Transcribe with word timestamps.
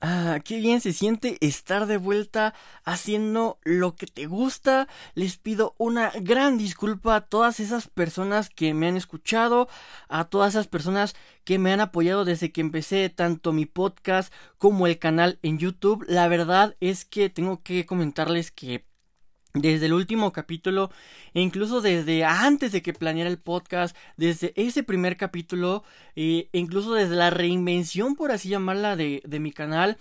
Ah, 0.00 0.38
qué 0.44 0.60
bien 0.60 0.80
se 0.80 0.92
siente 0.92 1.38
estar 1.40 1.86
de 1.86 1.96
vuelta 1.96 2.54
haciendo 2.84 3.58
lo 3.64 3.96
que 3.96 4.06
te 4.06 4.26
gusta. 4.26 4.86
Les 5.14 5.38
pido 5.38 5.74
una 5.76 6.12
gran 6.20 6.56
disculpa 6.56 7.16
a 7.16 7.20
todas 7.22 7.58
esas 7.58 7.88
personas 7.88 8.48
que 8.48 8.74
me 8.74 8.86
han 8.86 8.96
escuchado, 8.96 9.68
a 10.08 10.24
todas 10.26 10.54
esas 10.54 10.68
personas 10.68 11.16
que 11.44 11.58
me 11.58 11.72
han 11.72 11.80
apoyado 11.80 12.24
desde 12.24 12.52
que 12.52 12.60
empecé 12.60 13.08
tanto 13.08 13.52
mi 13.52 13.66
podcast 13.66 14.32
como 14.56 14.86
el 14.86 15.00
canal 15.00 15.40
en 15.42 15.58
YouTube. 15.58 16.04
La 16.06 16.28
verdad 16.28 16.76
es 16.80 17.04
que 17.04 17.28
tengo 17.28 17.62
que 17.64 17.84
comentarles 17.84 18.52
que 18.52 18.87
desde 19.60 19.86
el 19.86 19.92
último 19.92 20.32
capítulo 20.32 20.90
e 21.34 21.40
incluso 21.40 21.80
desde 21.80 22.24
antes 22.24 22.72
de 22.72 22.82
que 22.82 22.92
planeara 22.92 23.30
el 23.30 23.38
podcast, 23.38 23.96
desde 24.16 24.52
ese 24.56 24.82
primer 24.82 25.16
capítulo 25.16 25.84
e 26.16 26.48
incluso 26.52 26.94
desde 26.94 27.16
la 27.16 27.30
reinvención, 27.30 28.16
por 28.16 28.32
así 28.32 28.48
llamarla, 28.48 28.96
de, 28.96 29.22
de 29.24 29.40
mi 29.40 29.52
canal, 29.52 29.98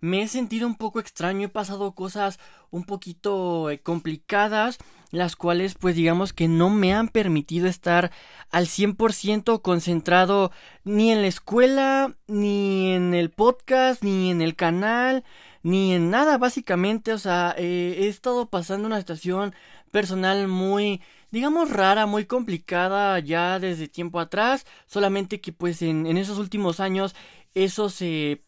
me 0.00 0.22
he 0.22 0.28
sentido 0.28 0.66
un 0.66 0.76
poco 0.76 0.98
extraño, 0.98 1.46
he 1.46 1.50
pasado 1.50 1.92
cosas 1.92 2.38
un 2.70 2.84
poquito 2.84 3.70
eh, 3.70 3.80
complicadas, 3.80 4.78
las 5.10 5.36
cuales 5.36 5.74
pues 5.74 5.94
digamos 5.94 6.32
que 6.32 6.48
no 6.48 6.70
me 6.70 6.94
han 6.94 7.08
permitido 7.08 7.66
estar 7.66 8.10
al 8.50 8.66
100% 8.66 9.60
concentrado 9.60 10.52
ni 10.84 11.12
en 11.12 11.20
la 11.20 11.28
escuela, 11.28 12.16
ni 12.26 12.92
en 12.92 13.14
el 13.14 13.30
podcast, 13.30 14.02
ni 14.02 14.30
en 14.30 14.40
el 14.40 14.56
canal, 14.56 15.24
ni 15.62 15.92
en 15.94 16.10
nada 16.10 16.38
básicamente, 16.38 17.12
o 17.12 17.18
sea, 17.18 17.54
eh, 17.58 17.96
he 18.00 18.08
estado 18.08 18.48
pasando 18.48 18.86
una 18.86 18.98
situación 18.98 19.54
personal 19.90 20.48
muy, 20.48 21.02
digamos, 21.30 21.70
rara, 21.70 22.06
muy 22.06 22.26
complicada 22.26 23.18
ya 23.20 23.58
desde 23.58 23.88
tiempo 23.88 24.20
atrás, 24.20 24.66
solamente 24.86 25.40
que 25.40 25.52
pues 25.52 25.82
en, 25.82 26.06
en 26.06 26.16
esos 26.16 26.38
últimos 26.38 26.80
años 26.80 27.14
eso 27.54 27.90
se 27.90 28.44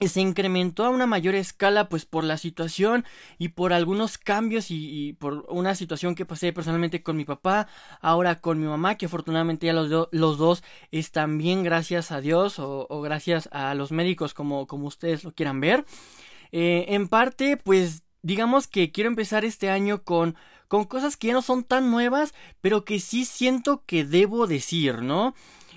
se 0.00 0.20
incrementó 0.20 0.84
a 0.84 0.90
una 0.90 1.06
mayor 1.06 1.34
escala 1.34 1.88
pues 1.88 2.04
por 2.04 2.22
la 2.22 2.36
situación 2.36 3.04
y 3.38 3.48
por 3.48 3.72
algunos 3.72 4.18
cambios 4.18 4.66
y, 4.70 5.14
por 5.14 5.46
una 5.48 5.74
situación 5.74 6.14
que 6.14 6.26
pasé 6.26 6.52
personalmente 6.52 7.02
con 7.02 7.16
mi 7.16 7.24
papá, 7.24 7.66
ahora 8.00 8.40
con 8.40 8.60
mi 8.60 8.66
mamá, 8.66 8.96
que 8.96 9.06
afortunadamente 9.06 9.66
ya 9.66 9.72
los, 9.72 10.08
los 10.10 10.38
dos 10.38 10.62
están 10.90 11.38
bien 11.38 11.62
gracias 11.62 12.12
a 12.12 12.20
Dios 12.20 12.58
o, 12.58 12.86
o, 12.90 13.00
gracias 13.00 13.48
a 13.52 13.74
los 13.74 13.90
médicos 13.90 14.34
como, 14.34 14.66
como 14.66 14.86
ustedes 14.86 15.24
lo 15.24 15.32
quieran 15.32 15.60
ver. 15.60 15.86
Eh, 16.52 16.86
en 16.88 17.08
parte, 17.08 17.56
pues 17.56 18.02
digamos 18.22 18.66
que 18.66 18.90
quiero 18.90 19.08
empezar 19.08 19.44
este 19.44 19.70
año 19.70 20.02
con, 20.02 20.36
con 20.68 20.84
cosas 20.84 21.16
que 21.16 21.28
ya 21.28 21.32
no 21.32 21.42
son 21.42 21.64
tan 21.64 21.90
nuevas, 21.90 22.34
pero 22.60 22.84
que 22.84 23.00
sí 23.00 23.24
siento 23.24 23.84
que 23.86 24.04
debo 24.04 24.46
decir, 24.46 25.02
¿no? 25.02 25.34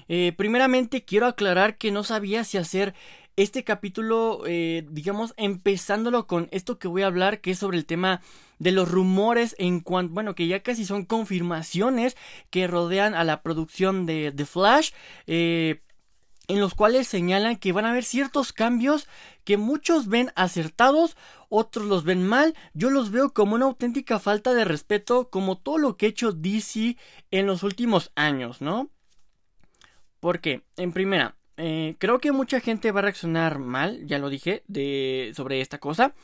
Eh, 0.08 0.34
primeramente 0.36 1.06
quiero 1.06 1.28
aclarar 1.28 1.78
que 1.78 1.92
no 1.92 2.04
sabía 2.04 2.44
si 2.44 2.58
hacer 2.58 2.96
este 3.36 3.64
capítulo, 3.64 4.42
eh, 4.48 4.86
digamos, 4.90 5.34
empezándolo 5.38 6.28
con 6.28 6.50
esto 6.52 6.78
que 6.78 6.90
voy 6.90 7.04
a 7.04 7.08
hablar, 7.08 7.40
que 7.40 7.52
es 7.52 7.60
sobre 7.60 7.78
el 7.78 7.86
tema 7.86 8.22
de 8.58 8.74
los 8.74 8.90
rumores 8.90 9.56
en 9.60 9.80
cuanto, 9.80 10.14
bueno, 10.14 10.36
que 10.36 10.48
ya 10.48 10.62
casi 10.62 10.84
son 10.84 11.06
confirmaciones 11.06 12.18
que 12.50 12.68
rodean 12.68 13.14
a 13.14 13.24
la 13.24 13.42
producción 13.42 14.06
de 14.06 14.34
The 14.36 14.46
Flash. 14.46 14.92
Eh, 15.26 15.82
en 16.50 16.60
los 16.60 16.74
cuales 16.74 17.08
señalan 17.08 17.58
que 17.58 17.72
van 17.72 17.86
a 17.86 17.92
haber 17.92 18.04
ciertos 18.04 18.52
cambios 18.52 19.08
que 19.46 19.56
muchos 19.56 20.08
ven 20.08 20.32
acertados, 20.36 21.16
otros 21.48 21.86
los 21.86 22.04
ven 22.04 22.28
mal, 22.28 22.56
yo 22.74 22.90
los 22.90 23.12
veo 23.12 23.34
como 23.34 23.54
una 23.56 23.66
auténtica 23.66 24.20
falta 24.20 24.54
de 24.54 24.66
respeto, 24.66 25.30
como 25.30 25.60
todo 25.60 25.78
lo 25.78 25.96
que 25.96 26.08
ha 26.08 26.10
hecho 26.10 26.32
DC 26.32 26.98
en 27.30 27.46
los 27.46 27.62
últimos 27.62 28.12
años, 28.16 28.62
¿no? 28.62 28.90
Porque, 30.20 30.64
en 30.76 30.92
primera, 30.92 31.36
eh, 31.58 31.96
creo 32.00 32.20
que 32.20 32.32
mucha 32.32 32.60
gente 32.60 32.92
va 32.92 33.02
a 33.02 33.04
reaccionar 33.04 33.60
mal, 33.60 34.08
ya 34.08 34.18
lo 34.18 34.30
dije, 34.30 34.64
de, 34.68 35.32
sobre 35.36 35.62
esta 35.62 35.78
cosa. 35.78 36.16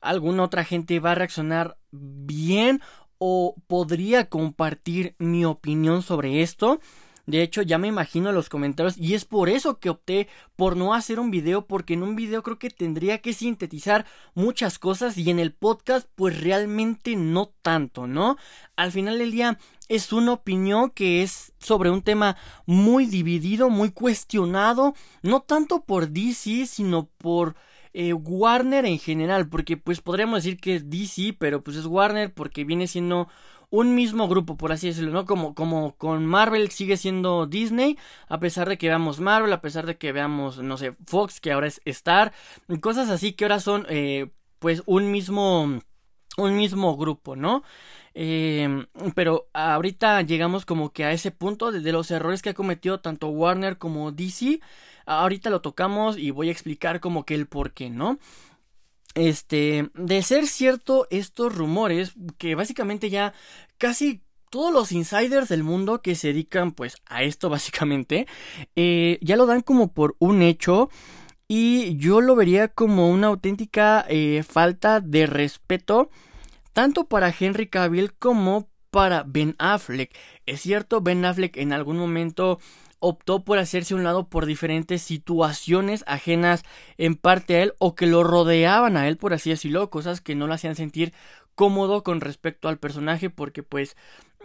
Alguna 0.00 0.44
otra 0.44 0.64
gente 0.64 1.00
va 1.00 1.12
a 1.12 1.16
reaccionar 1.16 1.76
bien 1.90 2.80
o 3.18 3.56
podría 3.66 4.30
compartir 4.30 5.14
mi 5.18 5.44
opinión 5.44 6.00
sobre 6.00 6.40
esto. 6.40 6.80
De 7.26 7.42
hecho, 7.42 7.62
ya 7.62 7.76
me 7.76 7.88
imagino 7.88 8.30
los 8.30 8.48
comentarios 8.48 8.96
y 8.96 9.14
es 9.14 9.24
por 9.24 9.48
eso 9.48 9.80
que 9.80 9.90
opté 9.90 10.28
por 10.54 10.76
no 10.76 10.94
hacer 10.94 11.18
un 11.18 11.32
video 11.32 11.66
porque 11.66 11.94
en 11.94 12.04
un 12.04 12.14
video 12.14 12.44
creo 12.44 12.58
que 12.58 12.70
tendría 12.70 13.18
que 13.18 13.32
sintetizar 13.32 14.06
muchas 14.34 14.78
cosas 14.78 15.18
y 15.18 15.28
en 15.28 15.40
el 15.40 15.52
podcast 15.52 16.08
pues 16.14 16.40
realmente 16.40 17.16
no 17.16 17.52
tanto, 17.62 18.06
¿no? 18.06 18.36
Al 18.76 18.92
final 18.92 19.18
del 19.18 19.32
día 19.32 19.58
es 19.88 20.12
una 20.12 20.32
opinión 20.34 20.90
que 20.90 21.24
es 21.24 21.52
sobre 21.58 21.90
un 21.90 22.02
tema 22.02 22.36
muy 22.64 23.06
dividido, 23.06 23.70
muy 23.70 23.90
cuestionado, 23.90 24.94
no 25.22 25.40
tanto 25.40 25.84
por 25.84 26.08
DC, 26.08 26.66
sino 26.66 27.08
por 27.18 27.56
eh, 27.92 28.12
Warner 28.12 28.84
en 28.84 28.98
general, 28.98 29.48
porque 29.48 29.76
pues 29.76 30.00
podríamos 30.00 30.44
decir 30.44 30.60
que 30.60 30.76
es 30.76 30.90
DC, 30.90 31.34
pero 31.38 31.64
pues 31.64 31.76
es 31.76 31.86
Warner 31.86 32.32
porque 32.32 32.64
viene 32.64 32.86
siendo 32.86 33.26
un 33.70 33.94
mismo 33.94 34.28
grupo, 34.28 34.56
por 34.56 34.72
así 34.72 34.88
decirlo, 34.88 35.12
¿no? 35.12 35.24
Como, 35.26 35.54
como 35.54 35.96
con 35.96 36.26
Marvel 36.26 36.70
sigue 36.70 36.96
siendo 36.96 37.46
Disney, 37.46 37.98
a 38.28 38.38
pesar 38.38 38.68
de 38.68 38.78
que 38.78 38.88
veamos 38.88 39.20
Marvel, 39.20 39.52
a 39.52 39.60
pesar 39.60 39.86
de 39.86 39.96
que 39.96 40.12
veamos, 40.12 40.58
no 40.58 40.76
sé, 40.76 40.92
Fox, 41.06 41.40
que 41.40 41.52
ahora 41.52 41.66
es 41.66 41.80
Star, 41.84 42.32
cosas 42.80 43.10
así 43.10 43.32
que 43.32 43.44
ahora 43.44 43.60
son, 43.60 43.86
eh, 43.88 44.28
pues, 44.58 44.82
un 44.86 45.10
mismo, 45.10 45.80
un 46.36 46.56
mismo 46.56 46.96
grupo, 46.96 47.36
¿no? 47.36 47.62
Eh, 48.18 48.86
pero 49.14 49.48
ahorita 49.52 50.22
llegamos 50.22 50.64
como 50.64 50.90
que 50.90 51.04
a 51.04 51.12
ese 51.12 51.30
punto 51.32 51.70
de, 51.70 51.92
los 51.92 52.10
errores 52.10 52.40
que 52.40 52.48
ha 52.48 52.54
cometido 52.54 53.00
tanto 53.00 53.28
Warner 53.28 53.76
como 53.76 54.10
DC. 54.10 54.60
Ahorita 55.04 55.50
lo 55.50 55.60
tocamos 55.60 56.16
y 56.16 56.30
voy 56.30 56.48
a 56.48 56.52
explicar 56.52 57.00
como 57.00 57.26
que 57.26 57.34
el 57.34 57.46
por 57.46 57.72
qué, 57.72 57.90
¿no? 57.90 58.18
Este, 59.16 59.88
de 59.94 60.22
ser 60.22 60.46
cierto 60.46 61.06
estos 61.08 61.56
rumores, 61.56 62.12
que 62.36 62.54
básicamente 62.54 63.08
ya 63.08 63.32
casi 63.78 64.20
todos 64.50 64.72
los 64.72 64.92
insiders 64.92 65.48
del 65.48 65.64
mundo 65.64 66.02
que 66.02 66.14
se 66.14 66.28
dedican 66.28 66.72
pues 66.72 66.96
a 67.06 67.22
esto 67.22 67.48
básicamente, 67.50 68.26
eh, 68.76 69.18
ya 69.22 69.36
lo 69.36 69.46
dan 69.46 69.62
como 69.62 69.92
por 69.92 70.16
un 70.18 70.42
hecho 70.42 70.90
y 71.48 71.96
yo 71.96 72.20
lo 72.20 72.36
vería 72.36 72.68
como 72.68 73.10
una 73.10 73.28
auténtica 73.28 74.04
eh, 74.08 74.44
falta 74.46 75.00
de 75.00 75.26
respeto 75.26 76.10
tanto 76.74 77.04
para 77.04 77.34
Henry 77.38 77.68
Cavill 77.68 78.12
como 78.12 78.68
para 78.90 79.22
Ben 79.26 79.56
Affleck. 79.58 80.14
Es 80.44 80.60
cierto, 80.60 81.00
Ben 81.00 81.24
Affleck 81.24 81.56
en 81.56 81.72
algún 81.72 81.96
momento 81.96 82.58
optó 83.08 83.44
por 83.44 83.58
hacerse 83.58 83.94
un 83.94 84.04
lado 84.04 84.28
por 84.28 84.46
diferentes 84.46 85.02
situaciones 85.02 86.02
ajenas 86.06 86.64
en 86.98 87.14
parte 87.14 87.56
a 87.56 87.62
él 87.62 87.74
o 87.78 87.94
que 87.94 88.06
lo 88.06 88.24
rodeaban 88.24 88.96
a 88.96 89.06
él, 89.08 89.16
por 89.16 89.32
así 89.32 89.50
decirlo, 89.50 89.90
cosas 89.90 90.20
que 90.20 90.34
no 90.34 90.46
lo 90.46 90.54
hacían 90.54 90.76
sentir 90.76 91.12
cómodo 91.54 92.02
con 92.02 92.20
respecto 92.20 92.68
al 92.68 92.78
personaje 92.78 93.30
porque 93.30 93.62
pues 93.62 93.96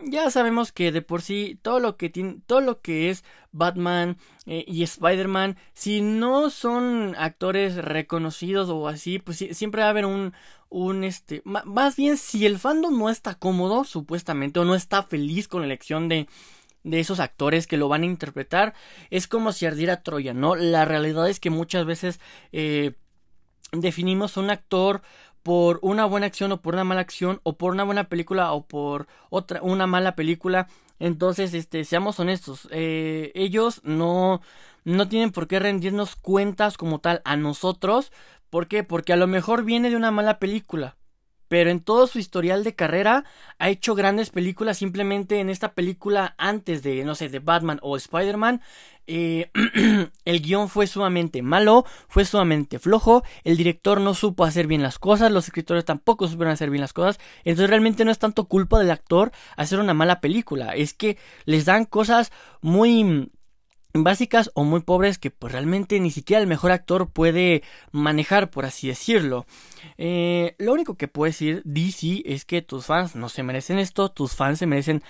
ya 0.03 0.31
sabemos 0.31 0.71
que 0.71 0.91
de 0.91 1.01
por 1.01 1.21
sí 1.21 1.59
todo 1.61 1.79
lo 1.79 1.97
que 1.97 2.09
tiene 2.09 2.37
todo 2.47 2.61
lo 2.61 2.81
que 2.81 3.09
es 3.09 3.23
Batman 3.51 4.17
eh, 4.45 4.63
y 4.67 4.83
Spider-Man 4.83 5.57
si 5.73 6.01
no 6.01 6.49
son 6.49 7.13
actores 7.17 7.75
reconocidos 7.75 8.69
o 8.69 8.87
así 8.87 9.19
pues 9.19 9.37
siempre 9.51 9.81
va 9.81 9.87
a 9.87 9.91
haber 9.91 10.05
un 10.05 10.33
un 10.69 11.03
este 11.03 11.41
más 11.43 11.97
bien 11.97 12.15
si 12.15 12.45
el 12.45 12.57
fandom 12.57 12.97
no 12.97 13.09
está 13.09 13.35
cómodo 13.35 13.83
supuestamente 13.83 14.59
o 14.59 14.65
no 14.65 14.73
está 14.73 15.03
feliz 15.03 15.49
con 15.49 15.61
la 15.61 15.67
elección 15.67 16.07
de 16.07 16.27
de 16.83 16.99
esos 16.99 17.19
actores 17.19 17.67
que 17.67 17.77
lo 17.77 17.87
van 17.87 18.03
a 18.03 18.07
interpretar 18.07 18.73
es 19.09 19.27
como 19.27 19.51
si 19.51 19.65
ardiera 19.65 20.03
Troya, 20.03 20.33
¿no? 20.33 20.55
La 20.55 20.85
realidad 20.85 21.29
es 21.29 21.39
que 21.39 21.49
muchas 21.49 21.85
veces 21.85 22.19
eh, 22.51 22.93
definimos 23.71 24.37
un 24.37 24.49
actor 24.49 25.01
por 25.43 25.79
una 25.81 26.05
buena 26.05 26.27
acción 26.27 26.51
o 26.51 26.61
por 26.61 26.75
una 26.75 26.83
mala 26.83 27.01
acción 27.01 27.39
o 27.43 27.57
por 27.57 27.71
una 27.71 27.83
buena 27.83 28.05
película 28.05 28.51
o 28.51 28.67
por 28.67 29.07
otra 29.29 29.61
una 29.63 29.87
mala 29.87 30.15
película 30.15 30.67
entonces 30.99 31.53
este 31.53 31.83
seamos 31.83 32.19
honestos 32.19 32.67
eh, 32.71 33.31
ellos 33.33 33.81
no 33.83 34.41
no 34.83 35.07
tienen 35.07 35.31
por 35.31 35.47
qué 35.47 35.59
rendirnos 35.59 36.15
cuentas 36.15 36.77
como 36.77 36.99
tal 36.99 37.21
a 37.25 37.37
nosotros 37.37 38.11
¿por 38.49 38.67
qué? 38.67 38.83
porque 38.83 39.13
a 39.13 39.17
lo 39.17 39.27
mejor 39.27 39.63
viene 39.63 39.89
de 39.89 39.95
una 39.95 40.11
mala 40.11 40.37
película 40.37 40.95
pero 41.51 41.69
en 41.69 41.81
todo 41.81 42.07
su 42.07 42.17
historial 42.17 42.63
de 42.63 42.75
carrera 42.75 43.25
ha 43.59 43.67
hecho 43.67 43.93
grandes 43.93 44.29
películas. 44.29 44.77
Simplemente 44.77 45.41
en 45.41 45.49
esta 45.49 45.73
película 45.73 46.33
antes 46.37 46.81
de, 46.81 47.03
no 47.03 47.13
sé, 47.13 47.27
de 47.27 47.39
Batman 47.39 47.77
o 47.81 47.97
Spider-Man, 47.97 48.61
eh, 49.05 49.51
el 50.23 50.41
guion 50.41 50.69
fue 50.69 50.87
sumamente 50.87 51.41
malo, 51.41 51.83
fue 52.07 52.23
sumamente 52.23 52.79
flojo, 52.79 53.25
el 53.43 53.57
director 53.57 53.99
no 53.99 54.13
supo 54.13 54.45
hacer 54.45 54.65
bien 54.65 54.81
las 54.81 54.97
cosas, 54.97 55.29
los 55.29 55.43
escritores 55.43 55.83
tampoco 55.83 56.29
supieron 56.29 56.53
hacer 56.53 56.69
bien 56.69 56.79
las 56.79 56.93
cosas, 56.93 57.19
entonces 57.43 57.69
realmente 57.69 58.05
no 58.05 58.11
es 58.11 58.19
tanto 58.19 58.45
culpa 58.45 58.79
del 58.79 58.89
actor 58.89 59.33
hacer 59.57 59.81
una 59.81 59.93
mala 59.93 60.21
película, 60.21 60.73
es 60.73 60.93
que 60.93 61.17
les 61.43 61.65
dan 61.65 61.83
cosas 61.83 62.31
muy 62.61 63.29
básicas 63.93 64.51
o 64.53 64.63
muy 64.63 64.81
pobres 64.81 65.17
que 65.17 65.31
pues 65.31 65.51
realmente 65.51 65.99
ni 65.99 66.11
siquiera 66.11 66.41
el 66.41 66.47
mejor 66.47 66.71
actor 66.71 67.09
puede 67.09 67.63
manejar 67.91 68.49
por 68.49 68.65
así 68.65 68.87
decirlo. 68.87 69.45
Eh, 69.97 70.55
lo 70.57 70.73
único 70.73 70.95
que 70.95 71.07
puedo 71.07 71.29
decir 71.29 71.61
DC 71.65 72.23
es 72.25 72.45
que 72.45 72.61
tus 72.61 72.85
fans 72.85 73.15
no 73.15 73.29
se 73.29 73.43
merecen 73.43 73.79
esto 73.79 74.09
tus 74.09 74.35
fans 74.35 74.59
se 74.59 74.67
merecen 74.67 75.03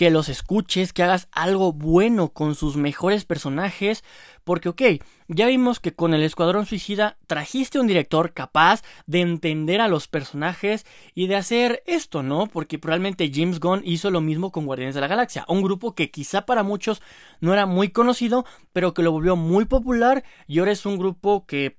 que 0.00 0.08
los 0.08 0.30
escuches, 0.30 0.94
que 0.94 1.02
hagas 1.02 1.28
algo 1.30 1.74
bueno 1.74 2.30
con 2.30 2.54
sus 2.54 2.74
mejores 2.74 3.26
personajes, 3.26 4.02
porque 4.44 4.70
ok, 4.70 4.82
ya 5.28 5.46
vimos 5.46 5.78
que 5.78 5.94
con 5.94 6.14
el 6.14 6.22
Escuadrón 6.22 6.64
Suicida 6.64 7.18
trajiste 7.26 7.78
un 7.78 7.86
director 7.86 8.32
capaz 8.32 8.80
de 9.04 9.20
entender 9.20 9.82
a 9.82 9.88
los 9.88 10.08
personajes 10.08 10.86
y 11.14 11.26
de 11.26 11.36
hacer 11.36 11.82
esto, 11.84 12.22
¿no? 12.22 12.46
Porque 12.46 12.78
probablemente 12.78 13.30
James 13.30 13.60
Gunn 13.60 13.82
hizo 13.84 14.10
lo 14.10 14.22
mismo 14.22 14.50
con 14.50 14.64
Guardianes 14.64 14.94
de 14.94 15.02
la 15.02 15.06
Galaxia, 15.06 15.44
un 15.48 15.60
grupo 15.60 15.94
que 15.94 16.10
quizá 16.10 16.46
para 16.46 16.62
muchos 16.62 17.02
no 17.42 17.52
era 17.52 17.66
muy 17.66 17.90
conocido, 17.90 18.46
pero 18.72 18.94
que 18.94 19.02
lo 19.02 19.12
volvió 19.12 19.36
muy 19.36 19.66
popular 19.66 20.24
y 20.46 20.60
ahora 20.60 20.72
es 20.72 20.86
un 20.86 20.96
grupo 20.96 21.44
que 21.44 21.76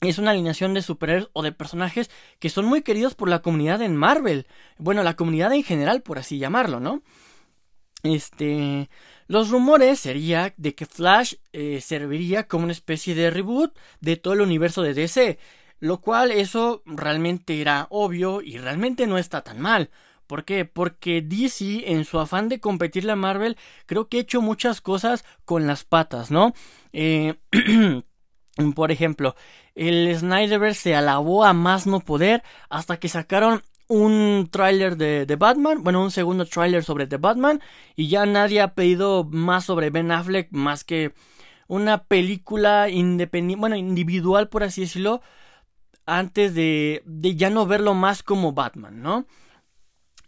es 0.00 0.18
una 0.18 0.32
alineación 0.32 0.74
de 0.74 0.82
superhéroes 0.82 1.30
o 1.34 1.44
de 1.44 1.52
personajes 1.52 2.10
que 2.40 2.50
son 2.50 2.64
muy 2.64 2.82
queridos 2.82 3.14
por 3.14 3.28
la 3.28 3.42
comunidad 3.42 3.80
en 3.80 3.94
Marvel. 3.94 4.48
Bueno, 4.76 5.04
la 5.04 5.14
comunidad 5.14 5.52
en 5.52 5.62
general, 5.62 6.02
por 6.02 6.18
así 6.18 6.38
llamarlo, 6.38 6.80
¿no? 6.80 7.04
Este. 8.04 8.88
Los 9.26 9.50
rumores 9.50 9.98
sería 9.98 10.52
de 10.58 10.74
que 10.74 10.86
Flash 10.86 11.34
eh, 11.52 11.80
serviría 11.80 12.46
como 12.46 12.64
una 12.64 12.72
especie 12.72 13.14
de 13.14 13.30
reboot 13.30 13.76
de 14.00 14.16
todo 14.16 14.34
el 14.34 14.42
universo 14.42 14.82
de 14.82 14.94
DC. 14.94 15.38
Lo 15.80 16.00
cual 16.00 16.30
eso 16.30 16.82
realmente 16.86 17.60
era 17.60 17.86
obvio 17.90 18.40
y 18.42 18.58
realmente 18.58 19.06
no 19.06 19.18
está 19.18 19.42
tan 19.42 19.60
mal. 19.60 19.90
¿Por 20.26 20.44
qué? 20.44 20.64
Porque 20.64 21.20
DC, 21.20 21.90
en 21.92 22.04
su 22.04 22.18
afán 22.18 22.48
de 22.48 22.60
competirle 22.60 23.12
a 23.12 23.16
Marvel, 23.16 23.56
creo 23.86 24.08
que 24.08 24.18
ha 24.18 24.20
hecho 24.20 24.40
muchas 24.40 24.80
cosas 24.80 25.24
con 25.44 25.66
las 25.66 25.84
patas, 25.84 26.30
¿no? 26.30 26.54
Eh, 26.92 27.34
por 28.74 28.92
ejemplo, 28.92 29.34
el 29.74 30.14
Snyderverse 30.16 30.80
se 30.80 30.94
alabó 30.94 31.44
a 31.44 31.52
más 31.52 31.86
no 31.86 32.00
poder 32.00 32.42
hasta 32.70 32.98
que 32.98 33.08
sacaron 33.08 33.62
un 33.88 34.48
tráiler 34.50 34.96
de, 34.96 35.26
de, 35.26 35.36
Batman, 35.36 35.82
bueno, 35.82 36.02
un 36.02 36.10
segundo 36.10 36.46
tráiler 36.46 36.84
sobre 36.84 37.06
The 37.06 37.18
Batman 37.18 37.60
y 37.96 38.08
ya 38.08 38.26
nadie 38.26 38.60
ha 38.60 38.74
pedido 38.74 39.24
más 39.24 39.64
sobre 39.64 39.90
Ben 39.90 40.10
Affleck 40.10 40.48
más 40.52 40.84
que 40.84 41.14
una 41.68 42.04
película 42.04 42.88
independiente, 42.88 43.60
bueno, 43.60 43.76
individual 43.76 44.48
por 44.48 44.62
así 44.64 44.82
decirlo, 44.82 45.22
antes 46.06 46.54
de, 46.54 47.02
de 47.06 47.36
ya 47.36 47.50
no 47.50 47.66
verlo 47.66 47.94
más 47.94 48.22
como 48.22 48.52
Batman, 48.52 49.02
¿no? 49.02 49.26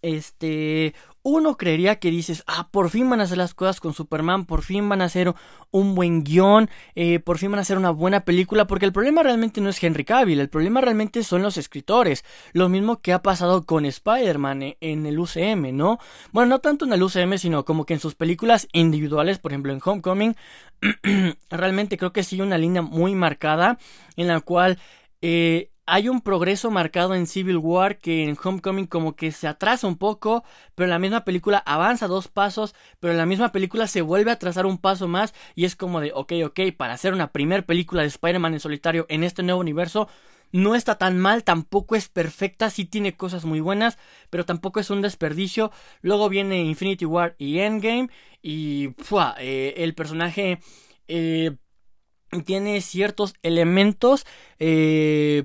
Este, 0.03 0.95
uno 1.29 1.57
creería 1.57 1.97
que 1.97 2.13
dices, 2.13 2.45
ah, 2.47 2.69
por 2.71 2.89
fin 2.89 3.11
van 3.11 3.19
a 3.19 3.25
hacer 3.25 3.37
las 3.37 3.53
cosas 3.53 3.81
con 3.81 3.93
Superman, 3.93 4.47
por 4.47 4.63
fin 4.63 4.89
van 4.89 5.03
a 5.03 5.07
hacer 5.07 5.35
un 5.73 5.97
buen 5.97 6.23
guion, 6.23 6.71
eh, 6.95 7.19
por 7.19 7.39
fin 7.39 7.51
van 7.51 7.59
a 7.59 7.63
hacer 7.63 7.77
una 7.77 7.91
buena 7.91 8.21
película, 8.21 8.69
porque 8.69 8.87
el 8.87 8.93
problema 8.93 9.25
realmente 9.25 9.61
no 9.61 9.69
es 9.69 9.83
Henry 9.83 10.05
Cavill, 10.05 10.39
el 10.39 10.49
problema 10.49 10.81
realmente 10.81 11.25
son 11.25 11.43
los 11.43 11.57
escritores, 11.57 12.25
lo 12.53 12.69
mismo 12.69 13.01
que 13.01 13.13
ha 13.13 13.23
pasado 13.23 13.67
con 13.67 13.87
Spider-Man 13.87 14.63
eh, 14.63 14.77
en 14.81 15.05
el 15.05 15.19
UCM, 15.19 15.77
¿no? 15.77 15.99
Bueno, 16.31 16.51
no 16.51 16.59
tanto 16.61 16.85
en 16.85 16.93
el 16.93 17.03
UCM, 17.03 17.39
sino 17.39 17.65
como 17.65 17.87
que 17.87 17.95
en 17.95 18.01
sus 18.01 18.15
películas 18.15 18.69
individuales, 18.73 19.41
por 19.41 19.51
ejemplo 19.51 19.73
en 19.73 19.81
Homecoming, 19.85 20.37
realmente 21.51 21.99
creo 21.99 22.13
que 22.13 22.23
sigue 22.23 22.45
una 22.45 22.57
línea 22.57 22.83
muy 22.83 23.17
marcada 23.17 23.79
en 24.17 24.29
la 24.29 24.41
cual... 24.43 24.79
Eh, 25.23 25.73
hay 25.87 26.09
un 26.09 26.21
progreso 26.21 26.71
marcado 26.71 27.15
en 27.15 27.27
Civil 27.27 27.59
War 27.59 27.99
que 27.99 28.25
en 28.25 28.37
Homecoming 28.43 28.87
como 28.87 29.15
que 29.15 29.31
se 29.31 29.47
atrasa 29.47 29.87
un 29.87 29.97
poco, 29.97 30.45
pero 30.75 30.89
la 30.89 30.99
misma 30.99 31.25
película 31.25 31.59
avanza 31.59 32.09
dos 32.09 32.29
pasos, 32.29 32.75
pero 33.01 33.15
la 33.15 33.25
misma 33.25 33.53
película 33.53 33.87
se 33.87 34.03
vuelve 34.03 34.31
a 34.31 34.35
atrasar 34.35 34.67
un 34.67 34.79
paso 34.79 35.07
más 35.07 35.33
y 35.55 35.65
es 35.65 35.77
como 35.77 36.01
de, 36.01 36.13
ok, 36.13 36.33
ok, 36.45 36.61
para 36.77 36.95
hacer 36.95 37.13
una 37.15 37.33
primer 37.33 37.65
película 37.65 38.03
de 38.03 38.09
Spider-Man 38.09 38.55
en 38.55 38.61
solitario 38.61 39.07
en 39.09 39.23
este 39.23 39.45
nuevo 39.45 39.61
universo, 39.61 40.09
no 40.53 40.75
está 40.75 40.97
tan 40.99 41.19
mal, 41.19 41.45
tampoco 41.45 41.97
es 41.97 42.09
perfecta, 42.09 42.71
sí 42.71 42.85
tiene 42.85 43.17
cosas 43.17 43.45
muy 43.45 43.61
buenas, 43.61 43.99
pero 44.31 44.45
tampoco 44.45 44.81
es 44.81 44.91
un 44.91 45.03
desperdicio. 45.03 45.73
Luego 46.03 46.29
viene 46.29 46.63
Infinity 46.63 47.05
War 47.05 47.35
y 47.39 47.59
Endgame 47.59 48.09
y 48.43 48.95
eh, 49.39 49.75
el 49.77 49.95
personaje 49.95 50.61
eh, 51.09 51.57
tiene 52.45 52.81
ciertos 52.81 53.35
elementos 53.43 54.25
eh, 54.59 55.45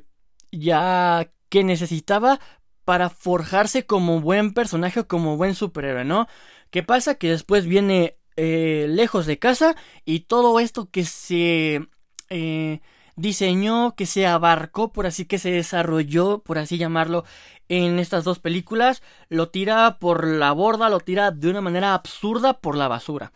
ya 0.51 1.31
que 1.49 1.63
necesitaba 1.63 2.39
para 2.85 3.09
forjarse 3.09 3.85
como 3.85 4.21
buen 4.21 4.53
personaje 4.53 5.01
o 5.01 5.07
como 5.07 5.37
buen 5.37 5.55
superhéroe, 5.55 6.05
¿no? 6.05 6.27
¿Qué 6.71 6.83
pasa? 6.83 7.15
Que 7.15 7.29
después 7.29 7.65
viene 7.65 8.17
eh, 8.37 8.87
lejos 8.89 9.25
de 9.25 9.39
casa 9.39 9.75
y 10.05 10.21
todo 10.21 10.59
esto 10.59 10.89
que 10.89 11.05
se 11.05 11.87
eh, 12.29 12.81
diseñó, 13.15 13.95
que 13.95 14.05
se 14.05 14.25
abarcó, 14.25 14.91
por 14.91 15.05
así 15.05 15.25
que 15.25 15.37
se 15.39 15.51
desarrolló, 15.51 16.39
por 16.39 16.57
así 16.57 16.77
llamarlo, 16.77 17.25
en 17.69 17.99
estas 17.99 18.23
dos 18.23 18.39
películas, 18.39 19.01
lo 19.29 19.49
tira 19.49 19.99
por 19.99 20.27
la 20.27 20.51
borda, 20.51 20.89
lo 20.89 20.99
tira 20.99 21.31
de 21.31 21.49
una 21.49 21.61
manera 21.61 21.93
absurda 21.93 22.59
por 22.59 22.75
la 22.75 22.87
basura, 22.87 23.31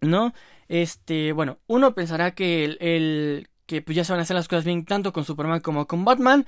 ¿no? 0.00 0.34
Este, 0.68 1.32
bueno, 1.32 1.58
uno 1.66 1.94
pensará 1.94 2.34
que 2.34 2.64
el 2.64 3.48
que 3.66 3.82
pues 3.82 3.96
ya 3.96 4.04
se 4.04 4.12
van 4.12 4.20
a 4.20 4.22
hacer 4.22 4.36
las 4.36 4.48
cosas 4.48 4.64
bien 4.64 4.84
tanto 4.84 5.12
con 5.12 5.24
Superman 5.24 5.60
como 5.60 5.86
con 5.86 6.04
Batman, 6.04 6.46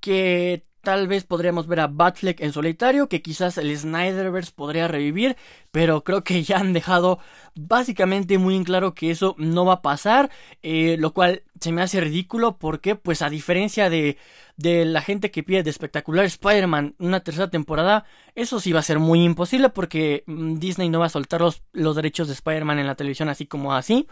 que 0.00 0.64
tal 0.82 1.08
vez 1.08 1.24
podríamos 1.24 1.66
ver 1.66 1.80
a 1.80 1.86
Batfleck 1.88 2.40
en 2.40 2.52
solitario, 2.52 3.08
que 3.08 3.22
quizás 3.22 3.58
el 3.58 3.76
Snyderverse 3.76 4.52
podría 4.54 4.88
revivir, 4.88 5.36
pero 5.70 6.04
creo 6.04 6.24
que 6.24 6.42
ya 6.42 6.58
han 6.58 6.72
dejado 6.72 7.18
básicamente 7.54 8.38
muy 8.38 8.56
en 8.56 8.64
claro 8.64 8.94
que 8.94 9.10
eso 9.10 9.34
no 9.38 9.64
va 9.64 9.74
a 9.74 9.82
pasar, 9.82 10.30
eh, 10.62 10.96
lo 10.98 11.12
cual 11.12 11.42
se 11.60 11.72
me 11.72 11.82
hace 11.82 12.00
ridículo 12.00 12.58
porque 12.58 12.96
pues 12.96 13.22
a 13.22 13.30
diferencia 13.30 13.90
de, 13.90 14.16
de 14.56 14.84
la 14.84 15.02
gente 15.02 15.30
que 15.30 15.42
pide 15.42 15.62
de 15.62 15.70
espectacular 15.70 16.24
Spider-Man 16.24 16.94
una 16.98 17.20
tercera 17.20 17.50
temporada, 17.50 18.04
eso 18.34 18.60
sí 18.60 18.72
va 18.72 18.80
a 18.80 18.84
ser 18.84 18.98
muy 18.98 19.22
imposible 19.22 19.68
porque 19.68 20.24
mm, 20.26 20.54
Disney 20.58 20.88
no 20.88 21.00
va 21.00 21.06
a 21.06 21.10
soltar 21.10 21.40
los, 21.42 21.62
los 21.72 21.96
derechos 21.96 22.28
de 22.28 22.34
Spider-Man 22.34 22.78
en 22.78 22.86
la 22.86 22.94
televisión 22.94 23.28
así 23.28 23.46
como 23.46 23.74
así. 23.74 24.06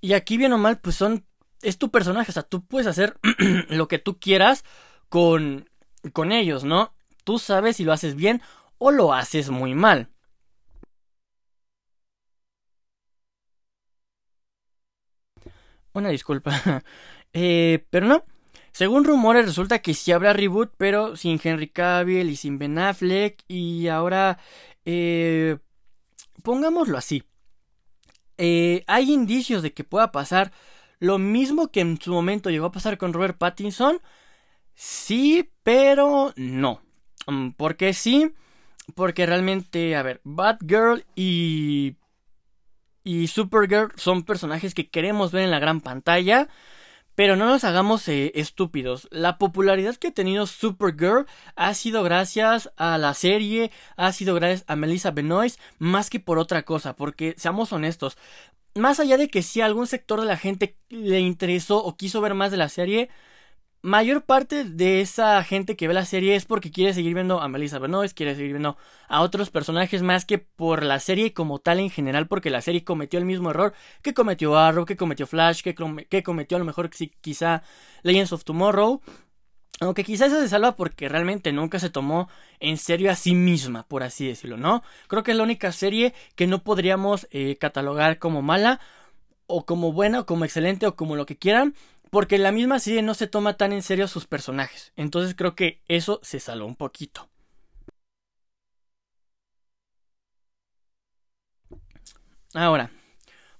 Y 0.00 0.12
aquí 0.12 0.36
bien 0.36 0.52
o 0.52 0.58
mal 0.58 0.78
pues 0.78 0.94
son 0.94 1.24
es 1.62 1.78
tu 1.78 1.90
personaje, 1.90 2.30
o 2.30 2.34
sea, 2.34 2.42
tú 2.42 2.64
puedes 2.64 2.86
hacer 2.86 3.18
lo 3.68 3.88
que 3.88 3.98
tú 3.98 4.18
quieras 4.18 4.64
con, 5.08 5.68
con 6.12 6.32
ellos, 6.32 6.64
¿no? 6.64 6.94
Tú 7.24 7.38
sabes 7.38 7.76
si 7.76 7.84
lo 7.84 7.92
haces 7.92 8.14
bien 8.14 8.42
o 8.78 8.90
lo 8.90 9.12
haces 9.12 9.50
muy 9.50 9.74
mal. 9.74 10.10
Una 15.92 16.10
disculpa. 16.10 16.82
eh, 17.32 17.84
pero 17.90 18.06
no. 18.06 18.24
Según 18.72 19.04
rumores 19.04 19.46
resulta 19.46 19.80
que 19.80 19.94
sí 19.94 20.12
habrá 20.12 20.32
reboot, 20.32 20.72
pero 20.76 21.16
sin 21.16 21.40
Henry 21.42 21.68
Cavill 21.68 22.30
y 22.30 22.36
sin 22.36 22.58
Ben 22.58 22.78
Affleck. 22.78 23.42
Y 23.48 23.88
ahora... 23.88 24.38
Eh, 24.84 25.58
pongámoslo 26.42 26.96
así. 26.96 27.24
Eh, 28.38 28.84
hay 28.86 29.12
indicios 29.12 29.62
de 29.62 29.74
que 29.74 29.84
pueda 29.84 30.12
pasar 30.12 30.52
lo 31.00 31.18
mismo 31.18 31.68
que 31.68 31.80
en 31.80 32.00
su 32.00 32.12
momento 32.12 32.50
llegó 32.50 32.66
a 32.66 32.72
pasar 32.72 32.98
con 32.98 33.12
Robert 33.12 33.38
Pattinson. 33.38 34.00
Sí, 34.74 35.50
pero 35.62 36.32
no. 36.36 36.80
Mm, 37.26 37.50
¿Por 37.50 37.76
qué 37.76 37.92
sí? 37.92 38.32
Porque 38.94 39.26
realmente, 39.26 39.96
a 39.96 40.02
ver, 40.02 40.20
Batgirl 40.24 41.04
y. 41.14 41.96
y 43.04 43.26
Supergirl 43.28 43.92
son 43.96 44.22
personajes 44.24 44.74
que 44.74 44.88
queremos 44.88 45.32
ver 45.32 45.44
en 45.44 45.50
la 45.50 45.58
gran 45.58 45.80
pantalla. 45.80 46.48
Pero 47.14 47.34
no 47.34 47.46
nos 47.46 47.64
hagamos 47.64 48.06
eh, 48.06 48.30
estúpidos. 48.36 49.08
La 49.10 49.38
popularidad 49.38 49.96
que 49.96 50.08
ha 50.08 50.12
tenido 50.12 50.46
Supergirl 50.46 51.26
ha 51.56 51.74
sido 51.74 52.04
gracias 52.04 52.70
a 52.76 52.96
la 52.96 53.12
serie, 53.12 53.72
ha 53.96 54.12
sido 54.12 54.36
gracias 54.36 54.64
a 54.68 54.76
Melissa 54.76 55.10
Benoist, 55.10 55.60
más 55.78 56.10
que 56.10 56.20
por 56.20 56.38
otra 56.38 56.62
cosa. 56.62 56.94
Porque, 56.94 57.34
seamos 57.36 57.72
honestos, 57.72 58.16
más 58.78 59.00
allá 59.00 59.16
de 59.16 59.28
que 59.28 59.42
si 59.42 59.60
algún 59.60 59.86
sector 59.86 60.20
de 60.20 60.26
la 60.26 60.36
gente 60.36 60.76
le 60.88 61.20
interesó 61.20 61.84
o 61.84 61.96
quiso 61.96 62.20
ver 62.20 62.34
más 62.34 62.50
de 62.50 62.56
la 62.56 62.68
serie, 62.68 63.10
mayor 63.82 64.24
parte 64.24 64.64
de 64.64 65.00
esa 65.00 65.42
gente 65.44 65.76
que 65.76 65.88
ve 65.88 65.94
la 65.94 66.04
serie 66.04 66.34
es 66.34 66.44
porque 66.44 66.70
quiere 66.70 66.94
seguir 66.94 67.14
viendo 67.14 67.40
a 67.40 67.48
Melissa 67.48 67.78
Benoist, 67.78 68.16
quiere 68.16 68.34
seguir 68.34 68.52
viendo 68.52 68.76
a 69.08 69.20
otros 69.22 69.50
personajes 69.50 70.02
más 70.02 70.24
que 70.24 70.38
por 70.38 70.82
la 70.82 70.98
serie 71.00 71.32
como 71.32 71.58
tal 71.58 71.78
en 71.80 71.90
general, 71.90 72.26
porque 72.26 72.50
la 72.50 72.60
serie 72.60 72.84
cometió 72.84 73.18
el 73.18 73.24
mismo 73.24 73.50
error 73.50 73.74
que 74.02 74.14
cometió 74.14 74.56
Arrow, 74.56 74.84
que 74.84 74.96
cometió 74.96 75.26
Flash, 75.26 75.62
que, 75.62 75.74
que 76.08 76.22
cometió 76.22 76.56
a 76.56 76.58
lo 76.58 76.64
mejor 76.64 76.90
quizá 77.20 77.62
Legends 78.02 78.32
of 78.32 78.44
Tomorrow, 78.44 79.00
aunque 79.80 80.04
quizás 80.04 80.32
se 80.32 80.48
salva 80.48 80.76
porque 80.76 81.08
realmente 81.08 81.52
nunca 81.52 81.78
se 81.78 81.90
tomó 81.90 82.28
en 82.60 82.78
serio 82.78 83.10
a 83.10 83.16
sí 83.16 83.34
misma, 83.34 83.84
por 83.86 84.02
así 84.02 84.26
decirlo, 84.26 84.56
¿no? 84.56 84.82
Creo 85.06 85.22
que 85.22 85.32
es 85.32 85.36
la 85.36 85.44
única 85.44 85.72
serie 85.72 86.14
que 86.34 86.46
no 86.46 86.62
podríamos 86.62 87.28
eh, 87.30 87.56
catalogar 87.56 88.18
como 88.18 88.42
mala, 88.42 88.80
o 89.46 89.64
como 89.64 89.92
buena, 89.92 90.20
o 90.20 90.26
como 90.26 90.44
excelente, 90.44 90.86
o 90.86 90.94
como 90.96 91.16
lo 91.16 91.26
que 91.26 91.36
quieran, 91.36 91.74
porque 92.10 92.38
la 92.38 92.52
misma 92.52 92.78
serie 92.80 93.02
no 93.02 93.14
se 93.14 93.26
toma 93.26 93.56
tan 93.56 93.72
en 93.72 93.82
serio 93.82 94.04
a 94.06 94.08
sus 94.08 94.26
personajes. 94.26 94.92
Entonces 94.96 95.34
creo 95.34 95.54
que 95.54 95.80
eso 95.88 96.20
se 96.22 96.40
salvó 96.40 96.66
un 96.66 96.76
poquito. 96.76 97.28
Ahora, 102.54 102.90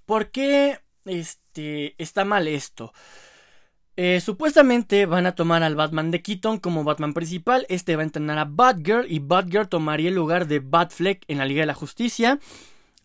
¿por 0.07 0.31
qué 0.31 0.81
este, 1.05 1.95
está 2.03 2.25
mal 2.25 2.49
esto? 2.49 2.93
Eh, 4.01 4.21
supuestamente 4.21 5.07
van 5.07 5.27
a 5.27 5.35
tomar 5.35 5.65
al 5.65 5.75
Batman 5.75 6.13
de 6.13 6.23
Keaton 6.23 6.59
como 6.59 6.85
Batman 6.85 7.15
principal. 7.15 7.67
Este 7.69 7.97
va 7.97 8.03
a 8.03 8.05
entrenar 8.05 8.39
a 8.39 8.45
Batgirl 8.45 9.11
y 9.11 9.19
Batgirl 9.19 9.67
tomaría 9.67 10.09
el 10.09 10.15
lugar 10.15 10.47
de 10.47 10.61
Batfleck 10.61 11.25
en 11.27 11.39
la 11.39 11.45
Liga 11.45 11.63
de 11.63 11.67
la 11.67 11.75
Justicia. 11.75 12.39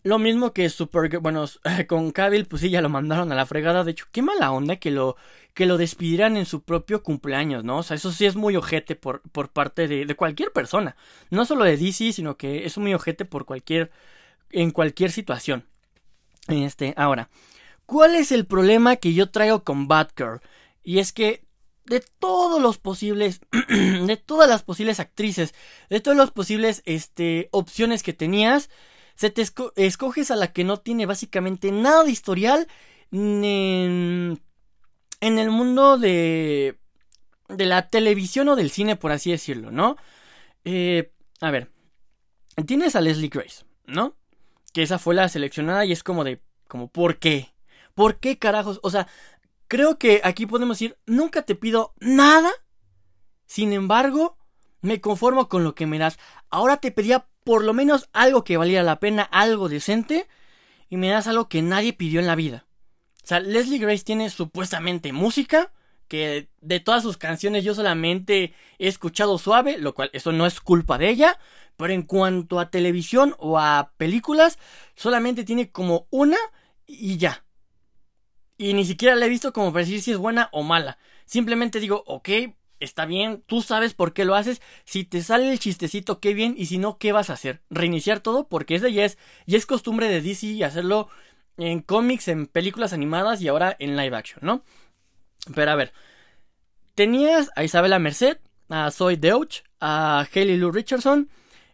Lo 0.04 0.20
mismo 0.20 0.52
que 0.52 0.70
Supergirl, 0.70 1.20
bueno, 1.20 1.46
con 1.88 2.12
Cavill, 2.12 2.46
pues 2.46 2.62
sí, 2.62 2.70
ya 2.70 2.80
lo 2.80 2.90
mandaron 2.90 3.32
a 3.32 3.34
la 3.34 3.44
fregada. 3.44 3.82
De 3.82 3.90
hecho, 3.90 4.06
qué 4.12 4.22
mala 4.22 4.52
onda 4.52 4.76
que 4.76 4.92
lo, 4.92 5.16
que 5.52 5.66
lo 5.66 5.78
despidieran 5.78 6.36
en 6.36 6.46
su 6.46 6.62
propio 6.62 7.02
cumpleaños, 7.02 7.64
¿no? 7.64 7.78
O 7.78 7.82
sea, 7.82 7.96
eso 7.96 8.12
sí 8.12 8.24
es 8.24 8.36
muy 8.36 8.54
ojete 8.54 8.94
por, 8.94 9.20
por 9.32 9.48
parte 9.48 9.88
de, 9.88 10.06
de 10.06 10.14
cualquier 10.14 10.52
persona. 10.52 10.94
No 11.28 11.44
solo 11.44 11.64
de 11.64 11.76
DC, 11.76 12.12
sino 12.12 12.36
que 12.36 12.66
es 12.66 12.78
muy 12.78 12.94
ojete 12.94 13.24
por 13.24 13.46
cualquier, 13.46 13.90
en 14.50 14.70
cualquier 14.70 15.10
situación. 15.10 15.64
Este, 16.46 16.94
ahora, 16.96 17.30
¿cuál 17.84 18.14
es 18.14 18.30
el 18.30 18.46
problema 18.46 18.94
que 18.94 19.12
yo 19.12 19.28
traigo 19.30 19.64
con 19.64 19.88
Batgirl? 19.88 20.40
Y 20.84 21.00
es 21.00 21.12
que 21.12 21.44
de 21.86 22.00
todos 22.18 22.62
los 22.62 22.78
posibles, 22.78 23.40
de 23.68 24.16
todas 24.16 24.48
las 24.48 24.62
posibles 24.62 25.00
actrices, 25.00 25.54
de 25.90 26.00
todas 26.00 26.16
las 26.16 26.30
posibles 26.30 26.82
este, 26.84 27.48
opciones 27.50 28.02
que 28.02 28.12
tenías, 28.12 28.70
se 29.16 29.30
te 29.30 29.44
escoges 29.76 30.30
a 30.30 30.36
la 30.36 30.52
que 30.52 30.64
no 30.64 30.78
tiene 30.78 31.06
básicamente 31.06 31.72
nada 31.72 32.04
de 32.04 32.10
historial 32.10 32.68
en, 33.12 34.40
en 35.20 35.38
el 35.38 35.50
mundo 35.50 35.98
de, 35.98 36.78
de 37.48 37.66
la 37.66 37.88
televisión 37.88 38.48
o 38.48 38.56
del 38.56 38.70
cine, 38.70 38.96
por 38.96 39.12
así 39.12 39.30
decirlo, 39.30 39.70
¿no? 39.70 39.96
Eh, 40.64 41.12
a 41.40 41.50
ver, 41.50 41.70
tienes 42.66 42.96
a 42.96 43.00
Leslie 43.00 43.28
Grace, 43.28 43.64
¿no? 43.86 44.16
Que 44.72 44.82
esa 44.82 44.98
fue 44.98 45.14
la 45.14 45.28
seleccionada 45.28 45.84
y 45.84 45.92
es 45.92 46.02
como 46.02 46.24
de, 46.24 46.40
como, 46.66 46.88
¿por 46.88 47.18
qué? 47.18 47.54
¿Por 47.94 48.18
qué 48.18 48.38
carajos? 48.38 48.80
O 48.82 48.90
sea, 48.90 49.06
creo 49.74 49.98
que 49.98 50.20
aquí 50.22 50.46
podemos 50.46 50.78
decir, 50.78 50.96
nunca 51.04 51.42
te 51.42 51.56
pido 51.56 51.94
nada, 51.98 52.52
sin 53.44 53.72
embargo, 53.72 54.38
me 54.82 55.00
conformo 55.00 55.48
con 55.48 55.64
lo 55.64 55.74
que 55.74 55.84
me 55.84 55.98
das. 55.98 56.16
Ahora 56.48 56.76
te 56.76 56.92
pedía 56.92 57.26
por 57.42 57.64
lo 57.64 57.74
menos 57.74 58.08
algo 58.12 58.44
que 58.44 58.56
valiera 58.56 58.84
la 58.84 59.00
pena, 59.00 59.24
algo 59.24 59.68
decente, 59.68 60.28
y 60.88 60.96
me 60.96 61.08
das 61.08 61.26
algo 61.26 61.48
que 61.48 61.60
nadie 61.60 61.92
pidió 61.92 62.20
en 62.20 62.28
la 62.28 62.36
vida. 62.36 62.66
O 63.24 63.26
sea, 63.26 63.40
Leslie 63.40 63.80
Grace 63.80 64.04
tiene 64.04 64.30
supuestamente 64.30 65.12
música, 65.12 65.72
que 66.06 66.50
de 66.60 66.78
todas 66.78 67.02
sus 67.02 67.16
canciones 67.16 67.64
yo 67.64 67.74
solamente 67.74 68.54
he 68.78 68.86
escuchado 68.86 69.38
suave, 69.38 69.76
lo 69.78 69.92
cual 69.92 70.08
eso 70.12 70.30
no 70.30 70.46
es 70.46 70.60
culpa 70.60 70.98
de 70.98 71.08
ella, 71.08 71.40
pero 71.76 71.92
en 71.92 72.02
cuanto 72.02 72.60
a 72.60 72.70
televisión 72.70 73.34
o 73.38 73.58
a 73.58 73.90
películas, 73.96 74.56
solamente 74.94 75.42
tiene 75.42 75.72
como 75.72 76.06
una 76.10 76.38
y 76.86 77.16
ya. 77.16 77.43
Y 78.64 78.72
ni 78.72 78.86
siquiera 78.86 79.14
la 79.14 79.26
he 79.26 79.28
visto 79.28 79.52
como 79.52 79.70
decir 79.72 80.00
si 80.00 80.10
es 80.10 80.16
buena 80.16 80.48
o 80.50 80.62
mala. 80.62 80.96
Simplemente 81.26 81.80
digo, 81.80 82.02
ok, 82.06 82.30
está 82.80 83.04
bien, 83.04 83.42
tú 83.44 83.60
sabes 83.60 83.92
por 83.92 84.14
qué 84.14 84.24
lo 84.24 84.34
haces. 84.34 84.62
Si 84.86 85.04
te 85.04 85.22
sale 85.22 85.52
el 85.52 85.58
chistecito, 85.58 86.18
qué 86.18 86.32
bien. 86.32 86.54
Y 86.56 86.64
si 86.64 86.78
no, 86.78 86.96
¿qué 86.96 87.12
vas 87.12 87.28
a 87.28 87.34
hacer? 87.34 87.60
Reiniciar 87.68 88.20
todo, 88.20 88.48
porque 88.48 88.76
ese 88.76 88.90
ya 88.90 89.04
es, 89.04 89.18
ya 89.44 89.58
es 89.58 89.66
costumbre 89.66 90.08
de 90.08 90.22
DC 90.22 90.64
hacerlo 90.64 91.10
en 91.58 91.80
cómics, 91.80 92.26
en 92.28 92.46
películas 92.46 92.94
animadas 92.94 93.42
y 93.42 93.48
ahora 93.48 93.76
en 93.78 93.98
live 93.98 94.16
action, 94.16 94.38
¿no? 94.40 94.64
Pero 95.54 95.70
a 95.70 95.74
ver, 95.74 95.92
tenías 96.94 97.50
a 97.56 97.64
Isabela 97.64 97.98
Merced, 97.98 98.38
a 98.70 98.90
Zoe 98.90 99.18
Deutsch, 99.18 99.62
a 99.78 100.26
Haley 100.34 100.56
Lou 100.56 100.72
Richardson, 100.72 101.28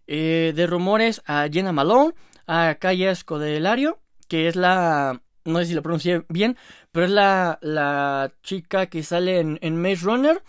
eh, 0.09 0.53
de 0.57 0.67
rumores 0.67 1.23
a 1.25 1.47
Jenna 1.49 1.71
Malone, 1.71 2.15
a 2.49 2.75
Kaya 2.81 3.13
Escodelario, 3.13 4.01
que 4.27 4.49
es 4.49 4.57
la 4.57 5.23
no 5.45 5.59
sé 5.59 5.67
si 5.67 5.75
lo 5.75 5.83
pronuncié 5.83 6.25
bien, 6.29 6.57
pero 6.93 7.07
es 7.07 7.13
la, 7.13 7.59
la 7.63 8.33
chica 8.43 8.87
que 8.87 9.03
sale 9.03 9.41
en, 9.41 9.83
Maze 9.83 10.05
Runner. 10.05 10.43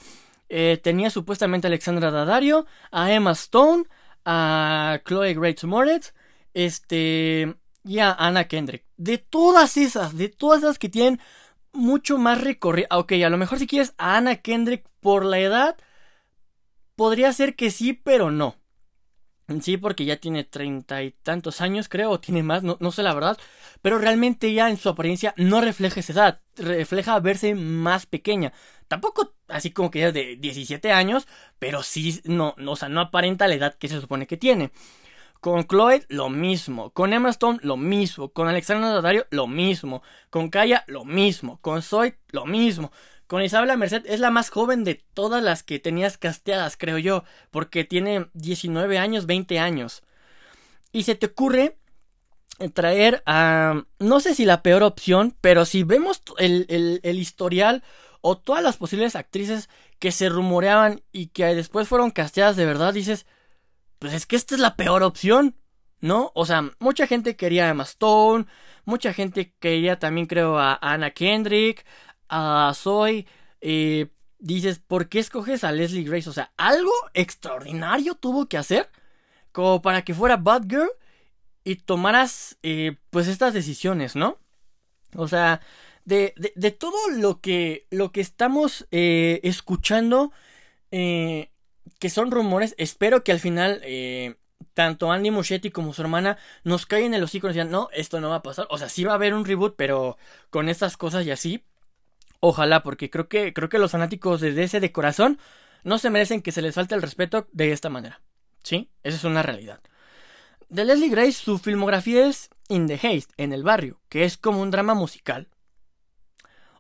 Eh, 0.50 0.80
tenía 0.84 1.10
supuestamente 1.10 1.68
a 1.68 1.70
Alexandra 1.70 2.12
Daddario, 2.12 2.66
a 2.92 3.12
Emma 3.12 3.32
Stone, 3.32 3.86
a 4.26 5.00
Chloe 5.06 5.34
Grace 5.34 5.66
Moretz, 5.66 6.14
este, 6.54 7.56
y 7.84 8.00
a 8.00 8.12
Anna 8.12 8.46
Kendrick. 8.46 8.86
De 8.98 9.18
todas 9.18 9.78
esas, 9.78 10.18
de 10.18 10.30
todas 10.30 10.64
esas 10.64 10.78
que 10.78 10.90
tienen 10.90 11.20
mucho 11.74 12.18
más 12.18 12.42
recorrido. 12.42 12.88
Ah, 12.90 13.00
ok, 13.00 13.14
a 13.26 13.30
lo 13.30 13.38
mejor 13.38 13.60
si 13.60 13.68
quieres 13.68 13.94
a 13.98 14.18
Anna 14.18 14.36
Kendrick 14.38 14.86
por 15.00 15.26
la 15.26 15.40
edad, 15.40 15.78
podría 16.96 17.34
ser 17.34 17.56
que 17.56 17.72
sí, 17.72 17.94
pero 17.94 18.32
no. 18.32 18.61
Sí, 19.62 19.78
porque 19.78 20.06
ya 20.06 20.18
tiene 20.18 20.44
treinta 20.44 21.04
y 21.04 21.12
tantos 21.12 21.62
años, 21.62 21.90
creo, 21.90 22.12
o 22.12 22.20
tiene 22.20 22.44
más, 22.44 22.64
no, 22.64 22.78
no, 22.80 22.92
sé 22.92 23.04
la 23.04 23.14
verdad. 23.14 23.38
Pero 23.82 23.98
realmente 23.98 24.54
ya 24.54 24.70
en 24.70 24.78
su 24.78 24.90
apariencia 24.90 25.34
no 25.38 25.62
refleja 25.62 26.00
esa 26.00 26.14
edad, 26.14 26.42
refleja 26.58 27.20
verse 27.20 27.56
más 27.56 28.06
pequeña. 28.06 28.54
Tampoco 28.88 29.34
así 29.48 29.72
como 29.72 29.92
que 29.92 30.08
es 30.08 30.14
de 30.14 30.38
17 30.38 30.92
años, 30.92 31.28
pero 31.60 31.84
sí, 31.84 32.22
no, 32.26 32.56
o 32.66 32.76
sea, 32.76 32.90
no 32.90 33.02
aparenta 33.02 33.48
la 33.48 33.56
edad 33.56 33.76
que 33.76 33.88
se 33.88 34.00
supone 34.00 34.28
que 34.28 34.38
tiene. 34.38 34.72
Con 35.42 35.66
Chloe, 35.66 36.06
lo 36.10 36.30
mismo. 36.30 36.92
Con 36.92 37.14
Emma 37.14 37.30
Stone, 37.32 37.60
lo 37.64 37.76
mismo. 37.76 38.30
Con 38.30 38.48
Alexandra 38.48 38.90
Daddario, 38.90 39.26
lo 39.32 39.48
mismo. 39.48 40.04
Con 40.30 40.50
Kaya, 40.52 40.84
lo 40.86 41.04
mismo. 41.04 41.60
Con 41.62 41.82
Zoe, 41.82 42.20
lo 42.30 42.46
mismo. 42.46 42.92
Con 43.32 43.44
Isabela 43.44 43.78
Merced 43.78 44.06
es 44.08 44.20
la 44.20 44.30
más 44.30 44.50
joven 44.50 44.84
de 44.84 44.96
todas 45.14 45.42
las 45.42 45.64
que 45.64 45.80
tenías 45.80 46.18
casteadas, 46.18 46.76
creo 46.76 46.98
yo, 46.98 47.24
porque 47.50 47.86
tiene 47.86 48.28
19 48.34 48.98
años, 48.98 49.26
20 49.26 49.58
años. 49.58 50.04
Y 50.92 51.04
se 51.04 51.16
te 51.16 51.28
ocurre 51.28 51.78
traer 52.74 53.24
a... 53.26 53.86
No 54.00 54.20
sé 54.20 54.36
si 54.36 54.44
la 54.44 54.62
peor 54.62 54.84
opción, 54.84 55.34
pero 55.40 55.64
si 55.64 55.84
vemos 55.84 56.22
el, 56.40 57.00
el, 57.04 57.20
historial 57.20 57.86
o 58.20 58.38
todas 58.38 58.62
las 58.62 58.76
posibles 58.76 59.16
actrices 59.16 59.70
que 59.98 60.12
se 60.12 60.28
rumoreaban 60.28 61.02
y 61.14 61.28
que 61.28 61.46
después 61.56 61.88
fueron 61.88 62.12
casteadas 62.12 62.58
de 62.58 62.66
verdad, 62.66 62.94
dices, 62.94 63.26
pues 64.00 64.12
es 64.12 64.26
que 64.26 64.36
esta 64.36 64.56
es 64.56 64.60
la 64.60 64.76
peor 64.76 65.04
opción, 65.04 65.56
¿no? 66.02 66.34
O 66.36 66.46
sea, 66.46 66.70
mucha 66.80 67.08
gente 67.08 67.38
quería 67.38 67.68
a 67.68 67.70
Emma 67.70 67.84
Stone, 67.84 68.48
mucha 68.84 69.14
gente 69.14 69.54
quería 69.58 70.00
también 70.00 70.28
creo 70.28 70.60
a 70.60 70.78
Anna 70.82 71.12
Kendrick, 71.12 71.86
a 72.32 72.72
Zoe, 72.74 73.28
eh, 73.60 74.08
dices, 74.40 74.80
¿por 74.80 75.10
qué 75.10 75.20
escoges 75.20 75.64
a 75.64 75.72
Leslie 75.72 76.04
Grace? 76.04 76.30
O 76.30 76.34
sea, 76.34 76.52
algo 76.58 76.94
extraordinario 77.14 78.16
tuvo 78.16 78.48
que 78.48 78.58
hacer 78.58 78.90
como 79.52 79.82
para 79.82 80.04
que 80.04 80.14
fuera 80.14 80.38
Batgirl 80.38 80.90
y 81.64 81.76
tomaras 81.76 82.58
eh, 82.64 82.96
pues 83.12 83.28
estas 83.28 83.54
decisiones, 83.54 84.16
¿no? 84.16 84.40
O 85.16 85.28
sea, 85.28 85.62
de, 86.06 86.34
de, 86.56 86.72
todo 86.72 87.10
lo 87.10 87.42
que, 87.42 87.86
lo 87.92 88.12
que 88.12 88.22
estamos 88.22 88.88
eh, 88.92 89.42
escuchando, 89.44 90.32
que 90.90 92.10
son 92.10 92.32
rumores, 92.32 92.76
espero 92.78 93.24
que 93.24 93.32
al 93.32 93.40
final 93.40 93.82
tanto 94.74 95.12
Andy 95.12 95.32
Muschietti 95.32 95.72
como 95.72 95.94
su 95.94 96.02
hermana 96.02 96.38
nos 96.64 96.86
caen 96.86 97.08
en 97.08 97.14
el 97.16 97.24
hocico 97.24 97.50
y 97.50 97.54
digan, 97.54 97.72
no, 97.72 97.90
esto 97.94 98.22
no 98.22 98.30
va 98.30 98.38
a 98.38 98.44
pasar. 98.44 98.68
O 98.70 98.78
sea, 98.78 98.90
sí 98.90 99.04
va 99.04 99.12
a 99.12 99.16
haber 99.16 99.34
un 99.34 99.46
reboot, 99.46 99.76
pero 99.76 100.18
con 100.50 100.70
estas 100.70 100.98
cosas 100.98 101.26
y 101.26 101.32
así. 101.32 101.64
Ojalá, 102.42 102.84
porque 102.84 103.10
creo 103.10 103.30
que, 103.30 103.54
creo 103.54 103.70
que 103.70 103.78
los 103.78 103.92
fanáticos 103.92 104.42
de 104.42 104.52
DC 104.52 104.80
de 104.80 104.92
corazón 104.92 105.40
no 105.84 106.00
se 106.00 106.10
merecen 106.10 106.42
que 106.42 106.52
se 106.52 106.62
les 106.62 106.76
falte 106.76 106.96
el 106.96 107.02
respeto 107.02 107.48
de 107.52 107.72
esta 107.72 107.90
manera. 107.90 108.22
¿Sí? 108.64 108.90
Esa 109.04 109.18
es 109.18 109.24
una 109.24 109.44
realidad. 109.44 109.80
De 110.68 110.84
Leslie 110.84 111.10
Grace, 111.10 111.34
su 111.34 111.60
filmografía 111.60 112.28
es 112.28 112.50
In 112.68 112.88
the 112.88 112.96
Haste, 112.96 113.34
en 113.38 113.54
el 113.54 113.64
barrio, 113.64 114.02
que 114.10 114.26
es 114.26 114.38
como 114.38 114.62
un 114.62 114.72
drama 114.72 114.96
musical. 114.96 115.50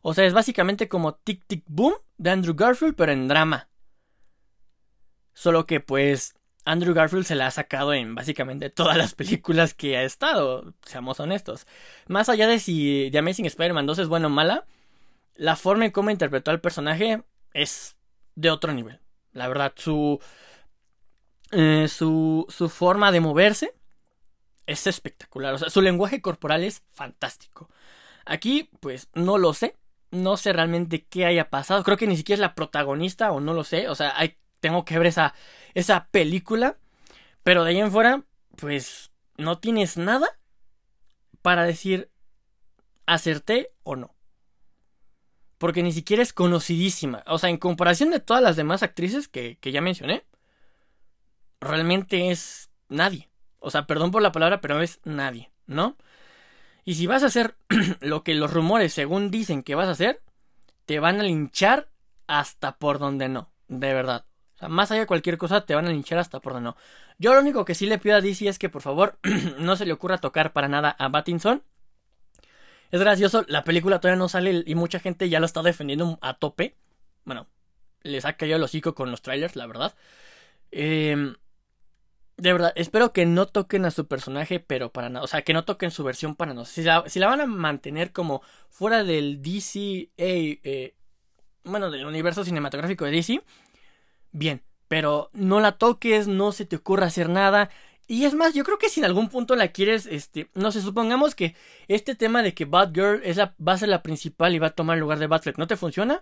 O 0.01 0.15
sea, 0.15 0.25
es 0.25 0.33
básicamente 0.33 0.87
como 0.87 1.13
Tic 1.13 1.45
Tic 1.45 1.63
Boom 1.67 1.93
de 2.17 2.31
Andrew 2.31 2.55
Garfield, 2.55 2.95
pero 2.95 3.11
en 3.11 3.27
drama. 3.27 3.69
Solo 5.33 5.67
que 5.67 5.79
pues 5.79 6.33
Andrew 6.65 6.95
Garfield 6.95 7.25
se 7.25 7.35
la 7.35 7.47
ha 7.47 7.51
sacado 7.51 7.93
en 7.93 8.15
básicamente 8.15 8.69
todas 8.71 8.97
las 8.97 9.13
películas 9.13 9.75
que 9.75 9.97
ha 9.97 10.03
estado, 10.03 10.73
seamos 10.85 11.19
honestos. 11.19 11.67
Más 12.07 12.29
allá 12.29 12.47
de 12.47 12.59
si 12.59 13.09
The 13.11 13.19
Amazing 13.19 13.45
Spider-Man 13.45 13.85
2 13.85 13.99
es 13.99 14.07
buena 14.07 14.27
o 14.27 14.31
mala, 14.31 14.65
la 15.35 15.55
forma 15.55 15.85
en 15.85 15.91
cómo 15.91 16.09
interpretó 16.09 16.51
al 16.51 16.61
personaje 16.61 17.23
es 17.53 17.97
de 18.35 18.49
otro 18.49 18.73
nivel. 18.73 18.99
La 19.33 19.47
verdad, 19.47 19.73
su, 19.75 20.19
eh, 21.51 21.87
su, 21.87 22.45
su 22.49 22.69
forma 22.69 23.11
de 23.11 23.21
moverse 23.21 23.73
es 24.65 24.87
espectacular. 24.87 25.53
O 25.53 25.57
sea, 25.57 25.69
su 25.69 25.81
lenguaje 25.81 26.21
corporal 26.21 26.63
es 26.63 26.83
fantástico. 26.91 27.69
Aquí, 28.25 28.69
pues, 28.79 29.09
no 29.13 29.37
lo 29.37 29.53
sé. 29.53 29.77
No 30.11 30.35
sé 30.35 30.51
realmente 30.51 31.05
qué 31.05 31.25
haya 31.25 31.49
pasado. 31.49 31.83
Creo 31.83 31.97
que 31.97 32.07
ni 32.07 32.17
siquiera 32.17 32.35
es 32.35 32.41
la 32.41 32.55
protagonista 32.55 33.31
o 33.31 33.39
no 33.39 33.53
lo 33.53 33.63
sé. 33.63 33.87
O 33.89 33.95
sea, 33.95 34.13
hay, 34.17 34.37
tengo 34.59 34.83
que 34.83 34.97
ver 34.97 35.07
esa, 35.07 35.33
esa 35.73 36.07
película. 36.11 36.77
Pero 37.43 37.63
de 37.63 37.71
ahí 37.71 37.79
en 37.79 37.91
fuera, 37.91 38.23
pues, 38.57 39.11
no 39.37 39.59
tienes 39.59 39.97
nada 39.97 40.27
para 41.41 41.63
decir 41.63 42.11
acerté 43.07 43.71
o 43.83 43.95
no 43.95 44.13
porque 45.61 45.83
ni 45.83 45.91
siquiera 45.91 46.23
es 46.23 46.33
conocidísima. 46.33 47.23
O 47.27 47.37
sea, 47.37 47.51
en 47.51 47.57
comparación 47.57 48.09
de 48.09 48.19
todas 48.19 48.41
las 48.41 48.55
demás 48.55 48.81
actrices 48.81 49.27
que, 49.27 49.59
ya 49.61 49.79
mencioné, 49.79 50.25
realmente 51.59 52.31
es 52.31 52.71
nadie. 52.89 53.29
O 53.59 53.69
sea, 53.69 53.85
perdón 53.85 54.09
por 54.09 54.23
la 54.23 54.31
palabra, 54.31 54.59
pero 54.59 54.81
es 54.81 55.01
nadie, 55.03 55.51
¿no? 55.67 55.97
Y 56.83 56.95
si 56.95 57.05
vas 57.05 57.21
a 57.21 57.27
hacer 57.27 57.57
lo 58.01 58.23
que 58.23 58.33
los 58.33 58.51
rumores 58.51 58.91
según 58.91 59.29
dicen 59.29 59.61
que 59.61 59.75
vas 59.75 59.87
a 59.87 59.91
hacer, 59.91 60.23
te 60.87 60.99
van 60.99 61.19
a 61.19 61.23
linchar 61.23 61.91
hasta 62.25 62.79
por 62.79 62.97
donde 62.97 63.29
no, 63.29 63.51
de 63.67 63.93
verdad. 63.93 64.25
O 64.55 64.57
sea, 64.57 64.67
más 64.67 64.89
allá 64.89 65.01
de 65.01 65.07
cualquier 65.07 65.37
cosa, 65.37 65.67
te 65.67 65.75
van 65.75 65.85
a 65.85 65.91
linchar 65.91 66.17
hasta 66.17 66.39
por 66.39 66.53
donde 66.53 66.71
no. 66.71 66.77
Yo 67.19 67.35
lo 67.35 67.39
único 67.39 67.65
que 67.65 67.75
sí 67.75 67.85
le 67.85 67.99
pido 67.99 68.15
a 68.15 68.21
DC 68.21 68.47
es 68.47 68.57
que 68.57 68.69
por 68.69 68.81
favor 68.81 69.19
no 69.59 69.75
se 69.75 69.85
le 69.85 69.93
ocurra 69.93 70.17
tocar 70.17 70.53
para 70.53 70.67
nada 70.67 70.89
a 70.89 71.07
Battinson. 71.09 71.61
Es 72.91 72.99
gracioso, 72.99 73.45
la 73.47 73.63
película 73.63 73.99
todavía 73.99 74.19
no 74.19 74.29
sale 74.29 74.63
y 74.65 74.75
mucha 74.75 74.99
gente 74.99 75.29
ya 75.29 75.39
lo 75.39 75.45
está 75.45 75.61
defendiendo 75.61 76.19
a 76.21 76.33
tope. 76.33 76.75
Bueno, 77.23 77.47
les 78.03 78.25
ha 78.25 78.33
caído 78.33 78.57
el 78.57 78.63
hocico 78.63 78.93
con 78.95 79.11
los 79.11 79.21
trailers, 79.21 79.55
la 79.55 79.65
verdad. 79.65 79.95
Eh, 80.71 81.33
de 82.37 82.53
verdad, 82.53 82.73
espero 82.75 83.13
que 83.13 83.25
no 83.25 83.45
toquen 83.45 83.85
a 83.85 83.91
su 83.91 84.07
personaje, 84.07 84.59
pero 84.59 84.91
para 84.91 85.09
nada. 85.09 85.23
O 85.23 85.27
sea, 85.27 85.43
que 85.43 85.53
no 85.53 85.63
toquen 85.63 85.91
su 85.91 86.03
versión 86.03 86.35
para 86.35 86.53
nada. 86.53 86.65
Si 86.65 86.81
la, 86.81 87.05
la 87.13 87.27
van 87.27 87.41
a 87.41 87.45
mantener 87.45 88.11
como 88.11 88.41
fuera 88.69 89.03
del 89.03 89.41
DC, 89.41 90.09
eh, 90.17 90.95
bueno, 91.63 91.91
del 91.91 92.05
universo 92.05 92.43
cinematográfico 92.43 93.05
de 93.05 93.11
DC, 93.11 93.41
bien. 94.31 94.63
Pero 94.87 95.29
no 95.33 95.59
la 95.61 95.73
toques, 95.73 96.27
no 96.27 96.51
se 96.51 96.65
te 96.65 96.75
ocurra 96.75 97.05
hacer 97.05 97.29
nada. 97.29 97.69
Y 98.11 98.25
es 98.25 98.33
más, 98.33 98.53
yo 98.53 98.65
creo 98.65 98.77
que 98.77 98.89
si 98.89 98.99
en 98.99 99.05
algún 99.05 99.29
punto 99.29 99.55
la 99.55 99.69
quieres, 99.69 100.05
este, 100.05 100.49
no 100.53 100.73
sé, 100.73 100.81
supongamos 100.81 101.33
que 101.33 101.55
este 101.87 102.13
tema 102.13 102.43
de 102.43 102.53
que 102.53 102.65
Batgirl 102.65 103.21
es 103.23 103.37
la, 103.37 103.55
va 103.65 103.71
a 103.71 103.77
ser 103.77 103.87
la 103.87 104.03
principal 104.03 104.53
y 104.53 104.59
va 104.59 104.67
a 104.67 104.75
tomar 104.75 104.97
el 104.97 104.99
lugar 104.99 105.17
de 105.17 105.27
Batfleck 105.27 105.57
no 105.57 105.65
te 105.65 105.77
funciona, 105.77 106.21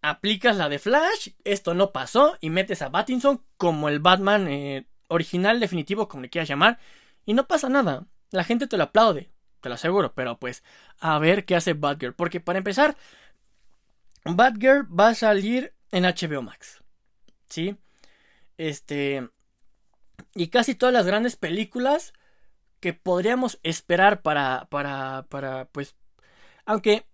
aplicas 0.00 0.56
la 0.56 0.70
de 0.70 0.78
Flash, 0.78 1.32
esto 1.44 1.74
no 1.74 1.92
pasó 1.92 2.38
y 2.40 2.48
metes 2.48 2.80
a 2.80 2.88
Battinson 2.88 3.42
como 3.58 3.90
el 3.90 3.98
Batman 3.98 4.48
eh, 4.48 4.86
original, 5.08 5.60
definitivo, 5.60 6.08
como 6.08 6.22
le 6.22 6.30
quieras 6.30 6.48
llamar, 6.48 6.78
y 7.26 7.34
no 7.34 7.46
pasa 7.46 7.68
nada. 7.68 8.06
La 8.30 8.42
gente 8.44 8.66
te 8.66 8.78
lo 8.78 8.84
aplaude, 8.84 9.30
te 9.60 9.68
lo 9.68 9.74
aseguro, 9.74 10.14
pero 10.14 10.38
pues 10.38 10.64
a 11.00 11.18
ver 11.18 11.44
qué 11.44 11.54
hace 11.54 11.74
Batgirl. 11.74 12.14
Porque 12.14 12.40
para 12.40 12.56
empezar, 12.56 12.96
Batgirl 14.24 14.88
va 14.98 15.08
a 15.08 15.14
salir 15.14 15.74
en 15.92 16.04
HBO 16.04 16.40
Max. 16.40 16.82
¿Sí? 17.50 17.76
Este... 18.56 19.28
Y 20.34 20.48
casi 20.48 20.74
todas 20.74 20.92
las 20.92 21.06
grandes 21.06 21.36
películas 21.36 22.12
que 22.80 22.94
podríamos 22.94 23.58
esperar 23.62 24.22
para, 24.22 24.66
para, 24.70 25.26
para, 25.28 25.66
pues... 25.66 25.96
Aunque 26.64 27.04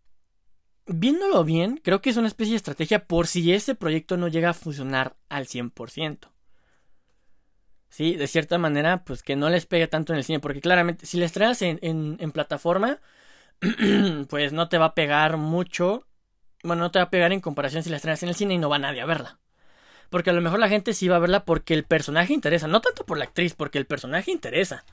viéndolo 0.87 1.45
bien, 1.45 1.81
creo 1.83 2.01
que 2.01 2.11
es 2.11 2.17
una 2.17 2.29
especie 2.29 2.53
de 2.53 2.59
estrategia 2.59 3.07
por 3.07 3.27
si 3.27 3.53
ese 3.53 3.75
proyecto 3.75 4.17
no 4.17 4.29
llega 4.29 4.51
a 4.51 4.55
funcionar 4.55 5.17
al 5.29 5.47
100%. 5.47 6.33
Sí, 7.89 8.17
de 8.17 8.27
cierta 8.27 8.59
manera, 8.59 9.05
pues 9.05 9.23
que 9.23 9.37
no 9.37 9.49
les 9.49 9.67
pegue 9.67 9.89
tanto 9.89 10.13
en 10.13 10.19
el 10.19 10.25
cine, 10.25 10.41
porque 10.41 10.61
claramente 10.61 11.07
si 11.07 11.19
les 11.19 11.33
traes 11.33 11.63
en, 11.63 11.79
en, 11.83 12.33
plataforma, 12.33 13.01
pues 14.29 14.53
no 14.53 14.69
te 14.69 14.79
va 14.79 14.87
a 14.87 14.95
pegar 14.95 15.37
mucho. 15.39 16.07
Bueno, 16.63 16.83
no 16.83 16.91
te 16.91 16.99
va 16.99 17.05
a 17.05 17.11
pegar 17.11 17.33
en 17.33 17.41
comparación 17.41 17.83
si 17.83 17.91
las 17.91 18.03
traes 18.03 18.23
en 18.23 18.29
el 18.29 18.35
cine 18.35 18.55
y 18.55 18.59
no 18.59 18.69
va 18.69 18.79
nadie 18.79 19.01
a 19.01 19.07
verla. 19.07 19.39
Porque 20.11 20.31
a 20.31 20.33
lo 20.33 20.41
mejor 20.41 20.59
la 20.59 20.69
gente 20.69 20.95
sí 20.95 21.09
va 21.09 21.17
a 21.17 21.21
verla 21.21 21.45
porque 21.45 21.75
el 21.75 21.85
personaje 21.85 22.33
interesa, 22.33 22.69
no 22.69 22.81
tanto 22.81 23.05
por 23.05 23.19
la 23.19 23.25
actriz, 23.25 23.55
porque 23.55 23.79
el 23.79 23.87
personaje 23.87 24.31
interesa. 24.31 24.85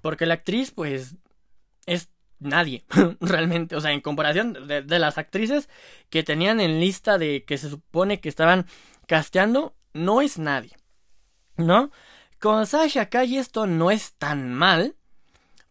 Porque 0.00 0.26
la 0.26 0.34
actriz, 0.34 0.70
pues, 0.70 1.16
es 1.86 2.08
nadie, 2.38 2.84
realmente. 3.20 3.76
O 3.76 3.80
sea, 3.80 3.92
en 3.92 4.00
comparación 4.00 4.66
de, 4.66 4.98
las 4.98 5.18
actrices 5.18 5.68
que 6.10 6.22
tenían 6.22 6.60
en 6.60 6.80
lista 6.80 7.18
de 7.18 7.44
que 7.44 7.58
se 7.58 7.70
supone 7.70 8.20
que 8.20 8.28
estaban 8.28 8.66
casteando, 9.06 9.74
no 9.92 10.20
es 10.20 10.38
nadie. 10.38 10.76
¿No? 11.56 11.90
Con 12.40 12.66
Sasha 12.66 13.08
Calle 13.08 13.38
esto 13.38 13.66
no 13.66 13.90
es 13.90 14.14
tan 14.14 14.52
mal, 14.52 14.96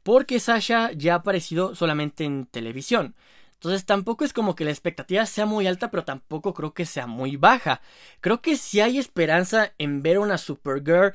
porque 0.04 0.40
Sasha 0.40 0.92
ya 0.94 1.14
ha 1.14 1.18
aparecido 1.18 1.76
solamente 1.76 2.24
en 2.24 2.46
televisión. 2.46 3.16
Entonces 3.62 3.86
tampoco 3.86 4.26
es 4.26 4.34
como 4.34 4.56
que 4.56 4.66
la 4.66 4.72
expectativa 4.72 5.24
sea 5.28 5.46
muy 5.46 5.68
alta, 5.68 5.92
pero 5.92 6.04
tampoco 6.04 6.56
creo 6.56 6.74
que 6.74 6.88
sea 6.88 7.06
muy 7.06 7.36
baja. 7.38 7.80
Creo 8.20 8.42
que 8.42 8.58
sí 8.58 8.82
hay 8.82 8.98
esperanza 8.98 9.74
en 9.78 10.02
ver 10.02 10.18
una 10.18 10.40
Supergirl 10.40 11.14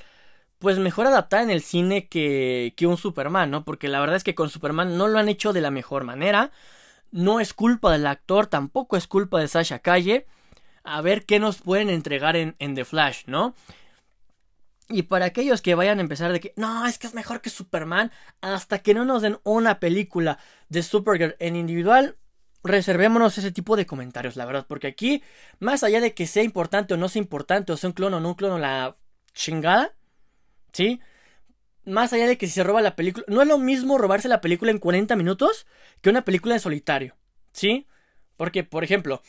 pues 0.60 0.78
mejor 0.78 1.08
adaptada 1.08 1.42
en 1.42 1.50
el 1.50 1.60
cine 1.60 2.06
que, 2.06 2.72
que 2.76 2.86
un 2.86 2.98
Superman, 2.98 3.50
¿no? 3.50 3.64
Porque 3.64 3.88
la 3.88 3.98
verdad 3.98 4.14
es 4.14 4.22
que 4.22 4.36
con 4.36 4.48
Superman 4.48 4.96
no 4.96 5.08
lo 5.08 5.18
han 5.18 5.28
hecho 5.28 5.52
de 5.52 5.60
la 5.60 5.72
mejor 5.72 6.04
manera. 6.04 6.52
No 7.10 7.40
es 7.40 7.52
culpa 7.52 7.90
del 7.90 8.06
actor, 8.06 8.46
tampoco 8.46 8.96
es 8.96 9.08
culpa 9.08 9.40
de 9.40 9.48
Sasha 9.48 9.80
Calle. 9.80 10.26
A 10.84 11.00
ver 11.00 11.26
qué 11.26 11.40
nos 11.40 11.60
pueden 11.60 11.90
entregar 11.90 12.36
en, 12.36 12.54
en 12.60 12.76
The 12.76 12.84
Flash, 12.84 13.24
¿no? 13.26 13.56
Y 14.88 15.02
para 15.02 15.24
aquellos 15.24 15.62
que 15.62 15.74
vayan 15.74 15.98
a 15.98 16.02
empezar 16.02 16.30
de 16.30 16.38
que 16.38 16.52
no, 16.54 16.86
es 16.86 16.98
que 16.98 17.08
es 17.08 17.14
mejor 17.14 17.40
que 17.40 17.50
Superman, 17.50 18.12
hasta 18.40 18.78
que 18.78 18.94
no 18.94 19.04
nos 19.04 19.22
den 19.22 19.40
una 19.42 19.80
película 19.80 20.38
de 20.68 20.84
Supergirl 20.84 21.34
en 21.40 21.56
individual, 21.56 22.16
reservémonos 22.66 23.38
ese 23.38 23.52
tipo 23.52 23.76
de 23.76 23.86
comentarios, 23.86 24.36
la 24.36 24.44
verdad, 24.44 24.66
porque 24.68 24.86
aquí, 24.86 25.22
más 25.58 25.82
allá 25.82 26.00
de 26.00 26.14
que 26.14 26.26
sea 26.26 26.42
importante 26.42 26.94
o 26.94 26.96
no 26.96 27.08
sea 27.08 27.20
importante, 27.20 27.72
o 27.72 27.76
sea 27.76 27.88
un 27.88 27.94
clono 27.94 28.18
o 28.18 28.20
no 28.20 28.28
un 28.28 28.34
clono, 28.34 28.58
la 28.58 28.96
chingada, 29.32 29.94
¿sí? 30.72 31.00
Más 31.84 32.12
allá 32.12 32.26
de 32.26 32.36
que 32.38 32.46
si 32.46 32.54
se 32.54 32.64
roba 32.64 32.82
la 32.82 32.96
película, 32.96 33.24
no 33.28 33.42
es 33.42 33.48
lo 33.48 33.58
mismo 33.58 33.98
robarse 33.98 34.28
la 34.28 34.40
película 34.40 34.70
en 34.70 34.78
40 34.78 35.14
minutos 35.16 35.66
que 36.00 36.10
una 36.10 36.24
película 36.24 36.54
en 36.54 36.60
solitario, 36.60 37.16
¿sí? 37.52 37.86
Porque, 38.36 38.64
por 38.64 38.84
ejemplo, 38.84 39.22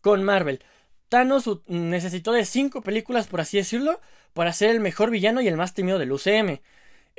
con 0.00 0.22
Marvel, 0.22 0.62
Thanos 1.08 1.48
necesitó 1.66 2.32
de 2.32 2.44
5 2.44 2.82
películas, 2.82 3.26
por 3.26 3.40
así 3.40 3.56
decirlo, 3.56 4.00
para 4.32 4.52
ser 4.52 4.70
el 4.70 4.80
mejor 4.80 5.10
villano 5.10 5.40
y 5.40 5.48
el 5.48 5.56
más 5.56 5.74
temido 5.74 5.98
del 5.98 6.12
UCM. 6.12 6.60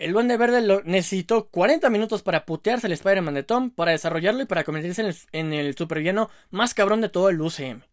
El 0.01 0.13
Duende 0.13 0.35
Verde 0.35 0.61
lo 0.61 0.81
necesitó 0.81 1.49
40 1.49 1.87
minutos 1.91 2.23
para 2.23 2.43
putearse 2.47 2.87
el 2.87 2.93
Spider-Man 2.93 3.35
de 3.35 3.43
Tom, 3.43 3.69
para 3.69 3.91
desarrollarlo 3.91 4.41
y 4.41 4.45
para 4.45 4.63
convertirse 4.63 5.03
en 5.31 5.53
el, 5.53 5.75
en 5.75 6.27
más 6.49 6.73
cabrón 6.73 7.01
de 7.01 7.09
todo 7.09 7.29
el 7.29 7.39
UCM. 7.39 7.83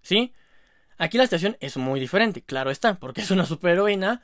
¿Sí? 0.00 0.32
Aquí 0.96 1.18
la 1.18 1.24
situación 1.24 1.56
es 1.58 1.76
muy 1.76 1.98
diferente, 1.98 2.40
claro 2.40 2.70
está, 2.70 3.00
porque 3.00 3.22
es 3.22 3.32
una 3.32 3.46
superheroína 3.46 4.22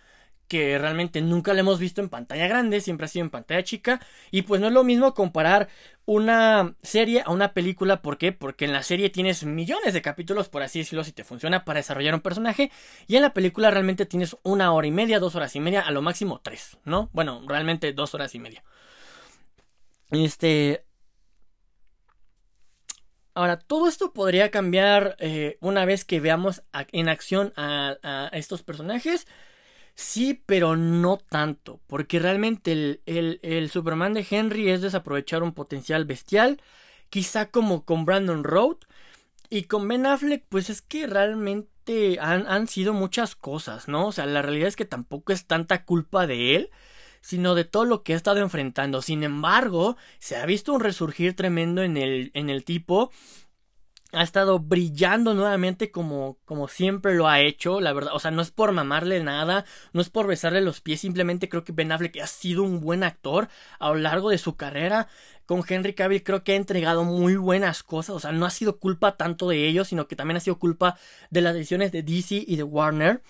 que 0.48 0.78
realmente 0.78 1.22
nunca 1.22 1.54
la 1.54 1.60
hemos 1.60 1.78
visto 1.78 2.02
en 2.02 2.10
pantalla 2.10 2.46
grande, 2.46 2.82
siempre 2.82 3.06
ha 3.06 3.08
sido 3.08 3.24
en 3.24 3.30
pantalla 3.30 3.64
chica. 3.64 4.00
Y 4.30 4.42
pues 4.42 4.60
no 4.60 4.66
es 4.66 4.72
lo 4.72 4.84
mismo 4.84 5.14
comparar 5.14 5.68
una 6.04 6.74
serie 6.82 7.22
a 7.24 7.30
una 7.30 7.54
película. 7.54 8.02
¿Por 8.02 8.18
qué? 8.18 8.32
Porque 8.32 8.66
en 8.66 8.72
la 8.72 8.82
serie 8.82 9.08
tienes 9.08 9.44
millones 9.44 9.94
de 9.94 10.02
capítulos, 10.02 10.48
por 10.50 10.62
así 10.62 10.80
decirlo, 10.80 11.04
si 11.04 11.12
te 11.12 11.24
funciona 11.24 11.64
para 11.64 11.78
desarrollar 11.78 12.14
un 12.14 12.20
personaje. 12.20 12.70
Y 13.06 13.16
en 13.16 13.22
la 13.22 13.32
película 13.32 13.70
realmente 13.70 14.04
tienes 14.04 14.36
una 14.42 14.72
hora 14.72 14.86
y 14.86 14.90
media, 14.90 15.20
dos 15.20 15.34
horas 15.34 15.56
y 15.56 15.60
media, 15.60 15.80
a 15.80 15.90
lo 15.90 16.02
máximo 16.02 16.40
tres, 16.42 16.76
¿no? 16.84 17.08
Bueno, 17.12 17.42
realmente 17.46 17.92
dos 17.94 18.14
horas 18.14 18.34
y 18.34 18.38
media. 18.38 18.62
Este. 20.10 20.84
Ahora, 23.34 23.58
todo 23.58 23.88
esto 23.88 24.12
podría 24.12 24.50
cambiar 24.50 25.16
eh, 25.18 25.56
una 25.60 25.86
vez 25.86 26.04
que 26.04 26.20
veamos 26.20 26.62
en 26.92 27.08
acción 27.08 27.54
a 27.56 28.28
estos 28.34 28.62
personajes. 28.62 29.26
Sí, 29.94 30.42
pero 30.46 30.76
no 30.76 31.18
tanto, 31.18 31.80
porque 31.86 32.18
realmente 32.18 32.72
el, 32.72 33.40
el, 33.42 33.70
Superman 33.70 34.14
de 34.14 34.26
Henry 34.28 34.70
es 34.70 34.80
desaprovechar 34.80 35.42
un 35.42 35.52
potencial 35.52 36.04
bestial, 36.06 36.60
quizá 37.10 37.50
como 37.50 37.84
con 37.84 38.04
Brandon 38.04 38.42
Road, 38.42 38.78
y 39.50 39.64
con 39.64 39.86
Ben 39.86 40.06
Affleck, 40.06 40.46
pues 40.48 40.70
es 40.70 40.80
que 40.80 41.06
realmente 41.06 42.18
han, 42.20 42.46
han 42.46 42.68
sido 42.68 42.94
muchas 42.94 43.36
cosas, 43.36 43.86
¿no? 43.86 44.06
O 44.08 44.12
sea, 44.12 44.24
la 44.26 44.40
realidad 44.40 44.68
es 44.68 44.76
que 44.76 44.86
tampoco 44.86 45.32
es 45.32 45.46
tanta 45.46 45.84
culpa 45.84 46.26
de 46.26 46.56
él, 46.56 46.70
sino 47.20 47.54
de 47.54 47.64
todo 47.64 47.84
lo 47.84 48.02
que 48.02 48.14
ha 48.14 48.16
estado 48.16 48.40
enfrentando. 48.40 49.02
Sin 49.02 49.22
embargo, 49.22 49.96
se 50.18 50.36
ha 50.36 50.46
visto 50.46 50.72
un 50.72 50.80
resurgir 50.80 51.36
tremendo 51.36 51.82
en 51.82 51.96
el, 51.96 52.30
en 52.34 52.50
el 52.50 52.64
tipo 52.64 53.10
ha 54.12 54.22
estado 54.22 54.58
brillando 54.58 55.32
nuevamente 55.32 55.90
como, 55.90 56.38
como 56.44 56.68
siempre 56.68 57.14
lo 57.14 57.28
ha 57.28 57.40
hecho, 57.40 57.80
la 57.80 57.94
verdad, 57.94 58.14
o 58.14 58.20
sea, 58.20 58.30
no 58.30 58.42
es 58.42 58.50
por 58.50 58.70
mamarle 58.72 59.22
nada, 59.24 59.64
no 59.94 60.02
es 60.02 60.10
por 60.10 60.26
besarle 60.26 60.60
los 60.60 60.82
pies, 60.82 61.00
simplemente 61.00 61.48
creo 61.48 61.64
que 61.64 61.72
Ben 61.72 61.90
Affleck 61.90 62.18
ha 62.18 62.26
sido 62.26 62.62
un 62.62 62.80
buen 62.80 63.04
actor 63.04 63.48
a 63.78 63.88
lo 63.88 63.96
largo 63.96 64.28
de 64.30 64.38
su 64.38 64.56
carrera. 64.56 65.08
Con 65.46 65.64
Henry 65.66 65.94
Cavill 65.94 66.22
creo 66.22 66.44
que 66.44 66.52
ha 66.52 66.56
entregado 66.56 67.04
muy 67.04 67.36
buenas 67.36 67.82
cosas, 67.82 68.14
o 68.16 68.20
sea, 68.20 68.32
no 68.32 68.44
ha 68.46 68.50
sido 68.50 68.78
culpa 68.78 69.16
tanto 69.16 69.48
de 69.48 69.66
ellos, 69.66 69.88
sino 69.88 70.06
que 70.06 70.16
también 70.16 70.36
ha 70.36 70.40
sido 70.40 70.58
culpa 70.58 70.98
de 71.30 71.40
las 71.40 71.54
decisiones 71.54 71.90
de 71.90 72.02
DC 72.02 72.44
y 72.46 72.56
de 72.56 72.62
Warner. 72.62 73.22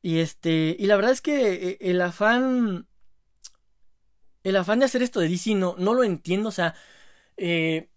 Y 0.00 0.18
este, 0.20 0.76
y 0.78 0.86
la 0.86 0.96
verdad 0.96 1.12
es 1.12 1.20
que 1.20 1.70
eh, 1.70 1.78
el 1.80 2.00
afán, 2.00 2.86
el 4.44 4.56
afán 4.56 4.78
de 4.78 4.86
hacer 4.86 5.02
esto 5.02 5.20
de 5.20 5.28
DC 5.28 5.54
no, 5.54 5.74
no 5.78 5.94
lo 5.94 6.04
entiendo, 6.04 6.48
o 6.48 6.52
sea, 6.52 6.74
eh, 7.36 7.88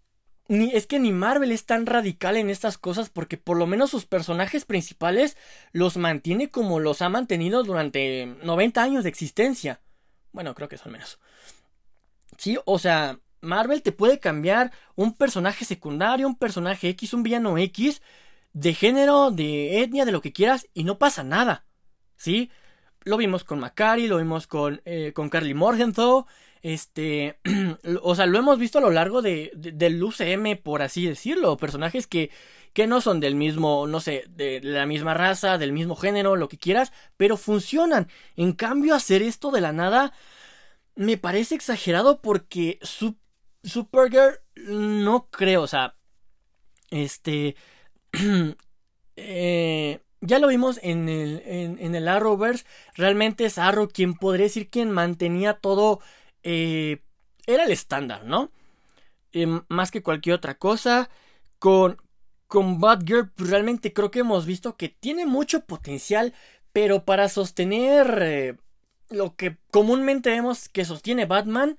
ni, 0.48 0.70
es 0.72 0.86
que 0.86 0.98
ni 0.98 1.12
Marvel 1.12 1.52
es 1.52 1.66
tan 1.66 1.86
radical 1.86 2.36
en 2.36 2.50
estas 2.50 2.78
cosas 2.78 3.10
porque 3.10 3.36
por 3.36 3.56
lo 3.56 3.66
menos 3.66 3.90
sus 3.90 4.06
personajes 4.06 4.64
principales 4.64 5.36
los 5.72 5.96
mantiene 5.96 6.50
como 6.50 6.80
los 6.80 7.02
ha 7.02 7.08
mantenido 7.08 7.62
durante 7.62 8.26
90 8.42 8.82
años 8.82 9.04
de 9.04 9.10
existencia. 9.10 9.80
Bueno, 10.32 10.54
creo 10.54 10.68
que 10.68 10.78
son 10.78 10.92
menos. 10.92 11.18
Sí, 12.38 12.58
o 12.64 12.78
sea, 12.78 13.18
Marvel 13.40 13.82
te 13.82 13.92
puede 13.92 14.20
cambiar 14.20 14.72
un 14.94 15.14
personaje 15.14 15.64
secundario, 15.64 16.26
un 16.26 16.36
personaje 16.36 16.88
X, 16.90 17.14
un 17.14 17.22
villano 17.22 17.56
X, 17.58 18.02
de 18.52 18.74
género, 18.74 19.30
de 19.30 19.82
etnia, 19.82 20.04
de 20.04 20.12
lo 20.12 20.20
que 20.20 20.32
quieras, 20.32 20.68
y 20.74 20.84
no 20.84 20.98
pasa 20.98 21.22
nada. 21.22 21.64
¿Sí? 22.16 22.50
Lo 23.04 23.16
vimos 23.16 23.44
con 23.44 23.60
Macari, 23.60 24.08
lo 24.08 24.18
vimos 24.18 24.46
con, 24.46 24.82
eh, 24.84 25.12
con 25.14 25.28
Carly 25.28 25.54
Morgenthau, 25.54 26.26
Este, 26.66 27.38
o 28.02 28.16
sea, 28.16 28.26
lo 28.26 28.40
hemos 28.40 28.58
visto 28.58 28.78
a 28.78 28.80
lo 28.80 28.90
largo 28.90 29.22
de, 29.22 29.52
del 29.54 30.02
UCM, 30.02 30.56
por 30.60 30.82
así 30.82 31.06
decirlo. 31.06 31.56
Personajes 31.56 32.08
que, 32.08 32.32
que 32.72 32.88
no 32.88 33.00
son 33.00 33.20
del 33.20 33.36
mismo, 33.36 33.86
no 33.86 34.00
sé, 34.00 34.24
de 34.28 34.60
la 34.60 34.84
misma 34.84 35.14
raza, 35.14 35.58
del 35.58 35.70
mismo 35.70 35.94
género, 35.94 36.34
lo 36.34 36.48
que 36.48 36.58
quieras, 36.58 36.92
pero 37.16 37.36
funcionan. 37.36 38.08
En 38.34 38.52
cambio, 38.52 38.96
hacer 38.96 39.22
esto 39.22 39.52
de 39.52 39.60
la 39.60 39.72
nada 39.72 40.12
me 40.96 41.16
parece 41.16 41.54
exagerado 41.54 42.20
porque 42.20 42.80
Supergirl 43.62 44.40
no 44.56 45.28
creo, 45.30 45.62
o 45.62 45.66
sea, 45.68 45.94
este, 46.90 47.54
eh, 49.14 50.00
ya 50.20 50.40
lo 50.40 50.48
vimos 50.48 50.80
en 50.82 51.08
el, 51.08 51.42
en, 51.46 51.94
el 51.94 52.08
Arrowverse, 52.08 52.64
realmente 52.96 53.44
es 53.44 53.56
Arrow 53.56 53.88
quien 53.88 54.14
podría 54.14 54.46
decir 54.46 54.68
quien 54.68 54.90
mantenía 54.90 55.54
todo, 55.54 56.00
eh, 56.48 57.02
era 57.46 57.64
el 57.64 57.72
estándar, 57.72 58.24
¿no? 58.24 58.52
Eh, 59.32 59.46
más 59.68 59.90
que 59.90 60.02
cualquier 60.02 60.36
otra 60.36 60.54
cosa, 60.56 61.10
con, 61.58 62.00
con 62.46 62.78
Batgirl 62.80 63.30
pues, 63.32 63.50
realmente 63.50 63.92
creo 63.92 64.12
que 64.12 64.20
hemos 64.20 64.46
visto 64.46 64.76
que 64.76 64.88
tiene 64.88 65.26
mucho 65.26 65.64
potencial, 65.64 66.34
pero 66.72 67.04
para 67.04 67.28
sostener 67.28 68.58
lo 69.10 69.34
que 69.34 69.58
comúnmente 69.72 70.30
vemos 70.30 70.68
que 70.68 70.84
sostiene 70.84 71.26
Batman, 71.26 71.78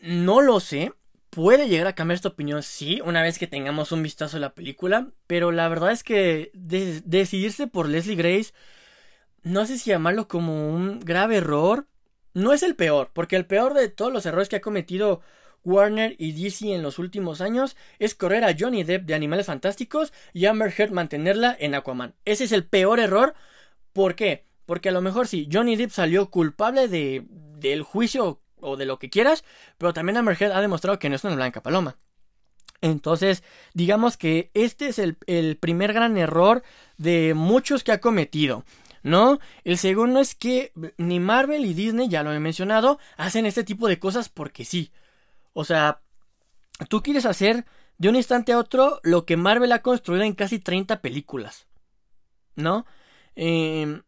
no 0.00 0.40
lo 0.40 0.60
sé. 0.60 0.92
Puede 1.30 1.68
llegar 1.68 1.86
a 1.88 1.94
cambiar 1.94 2.16
esta 2.16 2.30
opinión, 2.30 2.62
sí, 2.62 3.02
una 3.04 3.22
vez 3.22 3.38
que 3.38 3.46
tengamos 3.46 3.92
un 3.92 4.02
vistazo 4.02 4.38
a 4.38 4.40
la 4.40 4.54
película, 4.54 5.10
pero 5.26 5.52
la 5.52 5.68
verdad 5.68 5.92
es 5.92 6.02
que 6.02 6.50
decidirse 6.54 7.66
por 7.66 7.86
Leslie 7.86 8.16
Grace, 8.16 8.54
no 9.42 9.66
sé 9.66 9.78
si 9.78 9.90
llamarlo 9.90 10.26
como 10.26 10.70
un 10.74 11.00
grave 11.00 11.36
error, 11.36 11.86
no 12.38 12.52
es 12.52 12.62
el 12.62 12.76
peor, 12.76 13.10
porque 13.12 13.36
el 13.36 13.46
peor 13.46 13.74
de 13.74 13.88
todos 13.88 14.12
los 14.12 14.24
errores 14.24 14.48
que 14.48 14.56
ha 14.56 14.60
cometido 14.60 15.20
Warner 15.64 16.14
y 16.18 16.32
DC 16.32 16.72
en 16.72 16.82
los 16.82 16.98
últimos 16.98 17.40
años 17.40 17.76
es 17.98 18.14
correr 18.14 18.44
a 18.44 18.54
Johnny 18.58 18.84
Depp 18.84 19.06
de 19.06 19.14
Animales 19.14 19.46
Fantásticos 19.46 20.12
y 20.32 20.46
Amber 20.46 20.72
Heard 20.76 20.92
mantenerla 20.92 21.56
en 21.58 21.74
Aquaman. 21.74 22.14
Ese 22.24 22.44
es 22.44 22.52
el 22.52 22.64
peor 22.64 23.00
error. 23.00 23.34
¿Por 23.92 24.14
qué? 24.14 24.44
Porque 24.66 24.88
a 24.88 24.92
lo 24.92 25.00
mejor 25.00 25.26
sí, 25.26 25.48
Johnny 25.52 25.76
Depp 25.76 25.90
salió 25.90 26.30
culpable 26.30 26.88
de, 26.88 27.26
del 27.28 27.82
juicio 27.82 28.40
o 28.60 28.76
de 28.76 28.86
lo 28.86 28.98
que 28.98 29.10
quieras, 29.10 29.44
pero 29.76 29.92
también 29.92 30.16
Amber 30.16 30.36
Heard 30.40 30.52
ha 30.52 30.60
demostrado 30.60 30.98
que 30.98 31.08
no 31.08 31.16
es 31.16 31.24
una 31.24 31.34
blanca 31.34 31.62
paloma. 31.62 31.96
Entonces, 32.80 33.42
digamos 33.74 34.16
que 34.16 34.52
este 34.54 34.86
es 34.86 35.00
el, 35.00 35.16
el 35.26 35.56
primer 35.56 35.92
gran 35.92 36.16
error 36.16 36.62
de 36.96 37.34
muchos 37.34 37.82
que 37.82 37.90
ha 37.90 38.00
cometido. 38.00 38.64
¿No? 39.02 39.38
El 39.64 39.78
segundo 39.78 40.20
es 40.20 40.34
que 40.34 40.72
ni 40.96 41.20
Marvel 41.20 41.64
y 41.64 41.74
Disney, 41.74 42.08
ya 42.08 42.22
lo 42.22 42.32
he 42.32 42.40
mencionado, 42.40 42.98
hacen 43.16 43.46
este 43.46 43.64
tipo 43.64 43.88
de 43.88 43.98
cosas 43.98 44.28
porque 44.28 44.64
sí. 44.64 44.92
O 45.52 45.64
sea, 45.64 46.00
tú 46.88 47.02
quieres 47.02 47.26
hacer 47.26 47.64
de 47.98 48.08
un 48.08 48.16
instante 48.16 48.52
a 48.52 48.58
otro 48.58 49.00
lo 49.02 49.26
que 49.26 49.36
Marvel 49.36 49.72
ha 49.72 49.82
construido 49.82 50.24
en 50.24 50.34
casi 50.34 50.58
30 50.58 51.00
películas, 51.00 51.66
¿no? 52.54 52.86
Eh, 53.36 54.00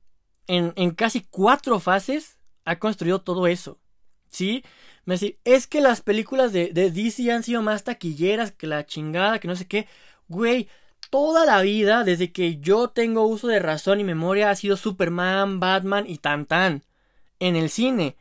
en, 0.47 0.91
casi 0.93 1.23
cuatro 1.31 1.79
fases 1.79 2.39
ha 2.65 2.79
construido 2.79 3.21
todo 3.21 3.47
eso. 3.47 3.79
¿Sí? 4.29 4.65
Me 5.05 5.17
es 5.45 5.67
que 5.67 5.81
las 5.81 6.03
películas 6.03 6.53
de, 6.53 6.69
de 6.69 6.91
DC 6.91 7.33
han 7.33 7.43
sido 7.43 7.63
más 7.63 7.83
taquilleras 7.83 8.53
que 8.53 8.69
la 8.69 8.87
chingada, 8.87 9.41
que 9.41 9.49
no 9.49 9.57
sé 9.57 9.67
qué. 9.67 9.89
Güey, 10.29 10.69
toda 11.11 11.45
la 11.45 11.61
vida, 11.61 12.05
desde 12.05 12.33
que 12.33 12.59
yo 12.59 12.89
tengo 12.89 13.27
uso 13.27 13.49
de 13.49 13.59
razón 13.59 14.01
y 14.01 14.05
memoria, 14.05 14.51
ha 14.51 14.55
sido 14.55 14.77
Superman, 14.77 15.61
Batman 15.61 16.05
y 16.09 16.19
tan 16.19 16.47
tan. 16.47 16.85
En 17.41 17.57
el 17.57 17.69
cine. 17.69 18.17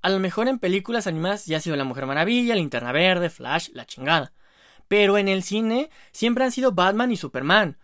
A 0.00 0.08
lo 0.08 0.18
mejor 0.18 0.48
en 0.48 0.58
películas 0.58 1.06
animadas 1.06 1.46
ya 1.46 1.58
ha 1.58 1.60
sido 1.60 1.76
La 1.76 1.84
Mujer 1.84 2.06
Maravilla, 2.06 2.56
Linterna 2.56 2.90
Verde, 2.90 3.30
Flash, 3.30 3.68
la 3.72 3.86
chingada. 3.86 4.32
Pero 4.88 5.18
en 5.18 5.28
el 5.28 5.42
cine 5.42 5.90
siempre 6.10 6.44
han 6.44 6.50
sido 6.50 6.72
Batman 6.72 7.12
y 7.12 7.16
Superman. 7.16 7.78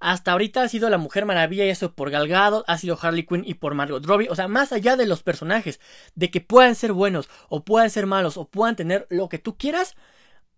Hasta 0.00 0.32
ahorita 0.32 0.62
ha 0.62 0.68
sido 0.68 0.90
la 0.90 0.98
Mujer 0.98 1.24
Maravilla 1.26 1.64
y 1.64 1.68
eso 1.68 1.94
por 1.94 2.10
Galgado, 2.10 2.64
ha 2.66 2.76
sido 2.78 2.98
Harley 3.00 3.24
Quinn 3.24 3.44
y 3.46 3.54
por 3.54 3.74
Margot 3.74 4.04
Robbie. 4.04 4.28
O 4.30 4.34
sea, 4.34 4.48
más 4.48 4.72
allá 4.72 4.96
de 4.96 5.06
los 5.06 5.22
personajes, 5.22 5.78
de 6.16 6.30
que 6.32 6.40
puedan 6.40 6.74
ser 6.74 6.92
buenos 6.92 7.28
o 7.48 7.64
puedan 7.64 7.88
ser 7.88 8.06
malos 8.06 8.36
o 8.36 8.48
puedan 8.48 8.74
tener 8.74 9.06
lo 9.10 9.28
que 9.28 9.38
tú 9.38 9.56
quieras, 9.56 9.94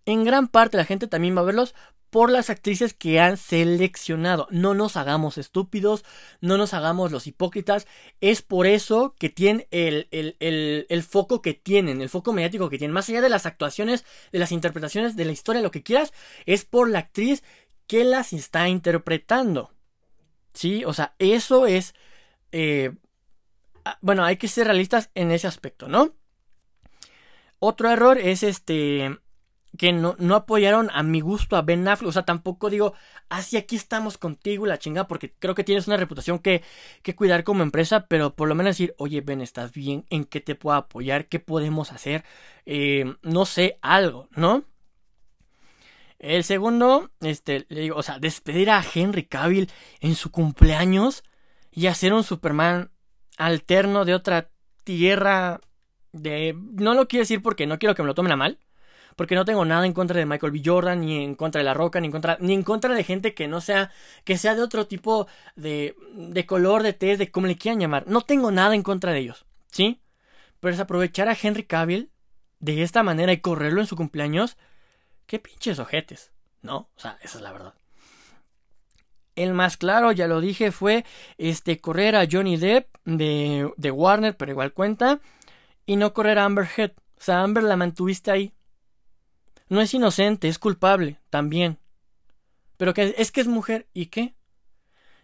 en 0.06 0.24
gran 0.24 0.48
parte 0.48 0.78
la 0.78 0.86
gente 0.86 1.08
también 1.08 1.36
va 1.36 1.42
a 1.42 1.44
verlos 1.44 1.74
por 2.14 2.30
las 2.30 2.48
actrices 2.48 2.94
que 2.94 3.18
han 3.18 3.36
seleccionado. 3.36 4.46
No 4.52 4.72
nos 4.72 4.96
hagamos 4.96 5.36
estúpidos, 5.36 6.04
no 6.40 6.56
nos 6.56 6.72
hagamos 6.72 7.10
los 7.10 7.26
hipócritas. 7.26 7.88
Es 8.20 8.40
por 8.40 8.68
eso 8.68 9.16
que 9.18 9.30
tienen 9.30 9.66
el, 9.72 10.06
el, 10.12 10.36
el, 10.38 10.86
el, 10.90 11.02
foco 11.02 11.42
que 11.42 11.54
tienen, 11.54 12.00
el 12.00 12.08
foco 12.08 12.32
mediático 12.32 12.70
que 12.70 12.78
tienen. 12.78 12.94
Más 12.94 13.08
allá 13.08 13.20
de 13.20 13.30
las 13.30 13.46
actuaciones, 13.46 14.04
de 14.30 14.38
las 14.38 14.52
interpretaciones, 14.52 15.16
de 15.16 15.24
la 15.24 15.32
historia, 15.32 15.60
lo 15.60 15.72
que 15.72 15.82
quieras, 15.82 16.12
es 16.46 16.64
por 16.64 16.88
la 16.88 17.00
actriz 17.00 17.42
que 17.88 18.04
las 18.04 18.32
está 18.32 18.68
interpretando. 18.68 19.72
¿Sí? 20.52 20.84
O 20.84 20.92
sea, 20.92 21.16
eso 21.18 21.66
es... 21.66 21.96
Eh, 22.52 22.92
ah, 23.84 23.98
bueno, 24.02 24.22
hay 24.22 24.36
que 24.36 24.46
ser 24.46 24.68
realistas 24.68 25.10
en 25.16 25.32
ese 25.32 25.48
aspecto, 25.48 25.88
¿no? 25.88 26.14
Otro 27.58 27.90
error 27.90 28.18
es 28.18 28.44
este 28.44 29.18
que 29.76 29.92
no, 29.92 30.16
no, 30.18 30.36
apoyaron 30.36 30.90
a 30.92 31.02
mi 31.02 31.20
gusto 31.20 31.56
a 31.56 31.62
Ben 31.62 31.86
Affleck. 31.88 32.08
O 32.08 32.12
sea, 32.12 32.24
tampoco 32.24 32.70
digo, 32.70 32.94
así 33.28 33.56
aquí 33.56 33.76
estamos 33.76 34.18
contigo 34.18 34.66
la 34.66 34.78
chingada, 34.78 35.08
porque 35.08 35.32
creo 35.32 35.54
que 35.54 35.64
tienes 35.64 35.86
una 35.86 35.96
reputación 35.96 36.38
que, 36.38 36.62
que, 37.02 37.14
cuidar 37.14 37.44
como 37.44 37.62
empresa, 37.62 38.06
pero 38.06 38.34
por 38.34 38.48
lo 38.48 38.54
menos 38.54 38.70
decir, 38.70 38.94
oye, 38.98 39.20
Ben, 39.20 39.40
¿estás 39.40 39.72
bien? 39.72 40.06
¿En 40.10 40.24
qué 40.24 40.40
te 40.40 40.54
puedo 40.54 40.76
apoyar? 40.76 41.28
¿Qué 41.28 41.40
podemos 41.40 41.92
hacer? 41.92 42.24
Eh, 42.66 43.16
no 43.22 43.46
sé, 43.46 43.78
algo, 43.82 44.28
¿no? 44.36 44.64
El 46.18 46.44
segundo, 46.44 47.10
este, 47.20 47.66
le 47.68 47.82
digo, 47.82 47.96
o 47.96 48.02
sea, 48.02 48.18
despedir 48.18 48.70
a 48.70 48.82
Henry 48.94 49.24
Cavill 49.24 49.70
en 50.00 50.14
su 50.14 50.30
cumpleaños 50.30 51.22
y 51.70 51.86
hacer 51.88 52.14
un 52.14 52.24
Superman 52.24 52.90
alterno 53.36 54.04
de 54.04 54.14
otra 54.14 54.50
tierra 54.84 55.60
de... 56.12 56.56
No 56.56 56.94
lo 56.94 57.08
quiero 57.08 57.22
decir 57.22 57.42
porque 57.42 57.66
no 57.66 57.78
quiero 57.78 57.94
que 57.94 58.02
me 58.02 58.06
lo 58.06 58.14
tomen 58.14 58.32
a 58.32 58.36
mal. 58.36 58.58
Porque 59.16 59.34
no 59.34 59.44
tengo 59.44 59.64
nada 59.64 59.86
en 59.86 59.92
contra 59.92 60.18
de 60.18 60.26
Michael 60.26 60.52
B. 60.52 60.62
Jordan, 60.64 61.00
ni 61.00 61.22
en 61.22 61.34
contra 61.34 61.60
de 61.60 61.64
La 61.64 61.74
Roca, 61.74 62.00
ni 62.00 62.06
en 62.06 62.12
contra, 62.12 62.36
ni 62.40 62.52
en 62.52 62.62
contra 62.62 62.94
de 62.94 63.04
gente 63.04 63.34
que 63.34 63.46
no 63.46 63.60
sea, 63.60 63.92
que 64.24 64.36
sea 64.38 64.54
de 64.54 64.62
otro 64.62 64.86
tipo 64.86 65.26
de, 65.56 65.96
de 66.14 66.46
color, 66.46 66.82
de 66.82 66.92
test, 66.92 67.18
de 67.18 67.30
como 67.30 67.46
le 67.46 67.56
quieran 67.56 67.80
llamar. 67.80 68.04
No 68.06 68.22
tengo 68.22 68.50
nada 68.50 68.74
en 68.74 68.82
contra 68.82 69.12
de 69.12 69.20
ellos, 69.20 69.46
¿sí? 69.70 70.00
Pero 70.60 70.74
es 70.74 70.80
aprovechar 70.80 71.28
a 71.28 71.36
Henry 71.40 71.64
Cavill 71.64 72.10
de 72.58 72.82
esta 72.82 73.02
manera 73.02 73.32
y 73.32 73.40
correrlo 73.40 73.80
en 73.80 73.86
su 73.86 73.96
cumpleaños 73.96 74.56
qué 75.26 75.38
pinches 75.38 75.78
ojetes, 75.78 76.32
¿no? 76.62 76.88
O 76.96 77.00
sea, 77.00 77.18
esa 77.22 77.38
es 77.38 77.42
la 77.44 77.52
verdad. 77.52 77.74
El 79.36 79.52
más 79.52 79.76
claro, 79.76 80.12
ya 80.12 80.28
lo 80.28 80.40
dije, 80.40 80.72
fue 80.72 81.04
este 81.38 81.80
correr 81.80 82.16
a 82.16 82.26
Johnny 82.30 82.56
Depp 82.56 82.88
de, 83.04 83.70
de 83.76 83.90
Warner, 83.90 84.36
pero 84.36 84.52
igual 84.52 84.72
cuenta, 84.72 85.20
y 85.86 85.96
no 85.96 86.14
correr 86.14 86.38
a 86.38 86.44
Amber 86.44 86.68
Heard. 86.76 86.92
O 87.18 87.22
sea, 87.22 87.42
Amber 87.42 87.64
la 87.64 87.76
mantuviste 87.76 88.30
ahí. 88.30 88.53
No 89.68 89.80
es 89.80 89.94
inocente, 89.94 90.48
es 90.48 90.58
culpable, 90.58 91.20
también. 91.30 91.78
Pero 92.76 92.94
que 92.94 93.14
es 93.16 93.32
que 93.32 93.40
es 93.40 93.46
mujer, 93.46 93.88
¿y 93.92 94.06
qué? 94.06 94.34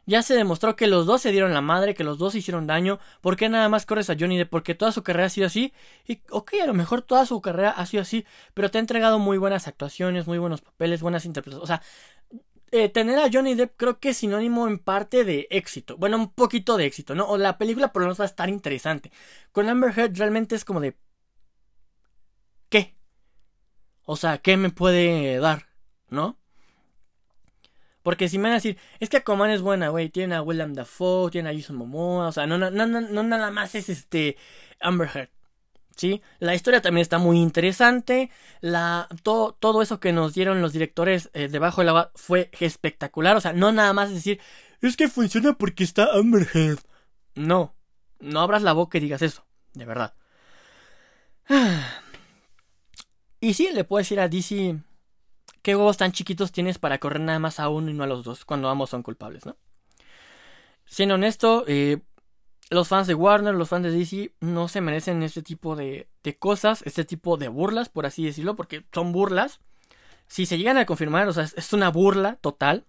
Ya 0.07 0.22
se 0.22 0.35
demostró 0.35 0.76
que 0.76 0.87
los 0.87 1.07
dos 1.07 1.22
se 1.22 1.31
dieron 1.31 1.53
la 1.53 1.61
madre, 1.61 1.94
que 1.94 2.05
los 2.05 2.18
dos 2.18 2.35
hicieron 2.35 2.66
daño. 2.66 2.98
¿Por 3.20 3.37
qué 3.37 3.48
nada 3.48 3.68
más 3.68 3.87
corres 3.87 4.11
a 4.11 4.16
Johnny 4.18 4.38
Depp? 4.38 4.50
Porque 4.50 4.74
toda 4.74 4.92
su 4.92 5.03
carrera 5.03 5.26
ha 5.26 5.31
sido 5.31 5.46
así. 5.46 5.72
Y 6.07 6.22
ok, 6.31 6.55
a 6.62 6.66
lo 6.66 6.74
mejor 6.74 7.03
toda 7.03 7.26
su 7.26 7.40
carrera 7.40 7.70
ha 7.70 7.87
sido 7.87 8.03
así. 8.03 8.26
Pero 8.55 8.70
te 8.70 8.79
ha 8.79 8.81
entregado 8.81 9.18
muy 9.18 9.38
buenas 9.38 9.68
actuaciones, 9.68 10.26
muy 10.26 10.38
buenos 10.38 10.62
papeles, 10.62 11.00
buenas 11.03 11.26
interpretaciones. 11.26 11.62
O 11.62 11.66
sea, 11.66 11.83
eh, 12.72 12.88
tener 12.88 13.18
a 13.18 13.29
Johnny 13.33 13.55
Depp 13.55 13.76
creo 13.76 13.98
que 14.00 14.11
es 14.11 14.16
sinónimo 14.16 14.66
en 14.68 14.79
parte 14.79 15.24
de 15.24 15.46
éxito. 15.50 15.96
Bueno, 15.96 16.16
un 16.16 16.33
poquito 16.33 16.76
de 16.76 16.87
éxito, 16.87 17.14
¿no? 17.14 17.26
O 17.26 17.37
la 17.38 17.59
película 17.59 17.92
por 17.92 18.03
lo 18.03 18.07
menos 18.07 18.20
va 18.20 18.24
a 18.24 18.26
estar 18.26 18.48
interesante. 18.48 19.12
Con 19.53 19.68
Amber 19.68 19.96
Heard 19.96 20.16
realmente 20.16 20.55
es 20.57 20.64
como 20.64 20.81
de... 20.81 20.96
¿Qué? 22.68 22.96
O 24.12 24.16
sea, 24.16 24.38
¿qué 24.38 24.57
me 24.57 24.70
puede 24.70 25.38
dar? 25.38 25.68
¿No? 26.09 26.37
Porque 28.03 28.29
si 28.29 28.38
me 28.38 28.44
van 28.44 28.53
a 28.53 28.55
decir, 28.57 28.77
es 28.99 29.09
que 29.09 29.18
Aquaman 29.18 29.51
es 29.51 29.62
buena, 29.62 29.90
güey, 29.90 30.09
tiene 30.09 30.35
a 30.35 30.42
Willem 30.42 30.75
Dafoe, 30.75 31.31
tiene 31.31 31.49
a 31.49 31.55
Jason 31.55 31.77
Momoa, 31.77 32.27
o 32.27 32.33
sea, 32.33 32.44
no, 32.44 32.59
no, 32.59 32.73
no, 32.73 32.87
no 32.87 33.23
nada 33.23 33.53
más 33.53 33.77
es 33.77 33.88
este 33.88 34.37
Amber 34.81 35.09
Heard. 35.14 35.29
¿Sí? 35.94 36.23
La 36.40 36.57
historia 36.57 36.83
también 36.83 37.03
está 37.03 37.18
muy 37.18 37.38
interesante. 37.38 38.31
La, 38.61 39.07
todo, 39.23 39.53
todo 39.53 39.81
eso 39.81 40.01
que 40.01 40.12
nos 40.12 40.35
dieron 40.35 40.61
los 40.61 40.73
directores 40.73 41.31
eh, 41.33 41.46
debajo 41.46 41.81
del 41.81 41.90
agua 41.90 42.11
fue 42.16 42.51
espectacular. 42.59 43.37
O 43.37 43.40
sea, 43.40 43.53
no 43.53 43.70
nada 43.70 43.92
más 43.92 44.12
decir, 44.12 44.40
es 44.81 44.96
que 44.96 45.07
funciona 45.07 45.53
porque 45.53 45.85
está 45.85 46.09
Amber 46.14 46.49
Heard. 46.53 46.81
No, 47.37 47.77
no 48.18 48.40
abras 48.40 48.62
la 48.62 48.73
boca 48.73 48.99
y 48.99 49.03
digas 49.03 49.23
eso, 49.23 49.46
de 49.75 49.85
verdad. 49.85 50.14
Y 53.40 53.55
sí, 53.55 53.70
le 53.72 53.85
puedo 53.85 53.98
decir 53.98 54.20
a 54.20 54.29
DC, 54.29 54.79
¿Qué 55.62 55.76
huevos 55.76 55.98
tan 55.98 56.12
chiquitos 56.12 56.53
tienes 56.53 56.79
para 56.79 56.98
correr 56.98 57.20
nada 57.20 57.38
más 57.38 57.61
a 57.61 57.68
uno 57.68 57.90
y 57.90 57.94
no 57.94 58.05
a 58.05 58.07
los 58.07 58.24
dos 58.24 58.44
cuando 58.44 58.68
ambos 58.70 58.90
son 58.90 59.03
culpables, 59.03 59.44
no? 59.44 59.57
Siendo 60.87 61.16
honesto, 61.16 61.64
eh, 61.66 62.00
los 62.70 62.88
fans 62.88 63.07
de 63.07 63.14
Warner, 63.14 63.55
los 63.55 63.68
fans 63.68 63.85
de 63.85 63.90
DC 63.90 64.35
no 64.40 64.68
se 64.68 64.81
merecen 64.81 65.22
este 65.22 65.42
tipo 65.42 65.76
de, 65.76 66.09
de 66.22 66.38
cosas, 66.38 66.83
este 66.87 67.05
tipo 67.05 67.37
de 67.37 67.48
burlas, 67.48 67.88
por 67.90 68.07
así 68.07 68.24
decirlo, 68.24 68.57
porque 68.57 68.85
son 68.92 69.12
burlas. 69.12 69.61
Si 70.29 70.46
se 70.46 70.57
llegan 70.57 70.79
a 70.79 70.87
confirmar, 70.87 71.29
o 71.29 71.33
sea, 71.33 71.44
es 71.44 71.72
una 71.72 71.90
burla 71.90 72.37
total, 72.37 72.87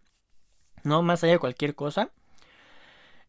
no 0.84 1.02
más 1.02 1.24
allá 1.24 1.34
de 1.34 1.40
cualquier 1.40 1.76
cosa. 1.76 2.12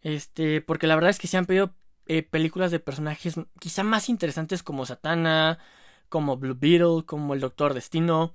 Este, 0.02 0.60
porque 0.60 0.86
la 0.86 0.94
verdad 0.94 1.10
es 1.10 1.18
que 1.18 1.26
se 1.26 1.36
han 1.36 1.46
pedido 1.46 1.74
eh, 2.06 2.22
películas 2.22 2.70
de 2.70 2.80
personajes 2.80 3.34
quizá 3.58 3.82
más 3.82 4.08
interesantes 4.08 4.62
como 4.62 4.86
Satana, 4.86 5.58
como 6.12 6.36
Blue 6.36 6.54
Beetle, 6.54 7.06
como 7.06 7.32
el 7.32 7.40
Doctor 7.40 7.72
Destino. 7.72 8.34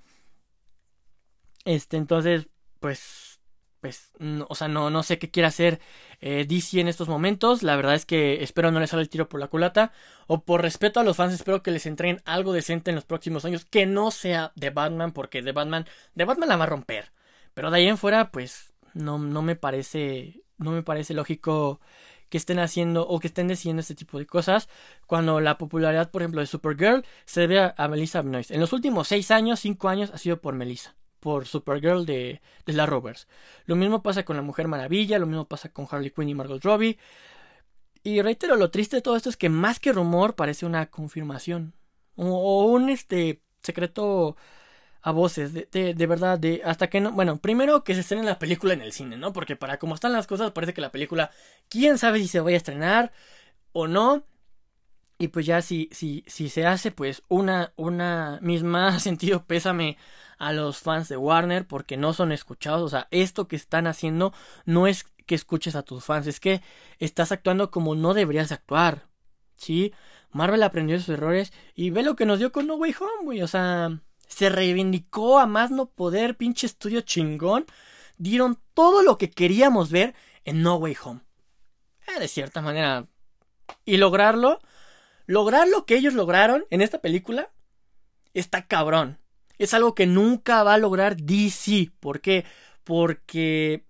Este, 1.64 1.96
entonces, 1.98 2.48
pues, 2.80 3.40
pues, 3.82 4.10
o 4.50 4.56
sea, 4.56 4.68
no, 4.68 4.90
no 4.90 5.04
sé 5.04 5.20
qué 5.20 5.30
quiere 5.30 5.46
hacer 5.46 5.80
eh, 6.20 6.48
DC 6.50 6.80
en 6.80 6.88
estos 6.88 7.08
momentos. 7.08 7.62
La 7.62 7.76
verdad 7.76 7.94
es 7.94 8.08
que 8.08 8.42
espero 8.42 8.72
no 8.72 8.80
les 8.80 8.90
salga 8.90 9.04
el 9.04 9.10
tiro 9.10 9.30
por 9.30 9.40
la 9.40 9.48
culata. 9.48 9.94
O 10.26 10.44
por 10.44 10.64
respeto 10.64 11.00
a 11.00 11.04
los 11.04 11.18
fans, 11.18 11.36
espero 11.36 11.62
que 11.62 11.70
les 11.70 11.86
entreguen 11.86 12.24
algo 12.26 12.52
decente 12.52 12.90
en 12.90 12.96
los 12.96 13.06
próximos 13.06 13.46
años. 13.46 13.64
Que 13.64 13.86
no 13.86 14.10
sea 14.10 14.54
de 14.56 14.72
Batman, 14.72 15.12
porque 15.12 15.44
de 15.44 15.52
Batman, 15.52 15.86
de 16.16 16.26
Batman 16.26 16.50
la 16.50 16.58
va 16.58 16.64
a 16.64 16.68
romper. 16.68 17.12
Pero 17.54 17.70
de 17.70 17.78
ahí 17.78 17.88
en 17.88 18.00
fuera, 18.00 18.32
pues, 18.32 18.74
no, 18.96 19.20
no 19.20 19.44
me 19.44 19.56
parece, 19.56 20.42
no 20.58 20.72
me 20.72 20.82
parece 20.82 21.14
lógico 21.14 21.80
que 22.30 22.38
estén 22.38 22.60
haciendo 22.60 23.08
o 23.08 23.20
que 23.20 23.28
estén 23.28 23.48
diciendo 23.48 23.80
este 23.80 23.96
tipo 23.96 24.20
de 24.20 24.26
cosas 24.26 24.70
cuando 25.06 25.40
la 25.40 25.58
popularidad, 25.58 26.12
por 26.12 26.22
ejemplo, 26.22 26.42
de 26.42 26.48
Supergirl 26.48 27.06
se 27.26 27.42
debe 27.42 27.74
a, 27.76 27.88
Melissa 27.88 28.22
Benoist. 28.22 28.52
En 28.52 28.60
los 28.60 28.74
últimos 28.74 29.08
6 29.08 29.32
años, 29.32 29.60
5 29.60 29.90
años 29.90 30.12
ha 30.14 30.18
sido 30.18 30.42
por 30.42 30.54
Melissa, 30.54 30.96
por 31.20 31.46
Supergirl 31.46 32.06
de, 32.06 32.42
de 32.66 32.74
la 32.74 32.86
Rovers. 32.86 33.28
Lo 33.66 33.76
mismo 33.76 34.04
pasa 34.04 34.26
con 34.26 34.36
la 34.36 34.42
Mujer 34.42 34.68
Maravilla, 34.68 35.20
lo 35.20 35.28
mismo 35.28 35.46
pasa 35.46 35.70
con 35.70 35.88
Harley 35.90 36.12
Quinn 36.12 36.30
y 36.30 36.36
Margot 36.36 36.64
Robbie. 36.64 36.98
Y 38.04 38.22
reitero, 38.22 38.56
lo 38.56 38.72
triste 38.72 38.98
de 38.98 39.02
todo 39.02 39.16
esto 39.16 39.30
es 39.30 39.38
que 39.38 39.50
más 39.50 39.80
que 39.80 39.92
rumor 39.92 40.36
parece 40.36 40.66
una 40.66 40.86
confirmación 40.88 41.74
o 42.16 42.66
un 42.66 42.90
este 42.90 43.42
secreto 43.62 44.38
a 45.02 45.12
voces, 45.12 45.54
de, 45.54 45.68
de, 45.94 46.08
verdad, 46.08 46.40
de 46.40 46.62
hasta 46.66 46.90
que 46.90 47.00
no, 47.02 47.12
bueno, 47.12 47.38
primero 47.38 47.84
que 47.84 47.94
se 47.94 48.02
estrene 48.02 48.24
la 48.24 48.40
película 48.40 48.74
en 48.74 48.82
el 48.82 48.92
cine, 48.92 49.18
¿no? 49.18 49.34
Porque 49.34 49.56
para 49.56 49.78
como 49.78 49.96
están 49.96 50.14
las 50.14 50.28
cosas, 50.28 50.52
parece 50.52 50.74
que 50.74 50.82
la 50.82 50.92
película, 50.92 51.32
quién 51.70 51.98
sabe 51.98 52.20
si 52.20 52.28
se 52.28 52.40
vaya 52.40 52.56
a 52.56 52.58
estrenar 52.58 53.12
o 53.74 53.88
no. 53.88 54.24
Y 55.20 55.30
pues 55.30 55.46
ya 55.48 55.62
si, 55.62 55.90
si, 55.92 56.24
si 56.28 56.50
se 56.50 56.66
hace, 56.66 56.92
pues 56.92 57.24
una, 57.28 57.74
una 57.76 58.40
misma 58.42 59.00
sentido 59.00 59.46
pésame 59.46 59.98
a 60.38 60.54
los 60.54 60.80
fans 60.80 61.10
de 61.10 61.18
Warner 61.18 61.66
porque 61.68 61.98
no 61.98 62.14
son 62.14 62.32
escuchados. 62.32 62.82
O 62.84 62.90
sea, 62.90 63.08
esto 63.12 63.48
que 63.48 63.56
están 63.56 63.88
haciendo 63.88 64.34
no 64.66 64.88
es 64.88 65.06
que 65.26 65.36
escuches 65.36 65.76
a 65.76 65.84
tus 65.84 66.04
fans, 66.06 66.28
es 66.28 66.40
que 66.40 66.62
estás 67.00 67.32
actuando 67.32 67.72
como 67.72 67.96
no 67.96 68.14
deberías 68.14 68.52
actuar. 68.52 69.08
¿Sí? 69.56 69.94
Marvel 70.32 70.62
aprendió 70.64 70.98
sus 71.00 71.10
errores 71.10 71.52
y 71.76 71.90
ve 71.90 72.04
lo 72.04 72.16
que 72.16 72.26
nos 72.26 72.40
dio 72.40 72.52
con 72.52 72.68
No 72.68 72.76
Way 72.76 72.96
Home, 73.00 73.24
güey. 73.24 73.42
O 73.42 73.48
sea, 73.48 74.00
se 74.28 74.50
reivindicó 74.50 75.40
a 75.40 75.46
más 75.46 75.72
no 75.72 75.88
poder, 75.88 76.38
pinche 76.38 76.68
estudio 76.68 77.02
chingón. 77.02 77.66
Dieron 78.18 78.60
todo 78.74 79.04
lo 79.04 79.18
que 79.18 79.30
queríamos 79.30 79.90
ver 79.92 80.16
en 80.44 80.62
No 80.62 80.76
Way 80.76 80.98
Home. 81.04 81.22
Eh, 82.08 82.20
de 82.20 82.28
cierta 82.28 82.62
manera. 82.62 83.08
Y 83.86 83.98
lograrlo, 83.98 84.60
lograr 85.26 85.68
lo 85.68 85.86
que 85.86 85.96
ellos 85.96 86.14
lograron 86.14 86.66
en 86.70 86.82
esta 86.82 87.00
película, 87.00 87.52
está 88.34 88.68
cabrón. 88.68 89.20
Es 89.58 89.74
algo 89.74 89.96
que 89.96 90.06
nunca 90.06 90.64
va 90.64 90.76
a 90.76 90.78
lograr 90.78 91.18
DC. 91.18 91.92
¿Por 92.00 92.22
qué? 92.22 92.46
Porque. 92.84 93.86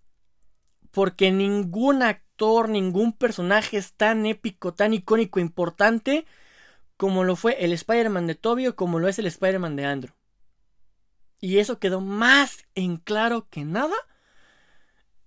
Porque 0.91 1.32
ningún 1.32 2.02
actor, 2.02 2.69
ningún 2.69 3.13
personaje 3.13 3.78
es 3.78 3.93
tan 3.93 4.26
épico, 4.26 4.73
tan 4.73 4.93
icónico, 4.93 5.39
importante 5.39 6.26
como 6.97 7.23
lo 7.23 7.36
fue 7.36 7.63
el 7.63 7.71
Spider-Man 7.73 8.28
de 8.28 8.36
Toby 8.36 8.67
o 8.67 8.76
como 8.76 9.00
lo 9.00 9.08
es 9.08 9.19
el 9.19 9.28
Spider-Man 9.28 9.76
de 9.76 9.86
Andrew. 9.86 10.13
Y 11.39 11.60
eso 11.60 11.80
quedó 11.80 12.02
más 12.02 12.65
en 12.76 12.97
claro 12.97 13.47
que 13.50 13.63
nada 13.63 13.95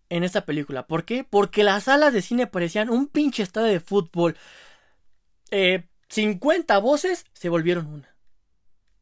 en 0.09 0.25
esta 0.25 0.45
película. 0.45 0.87
¿Por 0.87 1.05
qué? 1.05 1.25
Porque 1.25 1.63
las 1.63 1.85
salas 1.85 2.13
de 2.13 2.21
cine 2.23 2.47
parecían 2.47 2.91
un 2.91 3.07
pinche 3.07 3.43
estadio 3.43 3.69
de 3.69 3.81
fútbol. 3.81 4.37
Eh, 5.51 5.87
50 6.09 6.79
voces 6.79 7.25
se 7.33 7.49
volvieron 7.49 7.87
una. 7.87 8.15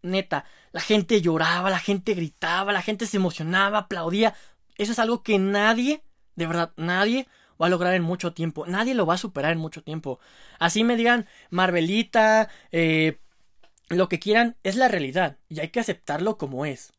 Neta, 0.02 0.44
la 0.70 0.80
gente 0.80 1.20
lloraba, 1.20 1.70
la 1.70 1.78
gente 1.78 2.14
gritaba, 2.14 2.72
la 2.72 2.82
gente 2.82 3.06
se 3.06 3.16
emocionaba, 3.16 3.78
aplaudía. 3.78 4.34
Eso 4.76 4.92
es 4.92 4.98
algo 4.98 5.22
que 5.22 5.38
nadie, 5.38 6.02
de 6.36 6.46
verdad, 6.46 6.72
nadie 6.76 7.26
va 7.60 7.66
a 7.66 7.70
lograr 7.70 7.94
en 7.94 8.02
mucho 8.02 8.32
tiempo. 8.34 8.66
Nadie 8.66 8.94
lo 8.94 9.06
va 9.06 9.14
a 9.14 9.18
superar 9.18 9.52
en 9.52 9.58
mucho 9.58 9.82
tiempo. 9.82 10.20
Así 10.58 10.84
me 10.84 10.96
digan 10.96 11.26
Marvelita, 11.50 12.48
eh, 12.70 13.18
lo 13.88 14.08
que 14.08 14.18
quieran, 14.18 14.56
es 14.62 14.76
la 14.76 14.88
realidad. 14.88 15.38
Y 15.48 15.60
hay 15.60 15.68
que 15.70 15.80
aceptarlo 15.80 16.36
como 16.36 16.66
es. 16.66 16.92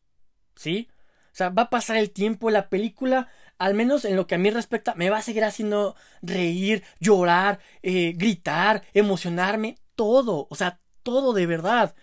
¿Sí? 0.60 0.88
O 1.32 1.36
sea, 1.36 1.48
va 1.50 1.62
a 1.64 1.70
pasar 1.70 1.96
el 1.96 2.10
tiempo, 2.10 2.50
la 2.50 2.68
película, 2.68 3.28
al 3.58 3.74
menos 3.74 4.04
en 4.04 4.16
lo 4.16 4.26
que 4.26 4.34
a 4.34 4.38
mí 4.38 4.50
respecta, 4.50 4.94
me 4.94 5.10
va 5.10 5.18
a 5.18 5.22
seguir 5.22 5.44
haciendo 5.44 5.96
reír, 6.22 6.84
llorar, 7.00 7.60
eh, 7.82 8.12
gritar, 8.16 8.82
emocionarme, 8.92 9.78
todo, 9.96 10.48
o 10.50 10.54
sea, 10.54 10.80
todo 11.02 11.32
de 11.32 11.46
verdad. 11.46 11.94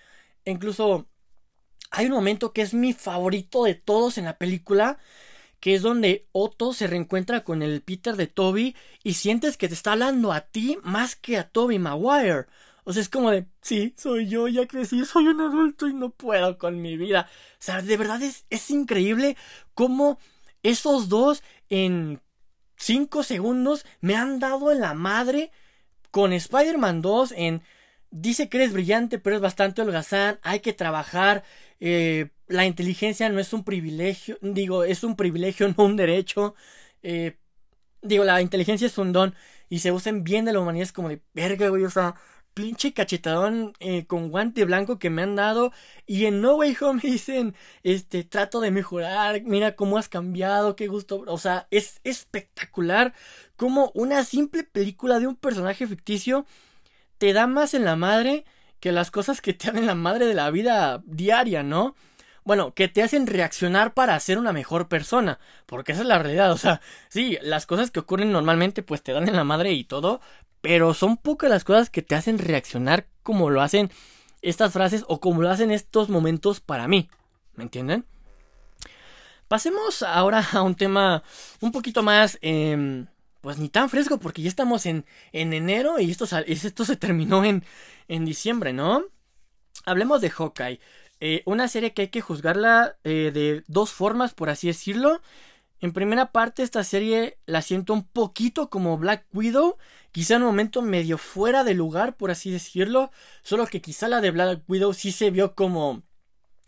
Incluso 0.45 1.07
hay 1.91 2.07
un 2.07 2.13
momento 2.13 2.53
que 2.53 2.61
es 2.63 2.73
mi 2.73 2.93
favorito 2.93 3.63
de 3.63 3.75
todos 3.75 4.17
en 4.17 4.25
la 4.25 4.37
película, 4.37 4.97
que 5.59 5.75
es 5.75 5.81
donde 5.83 6.27
Otto 6.31 6.73
se 6.73 6.87
reencuentra 6.87 7.43
con 7.43 7.61
el 7.61 7.81
Peter 7.83 8.15
de 8.15 8.27
Toby 8.27 8.75
y 9.03 9.15
sientes 9.15 9.57
que 9.57 9.67
te 9.67 9.73
está 9.75 9.93
hablando 9.93 10.31
a 10.33 10.41
ti 10.41 10.77
más 10.83 11.15
que 11.15 11.37
a 11.37 11.49
Toby 11.49 11.79
Maguire. 11.79 12.47
O 12.87 12.93
sea, 12.93 13.01
es 13.01 13.09
como 13.09 13.31
de, 13.31 13.45
sí, 13.61 13.93
soy 13.97 14.29
yo, 14.29 14.47
ya 14.47 14.65
crecí, 14.65 15.03
soy 15.03 15.27
un 15.27 15.41
adulto 15.41 15.89
y 15.89 15.93
no 15.93 16.09
puedo 16.09 16.57
con 16.57 16.81
mi 16.81 16.95
vida. 16.95 17.29
O 17.55 17.57
sea, 17.59 17.81
de 17.81 17.97
verdad 17.97 18.23
es, 18.23 18.45
es 18.49 18.71
increíble 18.71 19.35
cómo 19.73 20.19
esos 20.63 21.09
dos 21.09 21.43
en 21.69 22.21
cinco 22.77 23.23
segundos 23.23 23.85
me 23.99 24.15
han 24.15 24.39
dado 24.39 24.71
en 24.71 24.79
la 24.79 24.93
madre 24.93 25.51
con 26.11 26.31
Spider-Man 26.31 27.01
2 27.01 27.33
en 27.35 27.61
dice 28.09 28.47
que 28.47 28.55
eres 28.55 28.71
brillante 28.71 29.19
pero 29.19 29.35
es 29.35 29.41
bastante 29.41 29.81
holgazán, 29.81 30.39
hay 30.41 30.61
que 30.61 30.71
trabajar, 30.71 31.43
eh, 31.81 32.29
la 32.47 32.65
inteligencia 32.65 33.27
no 33.27 33.41
es 33.41 33.51
un 33.51 33.65
privilegio, 33.65 34.37
digo, 34.41 34.85
es 34.85 35.03
un 35.03 35.17
privilegio, 35.17 35.67
no 35.77 35.83
un 35.83 35.97
derecho, 35.97 36.55
eh, 37.03 37.37
digo, 38.01 38.23
la 38.23 38.41
inteligencia 38.41 38.87
es 38.87 38.97
un 38.97 39.11
don 39.11 39.35
y 39.67 39.79
se 39.79 39.91
usen 39.91 40.23
bien 40.23 40.45
de 40.45 40.53
la 40.53 40.61
humanidad, 40.61 40.83
es 40.83 40.93
como 40.93 41.09
de 41.09 41.21
verga, 41.33 41.67
güey, 41.67 41.83
o 41.83 41.89
sea, 41.89 42.15
pinche 42.57 42.91
cachetadón 42.91 43.73
eh, 43.79 44.07
con 44.07 44.29
guante 44.29 44.65
blanco 44.65 44.97
que 44.97 45.11
me 45.11 45.21
han 45.21 45.35
dado. 45.35 45.71
Y 46.07 46.25
en 46.25 46.41
No 46.41 46.55
Way 46.55 46.75
Home 46.81 47.01
me 47.03 47.11
dicen, 47.11 47.55
este, 47.83 48.23
trato 48.23 48.59
de 48.61 48.71
mejorar, 48.71 49.43
mira 49.43 49.75
cómo 49.75 49.99
has 49.99 50.09
cambiado, 50.09 50.75
qué 50.75 50.87
gusto. 50.87 51.23
O 51.27 51.37
sea, 51.37 51.67
es 51.69 52.01
espectacular 52.03 53.13
como 53.57 53.91
una 53.93 54.23
simple 54.23 54.63
película 54.63 55.19
de 55.19 55.27
un 55.27 55.35
personaje 55.35 55.85
ficticio 55.85 56.45
te 57.17 57.33
da 57.33 57.47
más 57.47 57.73
en 57.73 57.85
la 57.85 57.95
madre 57.95 58.45
que 58.79 58.91
las 58.91 59.11
cosas 59.11 59.41
que 59.41 59.53
te 59.53 59.67
dan 59.67 59.77
en 59.77 59.85
la 59.87 59.95
madre 59.95 60.25
de 60.25 60.33
la 60.33 60.49
vida 60.51 61.01
diaria, 61.05 61.63
¿no? 61.63 61.95
Bueno, 62.43 62.73
que 62.73 62.87
te 62.87 63.03
hacen 63.03 63.27
reaccionar 63.27 63.93
para 63.93 64.19
ser 64.19 64.37
una 64.37 64.53
mejor 64.53 64.87
persona, 64.87 65.39
porque 65.65 65.91
esa 65.91 66.01
es 66.01 66.07
la 66.07 66.19
realidad, 66.19 66.51
o 66.53 66.57
sea, 66.57 66.79
sí, 67.09 67.37
las 67.41 67.65
cosas 67.65 67.91
que 67.91 67.99
ocurren 67.99 68.31
normalmente 68.31 68.83
pues 68.83 69.03
te 69.03 69.11
dan 69.11 69.27
en 69.27 69.35
la 69.35 69.43
madre 69.43 69.73
y 69.73 69.83
todo, 69.83 70.21
pero 70.61 70.93
son 70.93 71.17
pocas 71.17 71.49
las 71.49 71.63
cosas 71.63 71.89
que 71.89 72.01
te 72.01 72.15
hacen 72.15 72.39
reaccionar 72.39 73.07
como 73.23 73.49
lo 73.49 73.61
hacen 73.61 73.91
estas 74.41 74.73
frases 74.73 75.03
o 75.07 75.19
como 75.19 75.41
lo 75.41 75.49
hacen 75.49 75.71
estos 75.71 76.09
momentos 76.09 76.59
para 76.59 76.87
mí. 76.87 77.09
¿Me 77.55 77.63
entienden? 77.63 78.05
Pasemos 79.47 80.03
ahora 80.03 80.45
a 80.53 80.61
un 80.61 80.75
tema 80.75 81.23
un 81.61 81.71
poquito 81.71 82.03
más, 82.03 82.37
em, 82.41 83.07
pues 83.41 83.57
ni 83.57 83.69
tan 83.69 83.89
fresco, 83.89 84.19
porque 84.19 84.41
ya 84.41 84.49
estamos 84.49 84.85
en, 84.85 85.05
en 85.31 85.53
enero 85.53 85.99
y 85.99 86.11
esto, 86.11 86.25
esto 86.45 86.85
se 86.85 86.95
terminó 86.97 87.45
en, 87.45 87.63
en 88.07 88.25
diciembre, 88.25 88.73
¿no? 88.73 89.03
Hablemos 89.85 90.21
de 90.21 90.29
Hawkeye. 90.29 90.79
Eh, 91.19 91.41
una 91.45 91.67
serie 91.67 91.93
que 91.93 92.03
hay 92.03 92.07
que 92.09 92.21
juzgarla 92.21 92.97
eh, 93.03 93.31
de 93.33 93.63
dos 93.67 93.91
formas, 93.91 94.33
por 94.33 94.49
así 94.49 94.67
decirlo. 94.67 95.21
En 95.79 95.93
primera 95.93 96.31
parte, 96.31 96.63
esta 96.63 96.83
serie 96.83 97.37
la 97.45 97.61
siento 97.61 97.93
un 97.93 98.03
poquito 98.03 98.69
como 98.69 98.97
Black 98.97 99.25
Widow, 99.33 99.77
quizá 100.11 100.35
en 100.35 100.41
un 100.41 100.47
momento 100.47 100.81
medio 100.81 101.17
fuera 101.17 101.63
de 101.63 101.75
lugar, 101.75 102.17
por 102.17 102.31
así 102.31 102.49
decirlo, 102.49 103.11
solo 103.43 103.67
que 103.67 103.81
quizá 103.81 104.07
la 104.07 104.21
de 104.21 104.31
Black 104.31 104.63
Widow 104.67 104.93
sí 104.93 105.11
se 105.11 105.29
vio 105.29 105.53
como 105.55 106.03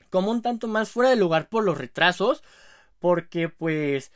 como 0.09 0.31
un 0.31 0.41
tanto 0.41 0.67
más 0.67 0.89
fuera 0.89 1.09
de 1.11 1.15
lugar 1.15 1.49
por 1.49 1.63
los 1.63 1.77
retrasos, 1.77 2.43
porque 2.99 3.49
pues 3.49 4.11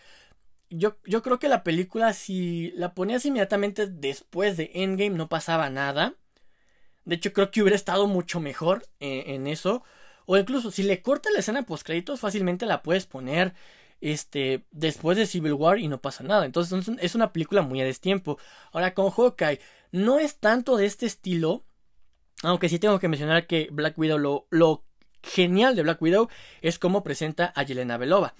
yo, 0.69 0.97
yo 1.05 1.21
creo 1.23 1.39
que 1.39 1.49
la 1.49 1.63
película 1.63 2.13
si 2.13 2.71
la 2.75 2.93
ponías 2.93 3.25
inmediatamente 3.25 3.87
después 3.87 4.57
de 4.57 4.71
Endgame 4.73 5.11
no 5.11 5.29
pasaba 5.29 5.69
nada. 5.69 6.15
De 7.05 7.15
hecho 7.15 7.33
creo 7.33 7.51
que 7.51 7.61
hubiera 7.61 7.75
estado 7.75 8.07
mucho 8.07 8.39
mejor 8.39 8.87
eh, 8.99 9.25
en 9.27 9.47
eso. 9.47 9.83
O 10.25 10.37
incluso 10.37 10.71
si 10.71 10.83
le 10.83 11.01
cortas 11.01 11.33
la 11.33 11.39
escena 11.39 11.63
post 11.63 11.85
créditos 11.85 12.19
fácilmente 12.19 12.65
la 12.65 12.81
puedes 12.81 13.05
poner 13.05 13.53
este, 14.03 14.65
después 14.71 15.17
de 15.17 15.25
Civil 15.25 15.53
War 15.53 15.79
y 15.79 15.87
no 15.87 16.01
pasa 16.01 16.23
nada. 16.23 16.45
Entonces 16.45 16.91
es 16.99 17.15
una 17.15 17.31
película 17.31 17.61
muy 17.61 17.81
a 17.81 17.85
destiempo. 17.85 18.37
Ahora 18.73 18.93
con 18.93 19.09
Hawkeye, 19.09 19.61
no 19.91 20.19
es 20.19 20.39
tanto 20.39 20.75
de 20.75 20.85
este 20.85 21.05
estilo, 21.05 21.63
aunque 22.43 22.67
sí 22.67 22.79
tengo 22.79 22.99
que 22.99 23.07
mencionar 23.07 23.47
que 23.47 23.69
Black 23.71 23.97
Widow, 23.97 24.19
lo, 24.19 24.47
lo 24.49 24.83
genial 25.23 25.77
de 25.77 25.83
Black 25.83 26.01
Widow 26.01 26.27
es 26.61 26.79
cómo 26.79 27.01
presenta 27.01 27.53
a 27.55 27.63
Yelena 27.63 27.97
Belova. 27.97 28.35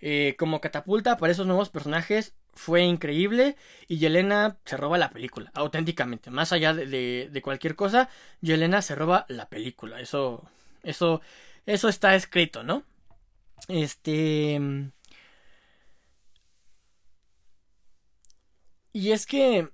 Eh, 0.00 0.36
como 0.38 0.60
catapulta 0.60 1.16
para 1.16 1.32
esos 1.32 1.46
nuevos 1.46 1.70
personajes 1.70 2.34
fue 2.52 2.82
increíble 2.82 3.56
y 3.88 3.96
Yelena 3.96 4.58
se 4.66 4.76
roba 4.76 4.98
la 4.98 5.08
película, 5.08 5.50
auténticamente. 5.54 6.30
Más 6.30 6.52
allá 6.52 6.74
de, 6.74 7.30
de, 7.32 7.42
cualquier 7.42 7.74
cosa, 7.74 8.10
Yelena 8.42 8.82
se 8.82 8.94
roba 8.94 9.24
la 9.30 9.48
película. 9.48 9.98
Eso, 9.98 10.44
eso, 10.82 11.22
eso 11.64 11.88
está 11.88 12.14
escrito, 12.14 12.62
¿no? 12.62 12.84
Este... 13.68 14.60
Y 18.96 19.12
es 19.12 19.26
que 19.26 19.68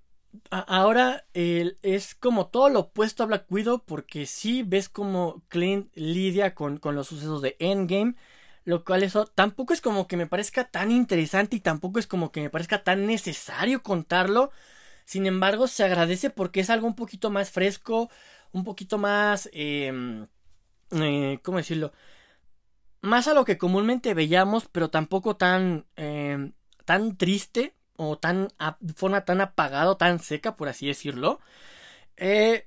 ahora 0.51 1.27
es 1.33 2.17
como 2.17 2.49
todo 2.49 2.69
lo 2.71 2.81
opuesto 2.81 3.23
a 3.23 3.27
Black 3.27 3.47
Widow 3.51 3.85
porque 3.85 4.27
sí 4.27 4.65
ves 4.65 4.89
como 4.89 5.45
Clint 5.47 5.95
lidia 5.95 6.57
con, 6.57 6.79
con 6.79 6.97
los 6.97 7.07
sucesos 7.07 7.41
de 7.41 7.55
Endgame 7.61 8.17
lo 8.65 8.85
cual 8.85 9.05
eso 9.05 9.27
tampoco 9.27 9.75
es 9.75 9.81
como 9.81 10.09
que 10.09 10.17
me 10.17 10.27
parezca 10.27 10.65
tan 10.69 10.91
interesante 10.91 11.55
y 11.55 11.61
tampoco 11.61 12.01
es 12.01 12.09
como 12.09 12.33
que 12.33 12.41
me 12.41 12.51
parezca 12.51 12.83
tan 12.83 13.07
necesario 13.07 13.85
contarlo. 13.85 14.51
Sin 15.05 15.27
embargo, 15.27 15.69
se 15.69 15.85
agradece 15.85 16.31
porque 16.31 16.61
es 16.61 16.71
algo 16.71 16.89
un 16.89 16.97
poquito 16.97 17.31
más 17.31 17.51
fresco, 17.51 18.11
un 18.53 18.65
poquito 18.65 18.99
más... 18.99 19.49
Em, 19.53 20.27
eh, 20.93 21.39
¿Cómo 21.43 21.59
decirlo? 21.59 21.93
Más 23.03 23.29
a 23.29 23.35
lo 23.35 23.45
que 23.45 23.59
comúnmente 23.59 24.15
veíamos, 24.15 24.67
pero 24.67 24.91
tampoco 24.91 25.37
tan... 25.37 25.87
Em, 25.97 26.53
tan 26.85 27.17
triste 27.17 27.75
o 27.97 28.19
tan... 28.19 28.49
de 28.81 28.93
forma 28.95 29.25
tan 29.25 29.41
apagada 29.41 29.91
o 29.91 29.97
tan 29.97 30.19
seca, 30.21 30.57
por 30.57 30.69
así 30.69 30.87
decirlo. 30.87 31.41
Eh, 32.17 32.67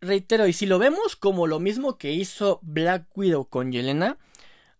reitero, 0.00 0.46
y 0.46 0.52
si 0.52 0.66
lo 0.66 0.78
vemos 0.78 1.16
como 1.16 1.46
lo 1.46 1.60
mismo 1.60 1.98
que 1.98 2.12
hizo 2.12 2.60
Black 2.62 3.06
Widow 3.16 3.48
con 3.48 3.72
Yelena, 3.72 4.18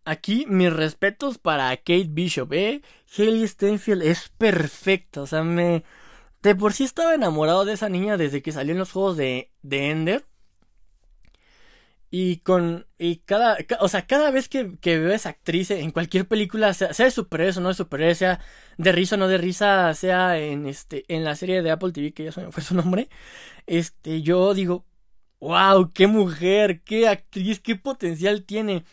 Aquí 0.07 0.47
mis 0.49 0.73
respetos 0.73 1.37
para 1.37 1.77
Kate 1.77 2.07
Bishop, 2.09 2.53
¿eh? 2.53 2.81
Haley 3.19 3.49
Stenfield 3.49 4.03
es 4.03 4.29
perfecta, 4.39 5.23
o 5.23 5.27
sea, 5.27 5.43
me... 5.43 5.83
De 6.43 6.55
por 6.55 6.73
sí 6.75 6.85
estaba 6.85 7.13
enamorado 7.17 7.65
de 7.65 7.73
esa 7.73 7.89
niña 7.89 8.17
desde 8.17 8.41
que 8.41 8.53
salió 8.53 8.71
en 8.73 8.79
los 8.79 8.93
juegos 8.93 9.17
de, 9.17 9.51
de 9.63 9.91
Ender. 9.91 10.25
Y 12.11 12.39
con. 12.39 12.87
Y 12.99 13.17
cada. 13.19 13.59
o 13.81 13.89
sea, 13.89 14.07
cada 14.07 14.31
vez 14.31 14.49
que, 14.49 14.79
que, 14.81 14.99
veo 14.99 15.13
esa 15.13 15.31
actriz 15.31 15.71
en 15.71 15.91
cualquier 15.91 16.27
película, 16.29 16.73
sea, 16.75 16.95
sea 16.95 17.07
de 17.07 17.11
superhéroes 17.11 17.57
o 17.57 17.61
no 17.61 17.69
de 17.69 17.75
superhéroes, 17.75 18.19
sea 18.19 18.41
de 18.79 18.93
risa 18.93 19.17
o 19.17 19.19
no 19.19 19.29
de 19.29 19.39
risa, 19.39 19.93
sea 19.95 20.39
en 20.39 20.67
este. 20.67 21.05
en 21.09 21.25
la 21.25 21.37
serie 21.37 21.63
de 21.63 21.71
Apple 21.71 21.93
TV, 21.93 22.13
que 22.13 22.25
ya 22.25 22.33
fue 22.33 22.63
su 22.63 22.75
nombre. 22.75 23.09
Este, 23.67 24.23
yo 24.23 24.55
digo. 24.55 24.85
¡Wow! 25.41 25.93
¡Qué 25.93 26.07
mujer! 26.07 26.83
¡Qué 26.83 27.09
actriz! 27.09 27.61
¡Qué 27.61 27.77
potencial 27.77 28.45
tiene! 28.45 28.85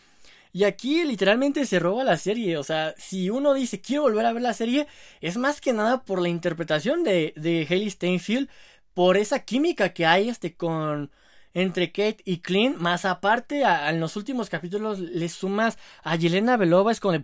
Y 0.54 0.64
aquí 0.64 1.04
literalmente 1.04 1.66
se 1.66 1.80
roba 1.80 2.04
la 2.04 2.16
serie. 2.16 2.56
O 2.58 2.62
sea, 2.64 2.94
si 2.96 3.28
uno 3.28 3.54
dice 3.54 3.80
quiero 3.80 4.02
volver 4.02 4.24
a 4.26 4.32
ver 4.32 4.42
la 4.42 4.54
serie, 4.54 4.86
es 5.20 5.36
más 5.36 5.60
que 5.60 5.72
nada 5.72 6.04
por 6.04 6.22
la 6.22 6.28
interpretación 6.28 7.02
de, 7.02 7.32
de 7.36 7.66
Haley 7.68 7.90
Steinfeld, 7.90 8.48
por 8.94 9.16
esa 9.16 9.40
química 9.44 9.92
que 9.92 10.06
hay 10.06 10.28
este 10.28 10.54
con 10.56 11.10
entre 11.54 11.92
Kate 11.92 12.18
y 12.24 12.38
Clint, 12.38 12.76
más 12.76 13.04
aparte 13.04 13.62
en 13.62 14.00
los 14.00 14.16
últimos 14.16 14.50
capítulos 14.50 14.98
le 14.98 15.28
sumas 15.28 15.78
a 16.02 16.16
Yelena 16.16 16.56
Belova, 16.56 16.92
es 16.92 17.00
como. 17.00 17.14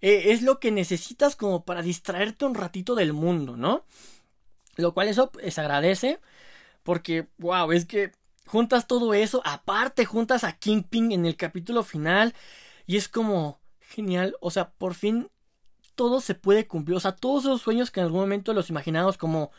E, 0.00 0.32
es 0.32 0.42
lo 0.42 0.60
que 0.60 0.70
necesitas 0.70 1.34
como 1.34 1.64
para 1.64 1.82
distraerte 1.82 2.44
un 2.44 2.54
ratito 2.54 2.94
del 2.94 3.14
mundo, 3.14 3.56
¿no? 3.56 3.84
Lo 4.76 4.94
cual 4.94 5.08
eso 5.08 5.32
se 5.48 5.60
agradece, 5.60 6.20
porque, 6.84 7.28
wow, 7.38 7.72
es 7.72 7.86
que 7.86 8.12
juntas 8.46 8.86
todo 8.86 9.14
eso, 9.14 9.42
aparte 9.44 10.04
juntas 10.04 10.44
a 10.44 10.52
Kingpin 10.52 11.12
en 11.12 11.26
el 11.26 11.36
capítulo 11.36 11.82
final 11.82 12.34
y 12.86 12.96
es 12.96 13.08
como 13.08 13.60
genial, 13.80 14.36
o 14.40 14.50
sea, 14.50 14.70
por 14.70 14.94
fin 14.94 15.30
todo 15.94 16.20
se 16.20 16.34
puede 16.34 16.66
cumplir, 16.66 16.96
o 16.96 17.00
sea, 17.00 17.12
todos 17.16 17.44
esos 17.44 17.62
sueños 17.62 17.90
que 17.90 18.00
en 18.00 18.06
algún 18.06 18.20
momento 18.20 18.54
los 18.54 18.70
imaginamos 18.70 19.18
como 19.18 19.50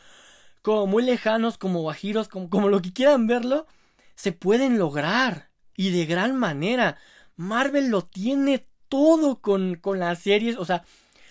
como 0.62 0.86
muy 0.86 1.02
lejanos, 1.02 1.58
como 1.58 1.80
guajiros, 1.80 2.28
como, 2.28 2.50
como 2.50 2.68
lo 2.68 2.82
que 2.82 2.92
quieran 2.92 3.26
verlo, 3.26 3.66
se 4.14 4.32
pueden 4.32 4.78
lograr 4.78 5.50
y 5.76 5.90
de 5.90 6.06
gran 6.06 6.36
manera. 6.36 6.98
Marvel 7.36 7.88
lo 7.88 8.02
tiene 8.02 8.66
todo 8.88 9.40
con, 9.40 9.76
con 9.76 9.98
las 9.98 10.18
series, 10.20 10.56
o 10.56 10.64
sea, 10.64 10.84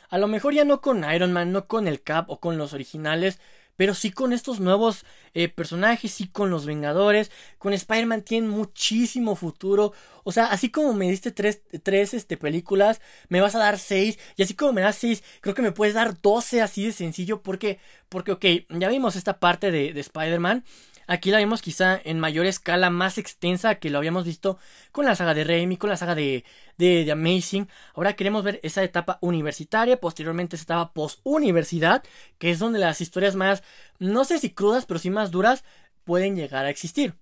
a 0.09 0.17
lo 0.17 0.27
mejor 0.27 0.53
ya 0.53 0.65
no 0.65 0.81
con 0.81 1.03
Iron 1.11 1.31
Man, 1.33 1.51
no 1.51 1.67
con 1.67 1.87
el 1.87 2.01
Cap 2.01 2.29
o 2.29 2.39
con 2.39 2.57
los 2.57 2.73
originales, 2.73 3.39
pero 3.79 3.93
sí 3.93 4.11
con 4.11 4.33
estos 4.33 4.59
nuevos 4.59 5.05
eh, 5.33 5.47
personajes, 5.47 6.11
sí 6.11 6.27
con 6.27 6.49
los 6.49 6.65
Vengadores, 6.65 7.31
con 7.57 7.71
Spider-Man 7.71 8.23
tiene 8.23 8.49
muchísimo 8.49 9.37
futuro. 9.37 9.93
O 10.25 10.33
sea, 10.33 10.47
así 10.47 10.69
como 10.69 10.93
me 10.93 11.09
diste 11.09 11.31
tres, 11.31 11.61
tres 11.81 12.13
este, 12.13 12.35
películas, 12.35 12.99
me 13.29 13.39
vas 13.39 13.55
a 13.55 13.59
dar 13.59 13.79
seis. 13.79 14.19
Y 14.35 14.43
así 14.43 14.53
como 14.53 14.73
me 14.73 14.81
das 14.81 14.97
seis, 14.97 15.23
creo 15.39 15.55
que 15.55 15.61
me 15.61 15.71
puedes 15.71 15.93
dar 15.93 16.19
doce 16.19 16.61
así 16.61 16.87
de 16.87 16.91
sencillo. 16.91 17.41
Porque, 17.41 17.79
porque 18.09 18.33
ok, 18.33 18.45
ya 18.67 18.89
vimos 18.89 19.15
esta 19.15 19.39
parte 19.39 19.71
de, 19.71 19.93
de 19.93 20.01
Spider-Man. 20.01 20.65
Aquí 21.11 21.31
la 21.31 21.39
vemos 21.39 21.63
quizá 21.63 21.99
en 22.03 22.19
mayor 22.19 22.45
escala, 22.45 22.91
más 22.91 23.17
extensa 23.17 23.79
que 23.79 23.89
lo 23.89 23.97
habíamos 23.97 24.25
visto 24.25 24.59
con 24.91 25.05
la 25.05 25.15
saga 25.15 25.33
de 25.33 25.43
Raimi, 25.43 25.75
con 25.75 25.89
la 25.89 25.97
saga 25.97 26.13
de, 26.13 26.45
de, 26.77 27.11
Amazing. 27.11 27.67
Ahora 27.95 28.13
queremos 28.13 28.43
ver 28.43 28.59
esa 28.61 28.83
etapa 28.83 29.17
universitaria, 29.21 29.99
posteriormente 29.99 30.55
esa 30.55 30.65
etapa 30.65 30.93
post-universidad, 30.93 32.03
que 32.37 32.51
es 32.51 32.59
donde 32.59 32.77
las 32.77 33.01
historias 33.01 33.35
más, 33.35 33.63
no 33.97 34.23
sé 34.23 34.37
si 34.37 34.51
crudas, 34.51 34.85
pero 34.85 34.99
sí 34.99 35.09
más 35.09 35.31
duras, 35.31 35.63
pueden 36.03 36.35
llegar 36.35 36.65
a 36.65 36.69
existir. 36.69 37.15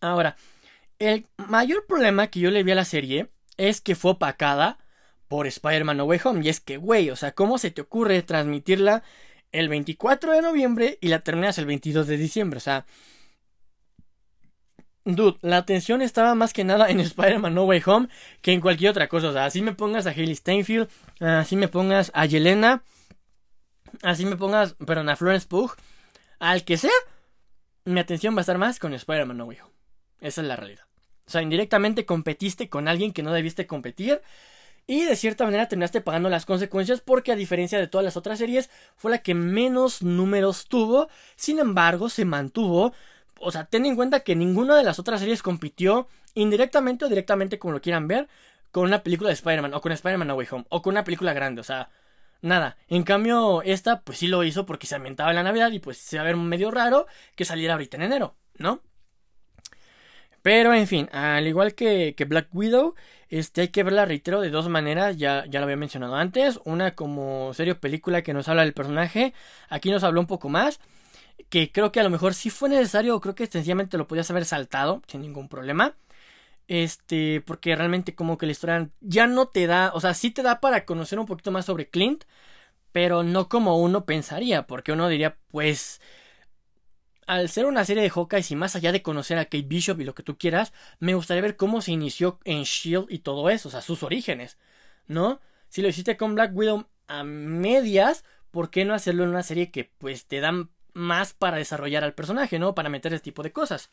Ahora, 0.00 0.34
el 0.98 1.28
mayor 1.36 1.86
problema 1.86 2.26
que 2.26 2.40
yo 2.40 2.50
le 2.50 2.64
vi 2.64 2.72
a 2.72 2.74
la 2.74 2.84
serie 2.84 3.30
es 3.58 3.80
que 3.80 3.94
fue 3.94 4.10
opacada 4.10 4.76
por 5.28 5.46
Spider-Man 5.46 5.98
No 5.98 6.04
Way 6.04 6.20
Home. 6.24 6.44
Y 6.44 6.48
es 6.48 6.58
que, 6.58 6.78
güey, 6.78 7.10
o 7.10 7.16
sea, 7.16 7.30
¿cómo 7.30 7.58
se 7.58 7.70
te 7.70 7.80
ocurre 7.80 8.22
transmitirla 8.22 9.04
el 9.52 9.68
24 9.68 10.32
de 10.32 10.42
noviembre 10.42 10.98
y 11.00 11.08
la 11.08 11.20
terminas 11.20 11.58
el 11.58 11.66
22 11.66 12.06
de 12.06 12.16
diciembre. 12.16 12.58
O 12.58 12.60
sea, 12.60 12.86
dude, 15.04 15.38
la 15.42 15.56
atención 15.56 16.02
estaba 16.02 16.34
más 16.34 16.52
que 16.52 16.64
nada 16.64 16.88
en 16.90 17.00
Spider-Man 17.00 17.54
No 17.54 17.64
Way 17.64 17.82
Home 17.86 18.08
que 18.42 18.52
en 18.52 18.60
cualquier 18.60 18.90
otra 18.90 19.08
cosa. 19.08 19.28
O 19.28 19.32
sea, 19.32 19.44
así 19.46 19.62
me 19.62 19.72
pongas 19.72 20.06
a 20.06 20.10
Haley 20.10 20.34
Steinfeld, 20.34 20.88
así 21.20 21.56
me 21.56 21.68
pongas 21.68 22.10
a 22.14 22.26
Yelena, 22.26 22.82
así 24.02 24.26
me 24.26 24.36
pongas, 24.36 24.74
perdón, 24.74 25.08
a 25.08 25.16
Florence 25.16 25.46
Pugh, 25.46 25.72
al 26.38 26.64
que 26.64 26.76
sea, 26.76 26.90
mi 27.84 28.00
atención 28.00 28.34
va 28.34 28.40
a 28.40 28.42
estar 28.42 28.58
más 28.58 28.78
con 28.78 28.94
Spider-Man 28.94 29.36
No 29.36 29.44
Way 29.46 29.58
Home. 29.62 29.72
Esa 30.20 30.40
es 30.40 30.46
la 30.46 30.56
realidad. 30.56 30.84
O 31.26 31.30
sea, 31.30 31.42
indirectamente 31.42 32.06
competiste 32.06 32.68
con 32.68 32.88
alguien 32.88 33.12
que 33.12 33.22
no 33.22 33.32
debiste 33.32 33.66
competir 33.66 34.22
y 34.88 35.04
de 35.04 35.16
cierta 35.16 35.44
manera 35.44 35.68
terminaste 35.68 36.00
pagando 36.00 36.30
las 36.30 36.46
consecuencias 36.46 37.02
porque 37.02 37.30
a 37.30 37.36
diferencia 37.36 37.78
de 37.78 37.88
todas 37.88 38.06
las 38.06 38.16
otras 38.16 38.38
series 38.38 38.70
fue 38.96 39.10
la 39.10 39.18
que 39.18 39.34
menos 39.34 40.02
números 40.02 40.66
tuvo. 40.66 41.08
Sin 41.36 41.58
embargo, 41.58 42.08
se 42.08 42.24
mantuvo. 42.24 42.94
O 43.38 43.52
sea, 43.52 43.66
ten 43.66 43.84
en 43.84 43.96
cuenta 43.96 44.20
que 44.20 44.34
ninguna 44.34 44.76
de 44.76 44.84
las 44.84 44.98
otras 44.98 45.20
series 45.20 45.42
compitió 45.42 46.08
indirectamente 46.34 47.04
o 47.04 47.08
directamente, 47.08 47.58
como 47.58 47.74
lo 47.74 47.82
quieran 47.82 48.08
ver, 48.08 48.28
con 48.72 48.84
una 48.84 49.02
película 49.02 49.28
de 49.28 49.34
Spider-Man 49.34 49.74
o 49.74 49.80
con 49.82 49.92
Spider-Man 49.92 50.28
No 50.28 50.34
Way 50.36 50.48
Home 50.52 50.64
o 50.70 50.80
con 50.80 50.92
una 50.94 51.04
película 51.04 51.34
grande. 51.34 51.60
O 51.60 51.64
sea, 51.64 51.90
nada. 52.40 52.78
En 52.88 53.02
cambio, 53.02 53.60
esta 53.62 54.00
pues 54.00 54.18
sí 54.18 54.26
lo 54.26 54.42
hizo 54.42 54.64
porque 54.64 54.86
se 54.86 54.94
ambientaba 54.94 55.28
en 55.30 55.36
la 55.36 55.42
Navidad 55.42 55.70
y 55.70 55.80
pues 55.80 55.98
se 55.98 56.16
va 56.16 56.22
a 56.22 56.26
ver 56.26 56.36
medio 56.36 56.70
raro 56.70 57.06
que 57.36 57.44
saliera 57.44 57.74
ahorita 57.74 57.98
en 57.98 58.04
enero, 58.04 58.36
¿no? 58.56 58.80
Pero 60.42 60.72
en 60.74 60.86
fin, 60.86 61.08
al 61.12 61.46
igual 61.46 61.74
que, 61.74 62.14
que, 62.16 62.24
Black 62.24 62.48
Widow, 62.52 62.94
este 63.28 63.62
hay 63.62 63.68
que 63.68 63.82
verla, 63.82 64.06
reitero, 64.06 64.40
de 64.40 64.50
dos 64.50 64.68
maneras, 64.68 65.16
ya, 65.16 65.44
ya 65.48 65.60
lo 65.60 65.64
había 65.64 65.76
mencionado 65.76 66.14
antes. 66.16 66.60
Una 66.64 66.94
como 66.94 67.52
serio 67.54 67.80
película 67.80 68.22
que 68.22 68.32
nos 68.34 68.48
habla 68.48 68.62
del 68.62 68.72
personaje, 68.74 69.34
aquí 69.68 69.90
nos 69.90 70.04
habló 70.04 70.20
un 70.20 70.26
poco 70.26 70.48
más, 70.48 70.80
que 71.50 71.72
creo 71.72 71.92
que 71.92 72.00
a 72.00 72.04
lo 72.04 72.10
mejor 72.10 72.34
sí 72.34 72.50
fue 72.50 72.68
necesario, 72.68 73.20
creo 73.20 73.34
que 73.34 73.46
sencillamente 73.46 73.98
lo 73.98 74.06
podías 74.08 74.30
haber 74.30 74.44
saltado 74.44 75.02
sin 75.06 75.22
ningún 75.22 75.48
problema. 75.48 75.96
Este, 76.68 77.40
porque 77.46 77.74
realmente 77.76 78.14
como 78.14 78.36
que 78.38 78.46
la 78.46 78.52
historia 78.52 78.90
ya 79.00 79.26
no 79.26 79.48
te 79.48 79.66
da, 79.66 79.90
o 79.94 80.00
sea, 80.00 80.14
sí 80.14 80.30
te 80.30 80.42
da 80.42 80.60
para 80.60 80.84
conocer 80.84 81.18
un 81.18 81.26
poquito 81.26 81.50
más 81.50 81.64
sobre 81.64 81.88
Clint, 81.88 82.24
pero 82.92 83.22
no 83.22 83.48
como 83.48 83.78
uno 83.78 84.04
pensaría, 84.04 84.66
porque 84.66 84.92
uno 84.92 85.08
diría, 85.08 85.36
pues 85.50 86.00
al 87.28 87.50
ser 87.50 87.66
una 87.66 87.84
serie 87.84 88.02
de 88.02 88.08
Hawkeye 88.08 88.42
y 88.48 88.56
más 88.56 88.74
allá 88.74 88.90
de 88.90 89.02
conocer 89.02 89.38
a 89.38 89.44
Kate 89.44 89.62
Bishop 89.62 90.00
y 90.00 90.04
lo 90.04 90.14
que 90.14 90.22
tú 90.22 90.38
quieras, 90.38 90.72
me 90.98 91.14
gustaría 91.14 91.42
ver 91.42 91.56
cómo 91.56 91.82
se 91.82 91.92
inició 91.92 92.40
en 92.44 92.62
Shield 92.62 93.06
y 93.10 93.18
todo 93.18 93.50
eso, 93.50 93.68
o 93.68 93.70
sea, 93.70 93.82
sus 93.82 94.02
orígenes, 94.02 94.56
¿no? 95.06 95.38
Si 95.68 95.82
lo 95.82 95.88
hiciste 95.88 96.16
con 96.16 96.34
Black 96.34 96.56
Widow 96.56 96.86
a 97.06 97.24
medias, 97.24 98.24
¿por 98.50 98.70
qué 98.70 98.86
no 98.86 98.94
hacerlo 98.94 99.24
en 99.24 99.28
una 99.28 99.42
serie 99.42 99.70
que 99.70 99.92
pues 99.98 100.24
te 100.24 100.40
dan 100.40 100.70
más 100.94 101.34
para 101.34 101.58
desarrollar 101.58 102.02
al 102.02 102.14
personaje, 102.14 102.58
¿no? 102.58 102.74
Para 102.74 102.88
meter 102.88 103.12
ese 103.12 103.22
tipo 103.22 103.42
de 103.42 103.52
cosas. 103.52 103.90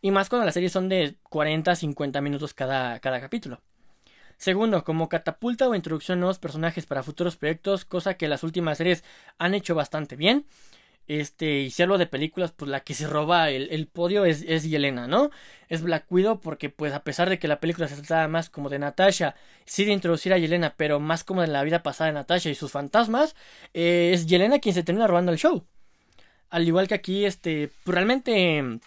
Y 0.00 0.10
más 0.10 0.30
cuando 0.30 0.46
las 0.46 0.54
series 0.54 0.72
son 0.72 0.88
de 0.88 1.16
40 1.28 1.76
50 1.76 2.22
minutos 2.22 2.54
cada, 2.54 3.00
cada 3.00 3.20
capítulo. 3.20 3.60
Segundo, 4.38 4.82
como 4.82 5.10
catapulta 5.10 5.68
o 5.68 5.74
introducción 5.74 6.18
a 6.18 6.20
nuevos 6.20 6.38
personajes 6.38 6.86
para 6.86 7.02
futuros 7.02 7.36
proyectos, 7.36 7.84
cosa 7.84 8.14
que 8.14 8.28
las 8.28 8.42
últimas 8.42 8.78
series 8.78 9.04
han 9.36 9.54
hecho 9.54 9.74
bastante 9.74 10.16
bien. 10.16 10.46
Este, 11.08 11.60
y 11.60 11.70
si 11.70 11.82
hablo 11.82 11.98
de 11.98 12.06
películas, 12.06 12.52
pues 12.52 12.70
la 12.70 12.80
que 12.80 12.94
se 12.94 13.06
roba 13.06 13.50
el, 13.50 13.86
podio 13.88 14.24
es, 14.24 14.42
es, 14.46 14.64
Yelena, 14.64 15.08
¿no? 15.08 15.30
Es 15.68 15.82
Black 15.82 16.06
Widow 16.10 16.40
porque, 16.40 16.70
pues, 16.70 16.92
a 16.92 17.02
pesar 17.02 17.28
de 17.28 17.38
que 17.38 17.48
la 17.48 17.60
película 17.60 17.88
se 17.88 17.96
trataba 17.96 18.28
más 18.28 18.50
como 18.50 18.68
de 18.68 18.78
Natasha, 18.78 19.34
sí 19.64 19.84
de 19.84 19.92
introducir 19.92 20.32
a 20.32 20.38
Yelena, 20.38 20.74
pero 20.76 21.00
más 21.00 21.24
como 21.24 21.40
de 21.40 21.48
la 21.48 21.64
vida 21.64 21.82
pasada 21.82 22.08
de 22.08 22.14
Natasha 22.14 22.50
y 22.50 22.54
sus 22.54 22.70
fantasmas, 22.70 23.34
eh, 23.74 24.12
es 24.14 24.26
Yelena 24.26 24.60
quien 24.60 24.74
se 24.74 24.84
termina 24.84 25.06
robando 25.06 25.32
el 25.32 25.38
show. 25.38 25.64
Al 26.50 26.66
igual 26.66 26.88
que 26.88 26.94
aquí, 26.94 27.24
este, 27.24 27.70
pues, 27.84 27.94
realmente, 27.94 28.80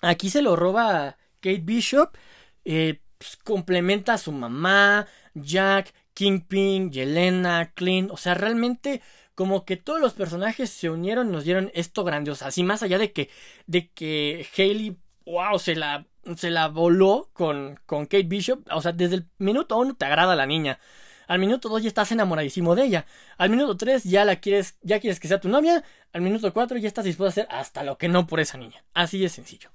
aquí 0.00 0.30
se 0.30 0.42
lo 0.42 0.56
roba 0.56 1.16
Kate 1.40 1.62
Bishop, 1.62 2.16
eh, 2.64 3.00
pues, 3.18 3.36
complementa 3.36 4.14
a 4.14 4.18
su 4.18 4.32
mamá, 4.32 5.06
Jack, 5.34 5.94
Kingpin, 6.14 6.90
Yelena, 6.90 7.72
Clint, 7.74 8.10
o 8.10 8.16
sea, 8.16 8.34
realmente 8.34 9.02
como 9.34 9.64
que 9.64 9.76
todos 9.76 10.00
los 10.00 10.12
personajes 10.14 10.70
se 10.70 10.90
unieron 10.90 11.28
y 11.28 11.32
nos 11.32 11.44
dieron 11.44 11.70
esto 11.74 12.04
grandioso. 12.04 12.46
Así 12.46 12.62
más 12.62 12.82
allá 12.82 12.98
de 12.98 13.12
que, 13.12 13.30
de 13.66 13.90
que 13.90 14.46
Haley, 14.56 14.96
wow, 15.26 15.58
se 15.58 15.74
la, 15.74 16.06
se 16.36 16.50
la 16.50 16.68
voló 16.68 17.30
con, 17.32 17.80
con 17.86 18.04
Kate 18.06 18.24
Bishop. 18.24 18.66
O 18.70 18.80
sea, 18.80 18.92
desde 18.92 19.16
el 19.16 19.28
minuto 19.38 19.76
uno 19.76 19.94
te 19.94 20.04
agrada 20.04 20.36
la 20.36 20.46
niña. 20.46 20.78
Al 21.26 21.38
minuto 21.38 21.68
dos 21.68 21.82
ya 21.82 21.88
estás 21.88 22.12
enamoradísimo 22.12 22.74
de 22.74 22.84
ella. 22.84 23.06
Al 23.38 23.50
minuto 23.50 23.76
tres 23.76 24.04
ya 24.04 24.24
la 24.24 24.36
quieres, 24.36 24.76
ya 24.82 25.00
quieres 25.00 25.20
que 25.20 25.28
sea 25.28 25.40
tu 25.40 25.48
novia. 25.48 25.82
Al 26.12 26.20
minuto 26.20 26.52
cuatro 26.52 26.76
ya 26.78 26.88
estás 26.88 27.04
dispuesto 27.04 27.40
a 27.40 27.44
hacer 27.44 27.46
hasta 27.50 27.82
lo 27.82 27.98
que 27.98 28.08
no 28.08 28.26
por 28.26 28.40
esa 28.40 28.58
niña. 28.58 28.84
Así 28.92 29.18
de 29.18 29.28
sencillo. 29.28 29.70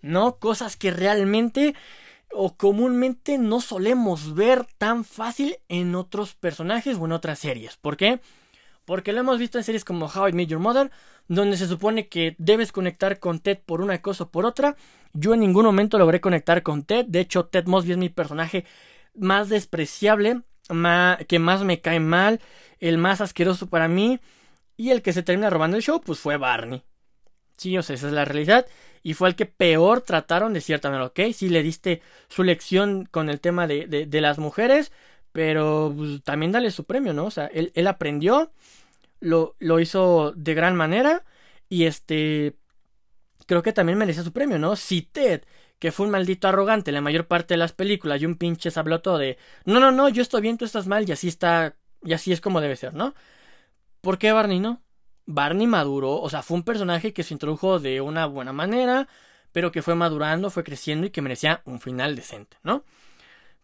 No 0.00 0.38
cosas 0.38 0.76
que 0.76 0.90
realmente 0.90 1.74
o 2.32 2.56
comúnmente 2.56 3.36
no 3.36 3.60
solemos 3.60 4.34
ver 4.34 4.66
tan 4.78 5.04
fácil 5.04 5.58
en 5.68 5.94
otros 5.94 6.34
personajes 6.34 6.96
o 6.96 7.04
en 7.04 7.12
otras 7.12 7.38
series. 7.38 7.76
¿Por 7.76 7.96
qué? 7.96 8.20
Lo 8.86 9.20
hemos 9.20 9.38
visto 9.38 9.58
en 9.58 9.64
series 9.64 9.84
como 9.84 10.06
How 10.06 10.28
I 10.28 10.32
Met 10.32 10.48
Your 10.48 10.60
Mother, 10.60 10.90
donde 11.28 11.56
se 11.56 11.66
supone 11.66 12.08
que 12.08 12.34
debes 12.38 12.72
conectar 12.72 13.18
con 13.18 13.40
Ted 13.40 13.58
por 13.64 13.80
una 13.80 14.02
cosa 14.02 14.24
o 14.24 14.30
por 14.30 14.44
otra. 14.44 14.76
Yo 15.12 15.34
en 15.34 15.40
ningún 15.40 15.64
momento 15.64 15.98
logré 15.98 16.20
conectar 16.20 16.62
con 16.62 16.82
Ted. 16.82 17.06
De 17.06 17.20
hecho, 17.20 17.46
Ted 17.46 17.66
Mosby 17.66 17.92
es 17.92 17.98
mi 17.98 18.08
personaje 18.08 18.64
más 19.14 19.48
despreciable, 19.48 20.42
que 21.28 21.38
más 21.38 21.64
me 21.64 21.80
cae 21.80 22.00
mal, 22.00 22.40
el 22.80 22.98
más 22.98 23.20
asqueroso 23.20 23.68
para 23.68 23.88
mí. 23.88 24.20
Y 24.76 24.90
el 24.90 25.02
que 25.02 25.12
se 25.12 25.22
termina 25.22 25.50
robando 25.50 25.76
el 25.76 25.82
show, 25.82 26.00
pues 26.00 26.18
fue 26.18 26.36
Barney. 26.36 26.82
Sí, 27.56 27.76
o 27.78 27.82
sea, 27.82 27.94
esa 27.94 28.08
es 28.08 28.12
la 28.12 28.24
realidad. 28.24 28.66
Y 29.02 29.14
fue 29.14 29.28
el 29.28 29.36
que 29.36 29.46
peor 29.46 30.00
trataron 30.00 30.52
de 30.52 30.60
cierta 30.60 30.88
manera, 30.88 31.06
¿ok? 31.06 31.20
Sí 31.34 31.48
le 31.48 31.62
diste 31.62 32.02
su 32.28 32.42
lección 32.42 33.06
con 33.10 33.28
el 33.28 33.40
tema 33.40 33.66
de, 33.66 33.86
de 33.86 34.20
las 34.20 34.38
mujeres, 34.38 34.92
pero 35.32 35.92
pues, 35.96 36.22
también 36.22 36.52
dale 36.52 36.70
su 36.70 36.84
premio, 36.84 37.12
¿no? 37.12 37.26
O 37.26 37.30
sea, 37.30 37.46
él, 37.46 37.72
él 37.74 37.86
aprendió, 37.86 38.52
lo, 39.20 39.56
lo, 39.58 39.80
hizo 39.80 40.32
de 40.36 40.54
gran 40.54 40.76
manera 40.76 41.24
y 41.68 41.84
este, 41.84 42.56
creo 43.46 43.62
que 43.62 43.72
también 43.72 43.98
merece 43.98 44.22
su 44.22 44.32
premio, 44.32 44.58
¿no? 44.58 44.76
Si 44.76 45.02
Ted, 45.02 45.42
que 45.78 45.92
fue 45.92 46.06
un 46.06 46.12
maldito 46.12 46.48
arrogante 46.48 46.92
la 46.92 47.00
mayor 47.00 47.26
parte 47.26 47.54
de 47.54 47.58
las 47.58 47.72
películas 47.72 48.20
y 48.20 48.26
un 48.26 48.36
pinche 48.36 48.70
sabloto 48.70 49.18
de, 49.18 49.38
no, 49.64 49.80
no, 49.80 49.90
no, 49.92 50.08
yo 50.08 50.22
estoy 50.22 50.42
bien, 50.42 50.58
tú 50.58 50.64
estás 50.64 50.86
mal 50.86 51.08
y 51.08 51.12
así 51.12 51.28
está, 51.28 51.76
y 52.04 52.12
así 52.12 52.32
es 52.32 52.40
como 52.40 52.60
debe 52.60 52.76
ser, 52.76 52.94
¿no? 52.94 53.14
¿Por 54.00 54.18
qué 54.18 54.32
Barney 54.32 54.60
no? 54.60 54.82
Barney 55.26 55.66
maduró, 55.66 56.20
o 56.20 56.28
sea, 56.28 56.42
fue 56.42 56.56
un 56.56 56.64
personaje 56.64 57.12
que 57.12 57.22
se 57.22 57.34
introdujo 57.34 57.78
de 57.78 58.00
una 58.00 58.26
buena 58.26 58.52
manera, 58.52 59.08
pero 59.52 59.70
que 59.70 59.82
fue 59.82 59.94
madurando, 59.94 60.50
fue 60.50 60.64
creciendo 60.64 61.06
y 61.06 61.10
que 61.10 61.22
merecía 61.22 61.62
un 61.64 61.80
final 61.80 62.16
decente, 62.16 62.56
¿no? 62.62 62.84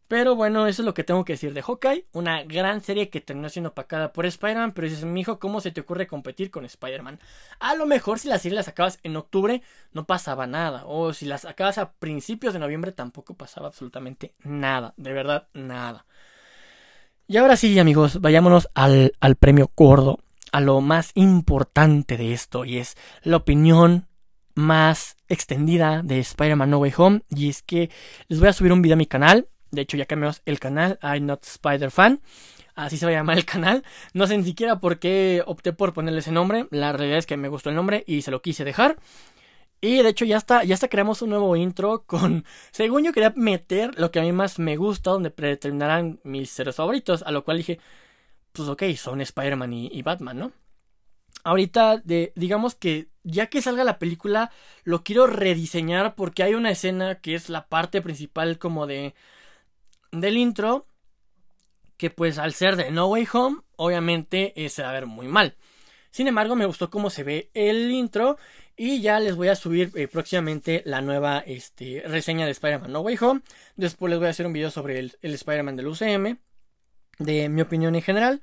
Pero 0.09 0.35
bueno, 0.35 0.67
eso 0.67 0.81
es 0.81 0.87
lo 0.87 0.95
que 0.95 1.05
tengo 1.05 1.23
que 1.27 1.35
decir 1.35 1.53
de 1.53 1.61
Hawkeye. 1.61 2.07
Una 2.13 2.43
gran 2.43 2.81
serie 2.81 3.11
que 3.11 3.21
terminó 3.21 3.51
siendo 3.51 3.69
opacada 3.69 4.11
por 4.15 4.25
Spider-Man. 4.25 4.73
Pero 4.73 4.89
dices, 4.89 5.05
mijo, 5.05 5.39
¿cómo 5.39 5.61
se 5.61 5.71
te 5.71 5.83
ocurre 5.83 6.07
competir 6.07 6.51
con 6.51 6.65
Spider-Man? 6.65 7.21
A 7.61 7.75
lo 7.75 7.85
mejor 7.85 8.19
si 8.19 8.29
la 8.29 8.39
serie 8.39 8.57
la 8.57 8.63
sacabas 8.63 8.99
en 9.03 9.17
octubre, 9.17 9.63
no 9.93 10.07
pasaba 10.07 10.47
nada. 10.47 10.85
O 10.87 11.13
si 11.13 11.27
la 11.27 11.37
sacabas 11.37 11.77
a 11.77 11.93
principios 11.93 12.55
de 12.55 12.59
noviembre, 12.59 12.93
tampoco 12.93 13.35
pasaba 13.35 13.67
absolutamente 13.67 14.35
nada. 14.45 14.95
De 14.97 15.13
verdad, 15.13 15.49
nada. 15.53 16.07
Y 17.27 17.37
ahora 17.37 17.57
sí, 17.57 17.79
amigos, 17.79 18.23
vayámonos 18.23 18.71
al, 18.75 19.13
al 19.21 19.37
premio 19.37 19.71
gordo. 19.77 20.21
A 20.53 20.63
lo 20.63 20.81
más 20.81 21.11
importante 21.17 22.17
de 22.17 22.33
esto. 22.33 22.65
Y 22.65 22.79
es 22.79 22.97
la 23.23 23.37
opinión 23.37 24.09
más 24.55 25.19
extendida 25.29 26.01
de 26.03 26.19
Spider-Man 26.21 26.71
No 26.71 26.79
Way 26.79 26.95
Home. 26.97 27.23
Y 27.29 27.51
es 27.51 27.61
que 27.61 27.91
les 28.29 28.41
voy 28.41 28.49
a 28.49 28.55
subir 28.55 28.73
un 28.73 28.81
video 28.81 28.95
a 28.95 28.97
mi 28.97 29.05
canal 29.05 29.49
de 29.71 29.83
hecho, 29.83 29.97
ya 29.97 30.07
cambiamos 30.07 30.43
el 30.47 30.59
canal. 30.59 30.99
I'm 31.03 31.27
not 31.27 31.45
Spider 31.45 31.91
Fan. 31.91 32.21
Así 32.75 32.97
se 32.97 33.07
va 33.07 33.11
a 33.11 33.15
llamar 33.15 33.39
el 33.39 33.45
canal. 33.45 33.83
No 34.15 34.27
sé 34.27 34.39
ni 34.39 34.45
siquiera 34.45 34.81
por 34.81 34.99
qué 34.99 35.43
opté 35.47 35.73
por 35.73 35.93
ponerle 35.93 36.21
ese 36.21 36.33
nombre. 36.33 36.69
La 36.71 36.93
realidad 36.93 37.19
es 37.19 37.27
que 37.27 37.37
me 37.37 37.49
gustó 37.49 37.71
el 37.71 37.77
nombre 37.77 38.05
y 38.07 38.23
se 38.23 38.31
lo 38.31 38.41
quise 38.41 38.65
dejar. 38.65 38.97
Y 39.81 40.03
de 40.03 40.09
hecho 40.09 40.25
ya 40.25 40.37
está, 40.37 40.65
ya 40.65 40.75
está 40.75 40.89
creamos 40.89 41.23
un 41.23 41.31
nuevo 41.31 41.55
intro 41.57 42.05
con, 42.05 42.45
según 42.73 43.05
yo 43.05 43.13
quería 43.13 43.33
meter 43.37 43.99
lo 43.99 44.11
que 44.11 44.19
a 44.19 44.23
mí 44.23 44.33
más 44.33 44.59
me 44.59 44.77
gusta, 44.77 45.11
donde 45.11 45.31
predeterminarán 45.31 46.21
mis 46.25 46.51
seres 46.51 46.77
favoritos, 46.77 47.23
a 47.23 47.31
lo 47.31 47.45
cual 47.45 47.59
dije, 47.59 47.79
pues 48.53 48.69
ok, 48.69 48.83
son 48.97 49.21
Spider-Man 49.21 49.73
y, 49.73 49.89
y, 49.93 50.03
Batman, 50.03 50.39
¿no? 50.39 50.53
Ahorita, 51.45 51.99
de, 51.99 52.33
digamos 52.35 52.75
que 52.75 53.09
ya 53.23 53.47
que 53.47 53.63
salga 53.63 53.85
la 53.85 53.99
película, 53.99 54.51
lo 54.85 55.05
quiero 55.05 55.27
rediseñar 55.27 56.15
porque 56.17 56.43
hay 56.43 56.55
una 56.55 56.71
escena 56.71 57.21
que 57.21 57.35
es 57.35 57.49
la 57.49 57.69
parte 57.69 58.03
principal 58.03 58.59
como 58.59 58.87
de 58.87 59.15
del 60.13 60.37
intro, 60.37 60.87
que 61.97 62.11
pues 62.11 62.39
al 62.39 62.55
ser 62.55 62.77
de 62.77 62.91
No 62.91 63.07
Way 63.09 63.29
Home, 63.33 63.59
obviamente 63.77 64.53
eh, 64.57 64.69
se 64.69 64.83
va 64.83 64.91
a 64.91 64.95
ver 64.95 65.07
muy 65.07 65.27
mal. 65.29 65.57
Sin 66.11 66.27
embargo, 66.27 66.57
me 66.57 66.67
gustó 66.67 66.91
cómo 66.91 67.11
se 67.11 67.23
ve 67.23 67.51
el 67.55 67.91
intro 67.91 68.39
y 68.77 69.01
ya 69.01 69.19
les 69.21 69.35
voy 69.35 69.49
a 69.49 69.57
subir 69.57 69.91
eh, 69.97 70.09
próximamente 70.09 70.83
la 70.87 71.01
nueva 71.01 71.39
este, 71.41 72.03
reseña 72.07 72.47
de 72.47 72.53
Spider-Man 72.53 72.93
No 72.93 73.01
Way 73.01 73.19
Home. 73.21 73.41
Después 73.77 74.11
les 74.11 74.19
voy 74.19 74.29
a 74.29 74.31
hacer 74.31 74.47
un 74.47 74.53
video 74.53 74.71
sobre 74.71 74.99
el, 75.01 75.17
Spider-Man 75.21 75.77
del 75.77 75.89
UCM, 75.89 76.39
de 77.19 77.49
mi 77.49 77.61
opinión 77.61 77.95
en 77.97 78.03
general. 78.03 78.41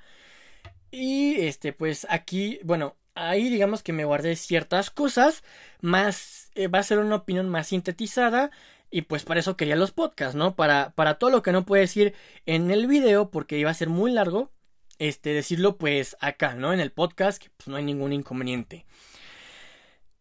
Y 0.91 1.35
este, 1.39 1.73
pues 1.73 2.05
aquí, 2.09 2.59
bueno, 2.63 2.97
ahí 3.15 3.49
digamos 3.49 3.81
que 3.81 3.93
me 3.93 4.05
guardé 4.05 4.35
ciertas 4.35 4.91
cosas, 4.91 5.43
más 5.81 6.51
eh, 6.55 6.67
va 6.67 6.79
a 6.79 6.83
ser 6.83 6.99
una 6.99 7.15
opinión 7.15 7.49
más 7.49 7.67
sintetizada 7.67 8.51
y 8.95 9.01
pues 9.01 9.25
para 9.25 9.41
eso 9.41 9.57
quería 9.57 9.75
los 9.75 9.91
podcasts, 9.91 10.35
¿no? 10.35 10.55
Para, 10.55 10.91
para 10.91 11.15
todo 11.15 11.29
lo 11.29 11.41
que 11.41 11.51
no 11.51 11.65
puedo 11.65 11.81
decir 11.81 12.13
en 12.45 12.71
el 12.71 12.87
video 12.87 13.29
porque 13.29 13.57
iba 13.57 13.69
a 13.69 13.73
ser 13.73 13.89
muy 13.89 14.09
largo, 14.09 14.53
este, 14.99 15.31
decirlo 15.33 15.75
pues 15.75 16.15
acá, 16.21 16.53
¿no? 16.53 16.71
En 16.71 16.79
el 16.79 16.93
podcast, 16.93 17.43
que 17.43 17.49
pues 17.57 17.67
no 17.67 17.75
hay 17.75 17.83
ningún 17.83 18.13
inconveniente. 18.13 18.85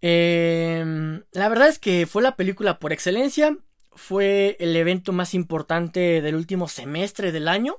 Em, 0.01 1.23
la 1.31 1.49
verdad 1.49 1.69
es 1.69 1.79
que 1.79 2.05
fue 2.07 2.21
la 2.21 2.35
película 2.35 2.81
por 2.81 2.93
excelencia, 2.93 3.57
fue 3.93 4.57
el 4.59 4.75
evento 4.75 5.13
más 5.13 5.35
importante 5.35 6.21
del 6.21 6.35
último 6.35 6.67
semestre 6.67 7.31
del 7.31 7.47
año. 7.47 7.77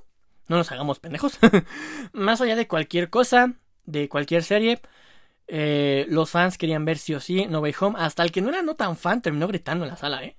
No 0.48 0.56
nos 0.56 0.72
hagamos 0.72 0.98
pendejos. 0.98 1.38
más 2.14 2.40
allá 2.40 2.56
de 2.56 2.68
cualquier 2.68 3.10
cosa, 3.10 3.52
de 3.84 4.08
cualquier 4.08 4.42
serie, 4.44 4.80
eh, 5.46 6.06
los 6.08 6.30
fans 6.30 6.56
querían 6.56 6.86
ver 6.86 6.96
sí 6.96 7.12
o 7.12 7.20
sí 7.20 7.44
No 7.50 7.60
Way 7.60 7.74
Home. 7.80 7.98
Hasta 7.98 8.22
el 8.22 8.32
que 8.32 8.40
no 8.40 8.48
era 8.48 8.62
no 8.62 8.76
tan 8.76 8.96
fan 8.96 9.20
terminó 9.20 9.46
gritando 9.46 9.84
en 9.84 9.90
la 9.90 9.98
sala, 9.98 10.24
¿eh? 10.24 10.36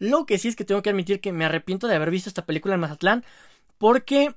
Lo 0.00 0.26
que 0.26 0.38
sí 0.38 0.48
es 0.48 0.56
que 0.56 0.64
tengo 0.64 0.82
que 0.82 0.90
admitir 0.90 1.20
que 1.20 1.30
me 1.30 1.44
arrepiento 1.44 1.86
de 1.86 1.94
haber 1.94 2.10
visto 2.10 2.28
esta 2.28 2.46
película 2.46 2.74
en 2.74 2.80
Mazatlán. 2.80 3.24
Porque 3.78 4.34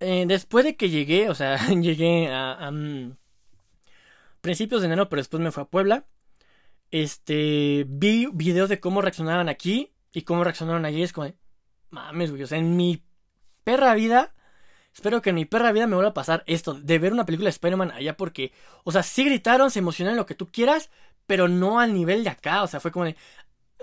eh, 0.00 0.24
después 0.26 0.64
de 0.64 0.76
que 0.76 0.88
llegué, 0.90 1.28
o 1.28 1.34
sea, 1.34 1.58
llegué 1.68 2.32
a, 2.32 2.70
mm, 2.70 3.16
principios 4.40 4.80
de 4.80 4.86
enero, 4.86 5.08
pero 5.08 5.20
después 5.20 5.42
me 5.42 5.50
fui 5.52 5.62
a 5.62 5.66
Puebla. 5.66 6.06
Este, 6.90 7.84
vi 7.88 8.26
videos 8.32 8.68
de 8.68 8.80
cómo 8.80 9.02
reaccionaban 9.02 9.48
aquí 9.48 9.92
y 10.12 10.22
cómo 10.22 10.44
reaccionaron 10.44 10.84
allí. 10.84 11.02
Es 11.02 11.12
como, 11.12 11.32
mames, 11.90 12.30
güey, 12.30 12.42
o 12.44 12.46
sea, 12.46 12.58
en 12.58 12.76
mi 12.76 13.02
perra 13.64 13.94
vida, 13.94 14.34
espero 14.94 15.22
que 15.22 15.30
en 15.30 15.36
mi 15.36 15.44
perra 15.46 15.72
vida 15.72 15.86
me 15.88 15.96
vuelva 15.96 16.10
a 16.10 16.14
pasar 16.14 16.44
esto, 16.46 16.74
de 16.74 16.98
ver 16.98 17.12
una 17.12 17.26
película 17.26 17.46
de 17.48 17.50
Spider-Man 17.50 17.90
allá 17.90 18.16
porque, 18.16 18.52
o 18.84 18.92
sea, 18.92 19.02
sí 19.02 19.24
gritaron, 19.24 19.70
se 19.70 19.80
emocionaron 19.80 20.16
lo 20.16 20.26
que 20.26 20.36
tú 20.36 20.48
quieras, 20.50 20.90
pero 21.26 21.48
no 21.48 21.80
al 21.80 21.92
nivel 21.94 22.24
de 22.24 22.30
acá, 22.30 22.62
o 22.62 22.68
sea, 22.68 22.80
fue 22.80 22.92
como 22.92 23.06
de, 23.06 23.16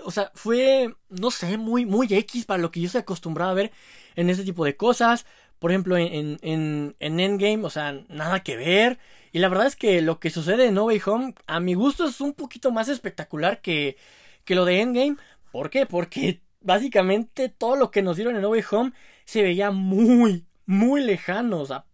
o 0.02 0.10
sea, 0.10 0.30
fue, 0.34 0.94
no 1.08 1.30
sé, 1.30 1.56
muy, 1.58 1.86
muy 1.86 2.06
X 2.10 2.44
para 2.46 2.62
lo 2.62 2.70
que 2.70 2.80
yo 2.80 2.86
estoy 2.86 3.00
acostumbrado 3.02 3.50
a 3.50 3.54
ver 3.54 3.72
en 4.16 4.30
ese 4.30 4.44
tipo 4.44 4.64
de 4.64 4.76
cosas. 4.76 5.26
Por 5.58 5.70
ejemplo, 5.70 5.96
en, 5.96 6.38
en, 6.42 6.96
en 6.98 7.20
Endgame, 7.20 7.64
o 7.64 7.70
sea, 7.70 7.92
nada 8.08 8.42
que 8.42 8.56
ver. 8.56 8.98
Y 9.32 9.38
la 9.38 9.48
verdad 9.48 9.66
es 9.66 9.76
que 9.76 10.02
lo 10.02 10.20
que 10.20 10.30
sucede 10.30 10.66
en 10.66 10.74
No 10.74 10.84
Way 10.86 11.00
Home, 11.06 11.34
a 11.46 11.60
mi 11.60 11.74
gusto, 11.74 12.06
es 12.06 12.20
un 12.20 12.34
poquito 12.34 12.70
más 12.70 12.88
espectacular 12.88 13.60
que, 13.60 13.96
que 14.44 14.54
lo 14.54 14.64
de 14.64 14.80
Endgame. 14.80 15.16
¿Por 15.50 15.70
qué? 15.70 15.86
Porque 15.86 16.42
básicamente 16.60 17.48
todo 17.48 17.76
lo 17.76 17.90
que 17.90 18.02
nos 18.02 18.16
dieron 18.16 18.36
en 18.36 18.42
No 18.42 18.50
Way 18.50 18.64
Home 18.70 18.92
se 19.24 19.42
veía 19.42 19.70
muy, 19.70 20.46
muy 20.66 21.02
lejano. 21.02 21.60
O 21.60 21.66
sea, 21.66 21.86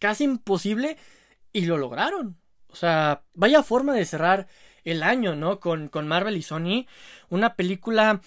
casi 0.00 0.24
imposible. 0.24 0.96
Y 1.52 1.66
lo 1.66 1.76
lograron. 1.76 2.38
O 2.68 2.76
sea, 2.76 3.24
vaya 3.34 3.62
forma 3.62 3.94
de 3.94 4.04
cerrar 4.04 4.46
el 4.90 5.02
año, 5.02 5.34
¿no? 5.36 5.60
Con, 5.60 5.88
con 5.88 6.08
Marvel 6.08 6.36
y 6.36 6.42
Sony. 6.42 6.86
Una 7.28 7.54
película 7.54 8.20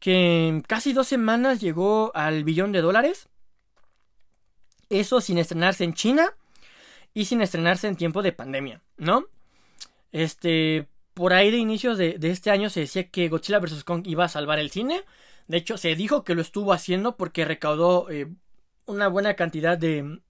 que 0.00 0.48
en 0.48 0.62
casi 0.62 0.92
dos 0.92 1.06
semanas 1.06 1.60
llegó 1.60 2.10
al 2.14 2.44
billón 2.44 2.72
de 2.72 2.80
dólares. 2.80 3.28
Eso 4.90 5.20
sin 5.20 5.38
estrenarse 5.38 5.84
en 5.84 5.94
China 5.94 6.34
y 7.14 7.26
sin 7.26 7.40
estrenarse 7.40 7.88
en 7.88 7.96
tiempo 7.96 8.22
de 8.22 8.32
pandemia, 8.32 8.82
¿no? 8.96 9.26
Este, 10.10 10.88
por 11.14 11.32
ahí 11.32 11.50
de 11.50 11.58
inicios 11.58 11.98
de, 11.98 12.18
de, 12.18 12.30
este 12.30 12.50
año 12.50 12.68
se 12.70 12.80
decía 12.80 13.08
que 13.08 13.28
Godzilla 13.28 13.58
vs. 13.58 13.84
Kong 13.84 14.02
iba 14.06 14.24
a 14.24 14.28
salvar 14.28 14.58
el 14.58 14.70
cine. 14.70 15.04
De 15.46 15.56
hecho, 15.56 15.76
se 15.76 15.94
dijo 15.94 16.24
que 16.24 16.34
lo 16.34 16.42
estuvo 16.42 16.72
haciendo 16.72 17.16
porque 17.16 17.44
recaudó 17.44 18.10
eh, 18.10 18.28
una 18.86 19.08
buena 19.08 19.34
cantidad 19.34 19.78
de, 19.78 20.20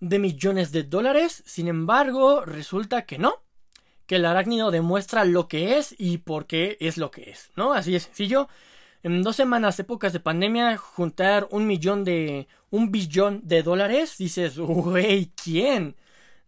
de 0.00 0.18
millones 0.18 0.72
de 0.72 0.82
dólares. 0.82 1.42
Sin 1.46 1.68
embargo, 1.68 2.44
resulta 2.44 3.06
que 3.06 3.18
no. 3.18 3.43
Que 4.06 4.16
el 4.16 4.26
arácnido 4.26 4.70
demuestra 4.70 5.24
lo 5.24 5.48
que 5.48 5.78
es 5.78 5.94
y 5.98 6.18
por 6.18 6.46
qué 6.46 6.76
es 6.80 6.98
lo 6.98 7.10
que 7.10 7.30
es, 7.30 7.50
¿no? 7.56 7.72
Así 7.72 7.92
de 7.92 8.00
sencillo. 8.00 8.48
En 9.02 9.22
dos 9.22 9.36
semanas, 9.36 9.78
épocas 9.78 10.12
de 10.14 10.20
pandemia, 10.20 10.76
juntar 10.78 11.46
un 11.50 11.66
millón 11.66 12.04
de. 12.04 12.48
un 12.70 12.90
billón 12.90 13.40
de 13.44 13.62
dólares, 13.62 14.16
dices, 14.18 14.58
güey, 14.58 15.30
¿quién? 15.42 15.96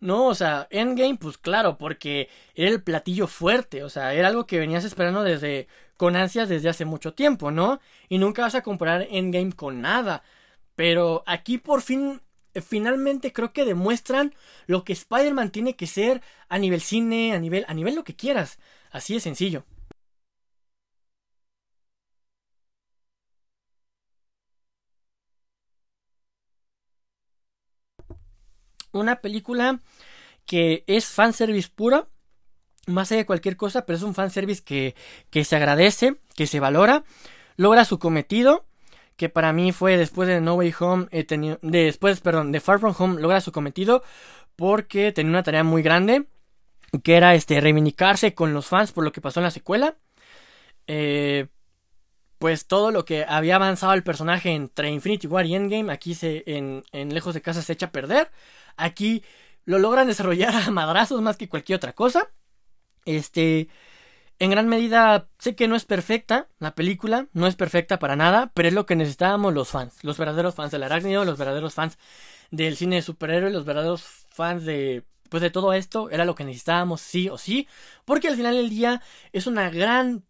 No, 0.00 0.26
o 0.26 0.34
sea, 0.34 0.66
Endgame, 0.70 1.16
pues 1.16 1.38
claro, 1.38 1.78
porque 1.78 2.28
era 2.54 2.70
el 2.70 2.82
platillo 2.82 3.26
fuerte, 3.26 3.82
o 3.82 3.88
sea, 3.90 4.14
era 4.14 4.28
algo 4.28 4.46
que 4.46 4.58
venías 4.58 4.84
esperando 4.84 5.22
desde. 5.22 5.68
con 5.96 6.16
ansias 6.16 6.48
desde 6.48 6.68
hace 6.68 6.84
mucho 6.84 7.14
tiempo, 7.14 7.50
¿no? 7.50 7.80
Y 8.08 8.18
nunca 8.18 8.42
vas 8.42 8.54
a 8.54 8.62
comparar 8.62 9.06
Endgame 9.10 9.52
con 9.52 9.80
nada. 9.82 10.22
Pero 10.76 11.24
aquí 11.26 11.58
por 11.58 11.82
fin 11.82 12.20
finalmente 12.62 13.32
creo 13.32 13.52
que 13.52 13.64
demuestran 13.64 14.34
lo 14.66 14.84
que 14.84 14.92
Spider-Man 14.92 15.50
tiene 15.50 15.76
que 15.76 15.86
ser 15.86 16.22
a 16.48 16.58
nivel 16.58 16.80
cine, 16.80 17.34
a 17.34 17.38
nivel, 17.38 17.64
a 17.68 17.74
nivel 17.74 17.94
lo 17.94 18.04
que 18.04 18.16
quieras. 18.16 18.58
Así 18.90 19.14
de 19.14 19.20
sencillo. 19.20 19.64
Una 28.92 29.20
película 29.20 29.80
que 30.46 30.84
es 30.86 31.06
fanservice 31.06 31.68
puro, 31.74 32.08
más 32.86 33.10
allá 33.10 33.20
de 33.20 33.26
cualquier 33.26 33.56
cosa, 33.56 33.84
pero 33.84 33.96
es 33.96 34.02
un 34.02 34.14
fanservice 34.14 34.62
que, 34.62 34.94
que 35.30 35.44
se 35.44 35.56
agradece, 35.56 36.16
que 36.34 36.46
se 36.46 36.60
valora, 36.60 37.04
logra 37.56 37.84
su 37.84 37.98
cometido 37.98 38.64
que 39.16 39.28
para 39.28 39.52
mí 39.52 39.72
fue 39.72 39.96
después 39.96 40.28
de 40.28 40.40
No 40.40 40.54
Way 40.54 40.74
Home, 40.78 41.06
eh, 41.10 41.26
después, 41.62 42.20
perdón, 42.20 42.52
de 42.52 42.60
Far 42.60 42.78
From 42.78 42.94
Home, 42.98 43.20
logra 43.20 43.40
su 43.40 43.52
cometido 43.52 44.02
porque 44.56 45.12
tenía 45.12 45.30
una 45.30 45.42
tarea 45.42 45.64
muy 45.64 45.82
grande, 45.82 46.26
que 47.02 47.16
era 47.16 47.34
este, 47.34 47.60
reivindicarse 47.60 48.34
con 48.34 48.52
los 48.54 48.66
fans 48.66 48.92
por 48.92 49.04
lo 49.04 49.12
que 49.12 49.20
pasó 49.20 49.40
en 49.40 49.44
la 49.44 49.50
secuela. 49.50 49.96
Eh, 50.86 51.48
pues 52.38 52.66
todo 52.66 52.90
lo 52.90 53.04
que 53.04 53.24
había 53.26 53.56
avanzado 53.56 53.94
el 53.94 54.02
personaje 54.02 54.50
entre 54.50 54.90
Infinity 54.90 55.26
War 55.26 55.46
y 55.46 55.54
Endgame, 55.54 55.92
aquí 55.92 56.14
se, 56.14 56.44
en, 56.46 56.84
en 56.92 57.14
Lejos 57.14 57.34
de 57.34 57.42
Casa 57.42 57.62
se 57.62 57.72
echa 57.72 57.86
a 57.86 57.92
perder. 57.92 58.30
Aquí 58.76 59.24
lo 59.64 59.78
logran 59.78 60.06
desarrollar 60.06 60.54
a 60.54 60.70
madrazos 60.70 61.22
más 61.22 61.36
que 61.36 61.48
cualquier 61.48 61.76
otra 61.76 61.94
cosa. 61.94 62.28
Este, 63.06 63.68
en 64.38 64.50
gran 64.50 64.68
medida, 64.68 65.28
sé 65.38 65.54
que 65.54 65.68
no 65.68 65.76
es 65.76 65.84
perfecta 65.84 66.48
la 66.58 66.74
película, 66.74 67.28
no 67.32 67.46
es 67.46 67.56
perfecta 67.56 67.98
para 67.98 68.16
nada, 68.16 68.50
pero 68.54 68.68
es 68.68 68.74
lo 68.74 68.86
que 68.86 68.96
necesitábamos 68.96 69.54
los 69.54 69.68
fans, 69.68 70.02
los 70.02 70.18
verdaderos 70.18 70.54
fans 70.54 70.72
del 70.72 70.82
arácnido, 70.82 71.24
los 71.24 71.38
verdaderos 71.38 71.74
fans 71.74 71.98
del 72.50 72.76
cine 72.76 72.96
de 72.96 73.02
superhéroes, 73.02 73.52
los 73.52 73.64
verdaderos 73.64 74.02
fans 74.28 74.64
de 74.64 75.04
pues 75.28 75.42
de 75.42 75.50
todo 75.50 75.72
esto, 75.72 76.08
era 76.10 76.24
lo 76.24 76.34
que 76.36 76.44
necesitábamos 76.44 77.00
sí 77.00 77.28
o 77.28 77.36
sí, 77.36 77.66
porque 78.04 78.28
al 78.28 78.36
final 78.36 78.54
del 78.54 78.70
día 78.70 79.02
es 79.32 79.46
una 79.48 79.70
gran 79.70 80.24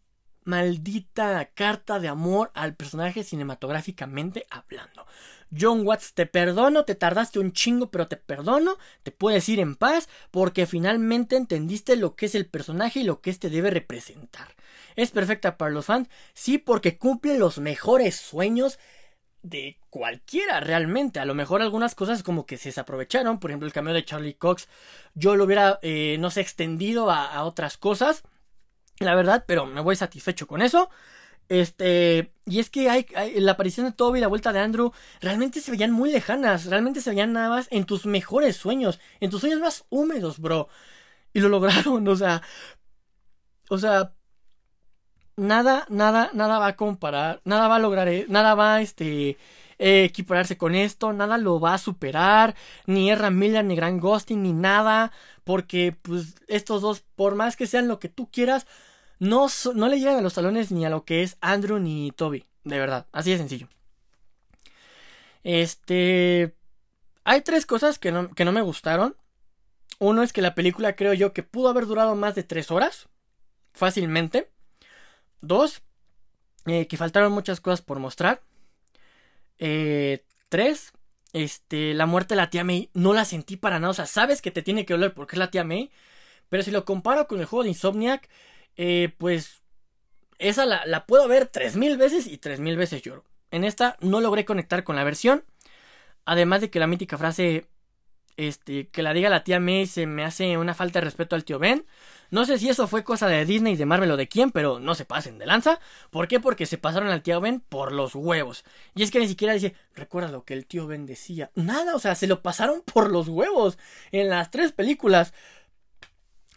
maldita 0.47 1.45
carta 1.55 1.99
de 1.99 2.09
amor 2.09 2.51
al 2.55 2.75
personaje 2.75 3.25
cinematográficamente 3.25 4.47
hablando. 4.51 5.07
John 5.59 5.87
Watts, 5.87 6.15
te 6.15 6.27
perdono, 6.27 6.85
te 6.85 6.95
tardaste 6.95 7.39
un 7.39 7.53
chingo, 7.53 7.91
pero 7.91 8.09
te 8.09 8.17
perdono, 8.17 8.79
te 9.03 9.11
puedes 9.13 9.49
ir 9.49 9.61
en 9.61 9.77
paz, 9.77 10.09
porque 10.31 10.67
finalmente 10.67 11.37
entendiste 11.37 11.97
lo 11.97 12.17
que 12.17 12.27
es 12.27 12.35
el 12.35 12.47
personaje 12.47 13.01
y 13.01 13.05
lo 13.05 13.21
que 13.21 13.31
éste 13.31 13.51
debe 13.51 13.71
representar. 13.71 14.49
¿Es 14.97 15.11
perfecta 15.11 15.57
para 15.57 15.71
los 15.71 15.87
fans? 15.87 16.09
Sí, 16.35 16.59
porque 16.59 16.99
cumple 16.99 17.39
los 17.39 17.59
mejores 17.59 18.17
sueños 18.17 18.79
de 19.43 19.79
cualquiera 19.91 20.61
realmente. 20.61 21.21
A 21.21 21.25
lo 21.25 21.35
mejor 21.35 21.63
algunas 21.63 21.95
cosas 21.95 22.23
como 22.23 22.47
que 22.47 22.57
se 22.57 22.71
desaprovecharon. 22.71 23.39
Por 23.39 23.51
ejemplo, 23.51 23.67
el 23.67 23.73
cameo 23.73 23.95
de 23.95 24.05
Charlie 24.05 24.35
Cox. 24.35 24.69
Yo 25.15 25.37
lo 25.37 25.45
hubiera, 25.45 25.79
eh, 25.83 26.17
no 26.19 26.31
sé, 26.31 26.41
extendido 26.41 27.11
a 27.11 27.45
otras 27.45 27.77
cosas. 27.77 28.25
La 29.01 29.15
verdad, 29.15 29.45
pero 29.47 29.67
me 29.67 29.81
voy 29.81 29.97
satisfecho 29.97 30.47
con 30.47 30.63
eso. 30.63 30.91
Este, 31.49 32.33
y 32.45 32.59
es 32.59 32.71
que 32.71 32.91
hay, 32.91 33.07
la 33.37 33.53
aparición 33.53 33.87
de 33.87 33.93
Toby 33.93 34.19
y 34.19 34.21
la 34.21 34.27
vuelta 34.29 34.53
de 34.53 34.59
Andrew 34.59 34.93
realmente 35.21 35.61
se 35.61 35.71
veían 35.71 35.93
muy 35.93 36.11
lejanas, 36.11 36.67
realmente 36.67 37.01
se 37.01 37.11
veían 37.11 37.33
nada 37.33 37.49
más 37.49 37.69
en 37.71 37.85
tus 37.85 38.05
mejores 38.05 38.57
sueños, 38.57 38.99
en 39.21 39.31
tus 39.31 39.41
sueños 39.43 39.61
más 39.61 39.85
húmedos, 39.89 40.39
bro. 40.41 40.69
Y 41.33 41.41
lo 41.41 41.49
lograron, 41.49 42.07
o 42.09 42.17
sea, 42.17 42.43
o 43.69 43.79
sea, 43.79 44.13
nada, 45.37 45.87
nada, 45.89 46.31
nada 46.35 46.59
va 46.59 46.69
a 46.69 46.77
comparar, 46.77 47.41
nada 47.45 47.69
va 47.69 47.77
a 47.77 47.79
lograr, 47.79 48.09
eh, 48.09 48.27
nada 48.29 48.55
va 48.55 48.81
este, 48.81 49.39
eh, 49.79 50.05
equipararse 50.05 50.57
con 50.57 50.75
esto, 50.75 51.13
nada 51.13 51.39
lo 51.39 51.61
va 51.61 51.75
a 51.75 51.79
superar, 51.79 52.55
ni 52.87 53.11
Erra 53.11 53.31
Miller, 53.31 53.65
ni 53.65 53.77
Grant 53.77 54.01
Ghosting, 54.01 54.43
ni 54.43 54.53
nada, 54.53 55.13
porque 55.45 55.97
pues 56.03 56.37
estos 56.49 56.83
dos, 56.83 57.03
por 57.15 57.35
más 57.35 57.57
que 57.57 57.67
sean 57.67 57.89
lo 57.89 57.99
que 57.99 58.09
tú 58.09 58.29
quieras, 58.31 58.67
no, 59.19 59.47
no 59.75 59.89
le 59.89 59.99
llegan 59.99 60.17
a 60.17 60.21
los 60.23 60.35
talones 60.35 60.71
ni 60.71 60.85
a 60.85 60.91
lo 60.91 61.05
que 61.05 61.23
es 61.23 61.37
Andrew 61.41 61.79
ni 61.79 62.11
Toby. 62.11 62.45
De 62.65 62.79
verdad, 62.79 63.07
así 63.13 63.31
de 63.31 63.39
sencillo. 63.39 63.69
Este. 65.45 66.55
Hay 67.25 67.43
tres 67.43 67.67
cosas 67.67 67.99
que 67.99 68.13
no, 68.13 68.31
que 68.31 68.45
no 68.45 68.53
me 68.53 68.63
gustaron. 68.63 69.17
Uno 69.99 70.23
es 70.23 70.33
que 70.33 70.43
la 70.43 70.55
película 70.55 70.97
creo 70.97 71.15
yo 71.15 71.33
que 71.33 71.43
pudo 71.43 71.69
haber 71.69 71.87
durado 71.87 72.15
más 72.15 72.35
de 72.35 72.43
tres 72.43 72.71
horas. 72.71 73.09
Fácilmente. 73.73 74.51
Dos. 75.41 75.83
Eh, 76.67 76.87
que 76.89 76.97
faltaron 76.97 77.33
muchas 77.33 77.61
cosas 77.61 77.83
por 77.83 77.99
mostrar. 77.99 78.43
Eh, 79.59 80.25
tres. 80.49 80.93
Este, 81.33 81.95
la 81.95 82.07
muerte 82.07 82.35
de 82.35 82.37
la 82.37 82.51
tía 82.51 82.65
May 82.65 82.91
no 82.95 83.13
la 83.13 83.25
sentí 83.25 83.57
para 83.57 83.79
nada. 83.79 83.91
O 83.91 83.95
sea, 83.95 84.07
sabes 84.07 84.43
que 84.43 84.51
te 84.51 84.63
tiene 84.63 84.85
que 84.85 84.95
doler 84.95 85.15
porque 85.15 85.37
es 85.37 85.39
la 85.39 85.51
tía 85.51 85.65
May. 85.65 85.91
Pero 86.49 86.63
si 86.63 86.71
lo 86.71 86.85
comparo 86.85 87.27
con 87.29 87.41
el 87.41 87.47
juego 87.47 87.63
de 87.63 87.71
Insomniac, 87.71 88.29
eh, 88.77 89.15
pues 89.19 89.63
esa 90.39 90.67
la, 90.67 91.07
puedo 91.07 91.29
ver 91.29 91.47
3000 91.47 91.97
veces 91.97 92.27
y 92.27 92.39
3000 92.39 92.77
veces 92.77 93.03
lloro. 93.03 93.25
En 93.51 93.65
esta 93.65 93.97
no 94.01 94.21
logré 94.21 94.45
conectar 94.45 94.85
con 94.85 94.97
la 94.97 95.05
versión. 95.05 95.45
Además 96.25 96.61
de 96.61 96.71
que 96.71 96.81
la 96.81 96.87
mítica 96.87 97.17
frase 97.17 97.69
este, 98.37 98.89
que 98.89 99.03
la 99.03 99.15
diga 99.15 99.31
la 99.31 99.45
tía 99.45 99.61
May 99.61 99.87
se 99.87 100.07
me 100.07 100.25
hace 100.25 100.59
una 100.59 100.75
falta 100.75 100.99
de 100.99 101.05
respeto 101.05 101.37
al 101.37 101.45
tío 101.45 101.59
Ben. 101.59 101.87
No 102.31 102.45
sé 102.45 102.59
si 102.59 102.69
eso 102.69 102.89
fue 102.89 103.05
cosa 103.05 103.29
de 103.29 103.45
Disney, 103.45 103.77
de 103.77 103.87
Marvel 103.87 104.11
o 104.11 104.17
de 104.17 104.29
quién, 104.29 104.51
pero 104.51 104.81
no 104.81 104.95
se 104.95 105.05
pasen 105.05 105.39
de 105.39 105.47
lanza. 105.47 105.79
¿Por 106.11 106.27
qué? 106.27 106.41
Porque 106.41 106.67
se 106.67 106.77
pasaron 106.77 107.09
al 107.09 107.23
tío 107.23 107.41
Ben 107.41 107.61
por 107.61 107.93
los 107.93 108.15
huevos. 108.15 108.65
Y 108.95 109.05
es 109.05 109.11
que 109.11 109.21
ni 109.21 109.29
siquiera 109.29 109.55
dice, 109.55 109.75
recuerda 109.95 110.31
lo 110.31 110.45
que 110.45 110.55
el 110.55 110.67
tío 110.67 110.87
Ben 110.87 111.07
decía. 111.07 111.51
Nada, 111.55 111.95
o 111.95 111.99
sea, 112.01 112.15
se 112.15 112.27
lo 112.27 112.43
pasaron 112.43 112.83
por 112.83 113.11
los 113.11 113.29
huevos 113.29 113.79
en 114.11 114.29
las 114.29 114.51
tres 114.51 114.73
películas. 114.73 115.33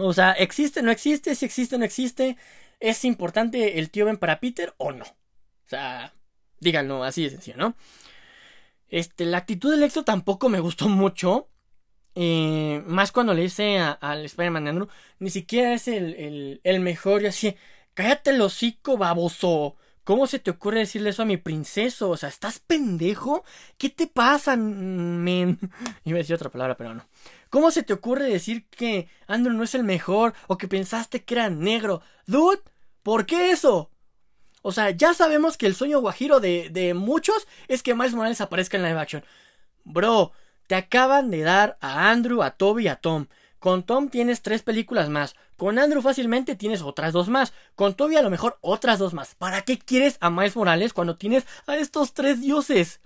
O 0.02 0.14
sea, 0.14 0.32
¿existe, 0.32 0.82
no 0.82 0.92
existe? 0.92 1.36
Si 1.36 1.46
existe, 1.46 1.78
no 1.78 1.84
existe. 1.84 2.38
¿Es 2.80 3.04
importante 3.04 3.80
el 3.80 3.90
tío 3.90 4.06
Ben 4.06 4.18
para 4.18 4.40
Peter 4.40 4.74
o 4.78 4.94
no? 4.94 5.04
O 5.04 5.70
sea, 5.70 6.14
díganlo 6.60 7.04
así 7.04 7.24
de 7.24 7.32
sencillo, 7.32 7.58
¿no? 7.58 7.76
Este, 8.88 9.26
la 9.26 9.40
actitud 9.40 9.70
del 9.72 9.84
Exo 9.84 10.06
tampoco 10.06 10.48
me 10.48 10.62
gustó 10.62 10.88
mucho. 10.88 11.50
Eh, 12.16 12.82
más 12.88 13.12
cuando 13.12 13.34
le 13.34 13.42
dice 13.44 13.78
al 13.78 14.24
Spider-Man 14.24 14.64
de 14.64 14.70
Andrew, 14.70 14.88
ni 15.20 15.30
siquiera 15.30 15.74
es 15.74 15.90
el, 15.90 16.16
el, 16.16 16.62
el 16.64 16.80
mejor. 16.80 17.22
Y 17.24 17.28
así, 17.28 17.58
cállate 17.94 18.30
el 18.30 18.42
hocico, 18.42 18.98
baboso. 18.98 19.76
¿Cómo 20.06 20.28
se 20.28 20.40
te 20.40 20.50
ocurre 20.50 20.80
decirle 20.80 21.10
eso 21.10 21.24
a 21.24 21.26
mi 21.26 21.36
princeso? 21.36 22.10
O 22.10 22.18
sea, 22.18 22.30
¿estás 22.30 22.60
pendejo? 22.60 23.44
¿Qué 23.78 23.90
te 23.90 24.08
pasa, 24.08 24.56
men? 24.56 25.60
Iba 26.06 26.16
a 26.16 26.20
decir 26.20 26.36
otra 26.36 26.50
palabra, 26.50 26.78
pero 26.78 26.94
no. 26.94 27.06
¿Cómo 27.50 27.72
se 27.72 27.84
te 27.84 27.94
ocurre 27.94 28.30
decir 28.30 28.68
que 28.68 29.08
Andrew 29.28 29.56
no 29.56 29.64
es 29.64 29.74
el 29.76 29.84
mejor 29.84 30.34
o 30.48 30.58
que 30.58 30.68
pensaste 30.68 31.24
que 31.24 31.34
era 31.36 31.50
negro? 31.50 32.02
Dude, 32.26 32.62
¿por 33.04 33.26
qué 33.26 33.52
eso? 33.52 33.90
O 34.62 34.72
sea, 34.72 34.92
ya 34.92 35.14
sabemos 35.14 35.58
que 35.58 35.66
el 35.66 35.76
sueño 35.76 36.02
guajiro 36.02 36.40
de, 36.40 36.70
de 36.70 36.94
muchos 36.94 37.48
es 37.68 37.82
que 37.82 37.96
Miles 37.96 38.14
Morales 38.14 38.42
aparezca 38.42 38.78
en 38.78 38.84
live 38.84 39.00
action. 39.00 39.24
Bro, 39.84 40.34
te 40.68 40.76
acaban 40.76 41.32
de 41.32 41.42
dar 41.42 41.78
a 41.82 42.12
Andrew, 42.12 42.44
a 42.44 42.52
Toby 42.52 42.84
y 42.84 42.88
a 42.90 42.98
Tom. 42.98 43.28
Con 43.60 43.84
Tom 43.84 44.10
tienes 44.10 44.42
tres 44.42 44.62
películas 44.62 45.10
más. 45.10 45.36
Con 45.58 45.80
Andrew 45.80 46.02
fácilmente 46.02 46.56
tienes 46.56 46.82
otras 46.82 47.12
dos 47.12 47.28
más. 47.28 47.54
Con 47.76 47.94
Toby 47.94 48.16
a 48.16 48.22
lo 48.22 48.30
mejor 48.30 48.58
otras 48.62 49.00
dos 49.00 49.14
más. 49.14 49.36
¿Para 49.36 49.64
qué 49.64 49.78
quieres 49.78 50.18
a 50.22 50.30
Miles 50.30 50.56
Morales 50.56 50.94
cuando 50.94 51.18
tienes 51.18 51.46
a 51.68 51.76
estos 51.76 52.14
tres 52.14 52.40
dioses? 52.40 53.02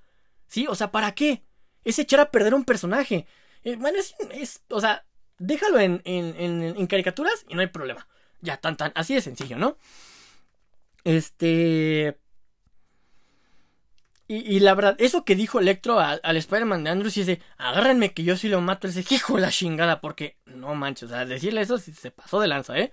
¿Sí? 0.47 0.67
O 0.67 0.75
sea, 0.75 0.91
¿para 0.91 1.15
qué? 1.15 1.43
Es 1.83 1.97
echar 1.97 2.19
a 2.19 2.31
perder 2.31 2.53
un 2.53 2.65
personaje. 2.65 3.25
Eh, 3.63 3.75
bueno, 3.77 3.99
es, 3.99 4.61
O 4.69 4.81
sea, 4.81 5.05
déjalo 5.37 5.79
en, 5.79 6.01
en, 6.05 6.87
caricaturas 6.87 7.45
y 7.47 7.55
no 7.55 7.61
hay 7.61 7.67
problema. 7.67 8.07
Ya, 8.41 8.57
tan, 8.57 8.77
tan. 8.77 8.91
Así 8.95 9.13
de 9.13 9.21
sencillo, 9.21 9.57
¿no? 9.57 9.77
Este. 11.03 12.17
y, 14.27 14.59
la 14.61 14.73
verdad, 14.73 14.95
eso 14.99 15.25
que 15.25 15.35
dijo 15.35 15.59
Electro 15.59 15.99
al, 15.99 16.37
Spider-Man 16.37 16.83
de 16.83 16.89
Andrews 16.89 17.17
y 17.17 17.21
es 17.21 17.27
de, 17.27 17.41
agárrenme 17.57 18.13
que 18.13 18.23
yo 18.23 18.35
sí 18.35 18.47
lo 18.49 18.61
mato, 18.61 18.87
ese 18.87 19.03
hijo 19.13 19.35
de 19.35 19.41
la 19.41 19.51
chingada, 19.51 20.01
porque 20.01 20.37
no 20.45 20.75
manches, 20.75 21.03
o 21.03 21.13
sea, 21.13 21.25
decirle 21.25 21.61
eso 21.61 21.77
se 21.77 22.11
pasó 22.11 22.39
de 22.39 22.47
lanza, 22.47 22.77
¿eh? 22.77 22.91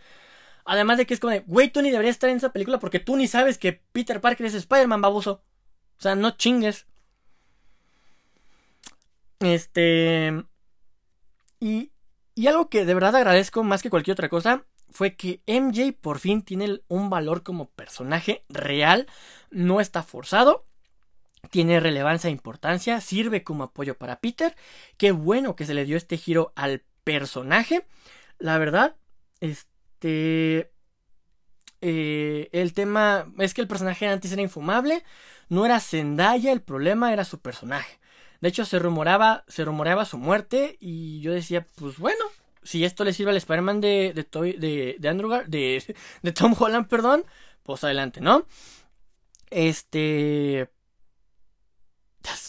Además 0.65 0.99
de 0.99 1.07
que 1.07 1.15
es 1.15 1.21
como 1.21 1.33
de, 1.33 1.41
güey, 1.41 1.71
tú 1.71 1.83
ni 1.83 1.91
deberías 1.91 2.15
estar 2.15 2.31
en 2.31 2.37
esa 2.37 2.53
película 2.53 2.79
porque 2.79 3.01
tú 3.01 3.17
ni 3.17 3.27
sabes 3.27 3.59
que 3.59 3.81
Peter 3.93 4.21
Parker 4.21 4.47
es 4.47 4.55
Spider-Man, 4.55 5.01
baboso. 5.01 5.43
O 5.99 6.03
sea, 6.03 6.15
no 6.15 6.31
chingues. 6.33 6.87
Este. 9.41 10.45
Y, 11.61 11.93
algo 12.47 12.71
que 12.71 12.87
de 12.87 12.95
verdad 12.95 13.15
agradezco 13.15 13.63
más 13.63 13.83
que 13.83 13.91
cualquier 13.91 14.15
otra 14.15 14.31
cosa 14.31 14.65
fue 14.89 15.15
que 15.15 15.43
MJ 15.47 15.93
por 15.93 16.19
fin 16.19 16.43
tiene 16.43 16.81
un 16.89 17.11
valor 17.11 17.43
como 17.43 17.69
personaje 17.69 18.45
real, 18.49 19.07
no 19.51 19.81
está 19.81 20.03
forzado, 20.03 20.67
tiene 21.51 21.79
relevancia 21.79 22.29
e 22.29 22.33
importancia, 22.33 23.01
sirve 23.01 23.45
como 23.45 23.65
apoyo 23.65 23.97
para 23.97 24.21
Peter. 24.21 24.57
Qué 24.97 25.13
bueno 25.13 25.55
que 25.55 25.67
se 25.67 25.75
le 25.75 25.85
dio 25.85 25.97
este 25.97 26.17
giro 26.17 26.53
al 26.57 26.83
personaje. 27.05 27.87
La 28.39 28.59
verdad, 28.59 28.97
este... 29.41 30.73
Eh, 31.83 32.51
el 32.53 32.75
tema 32.75 33.33
es 33.39 33.55
que 33.55 33.63
el 33.63 33.69
personaje 33.69 34.07
antes 34.07 34.31
era 34.33 34.43
infumable, 34.43 35.03
no 35.49 35.65
era 35.65 35.81
Zendaya, 35.81 36.53
el 36.53 36.61
problema 36.61 37.11
era 37.13 37.25
su 37.25 37.41
personaje. 37.41 38.00
De 38.41 38.49
hecho, 38.49 38.65
se 38.65 38.79
rumoraba, 38.79 39.45
se 39.49 39.65
rumoreaba 39.65 40.05
su 40.05 40.19
muerte 40.19 40.77
y 40.81 41.21
yo 41.21 41.33
decía, 41.33 41.67
pues 41.77 41.99
bueno, 41.99 42.25
si 42.63 42.85
esto 42.85 43.05
le 43.05 43.13
sirve 43.13 43.31
al 43.31 43.37
Spider-Man 43.37 43.81
de, 43.81 44.13
de, 44.15 44.97
de, 44.99 45.09
Andrew 45.09 45.31
de, 45.47 45.97
de 46.23 46.33
Tom 46.33 46.55
Holland, 46.59 46.89
perdón, 46.89 47.25
pues 47.63 47.85
adelante, 47.85 48.21
¿no? 48.21 48.47
Este... 49.51 50.71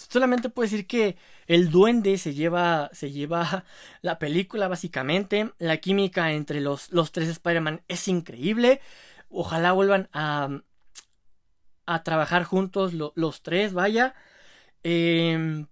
Solamente 0.09 0.49
puedo 0.49 0.69
decir 0.69 0.87
que 0.87 1.15
el 1.47 1.71
duende 1.71 2.17
se 2.17 2.33
lleva, 2.33 2.89
se 2.91 3.11
lleva 3.11 3.63
la 4.01 4.19
película 4.19 4.67
básicamente. 4.67 5.51
La 5.57 5.77
química 5.77 6.33
entre 6.33 6.59
los, 6.59 6.91
los 6.91 7.11
tres 7.11 7.29
Spider-Man 7.29 7.81
es 7.87 8.07
increíble. 8.07 8.81
Ojalá 9.29 9.71
vuelvan 9.71 10.09
a, 10.11 10.49
a 11.85 12.03
trabajar 12.03 12.43
juntos 12.43 12.93
los 12.93 13.41
tres, 13.41 13.73
vaya. 13.73 14.13
Em, 14.83 15.67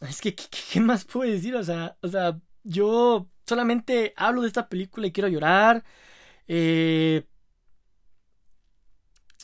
es 0.00 0.20
que, 0.20 0.34
¿qué, 0.34 0.80
más 0.80 1.04
puedo 1.04 1.30
decir? 1.30 1.54
O 1.56 1.64
sea, 1.64 1.96
o 2.02 2.08
sea, 2.08 2.40
yo 2.64 3.28
solamente 3.46 4.14
hablo 4.16 4.42
de 4.42 4.48
esta 4.48 4.68
película 4.68 5.06
y 5.06 5.12
quiero 5.12 5.28
llorar. 5.28 5.84
Eh, 6.48 7.26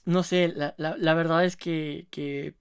no 0.04 0.22
sé, 0.22 0.48
la, 0.48 0.74
la, 0.78 1.14
verdad 1.14 1.44
es 1.44 1.56
que, 1.56 2.06
que, 2.10 2.54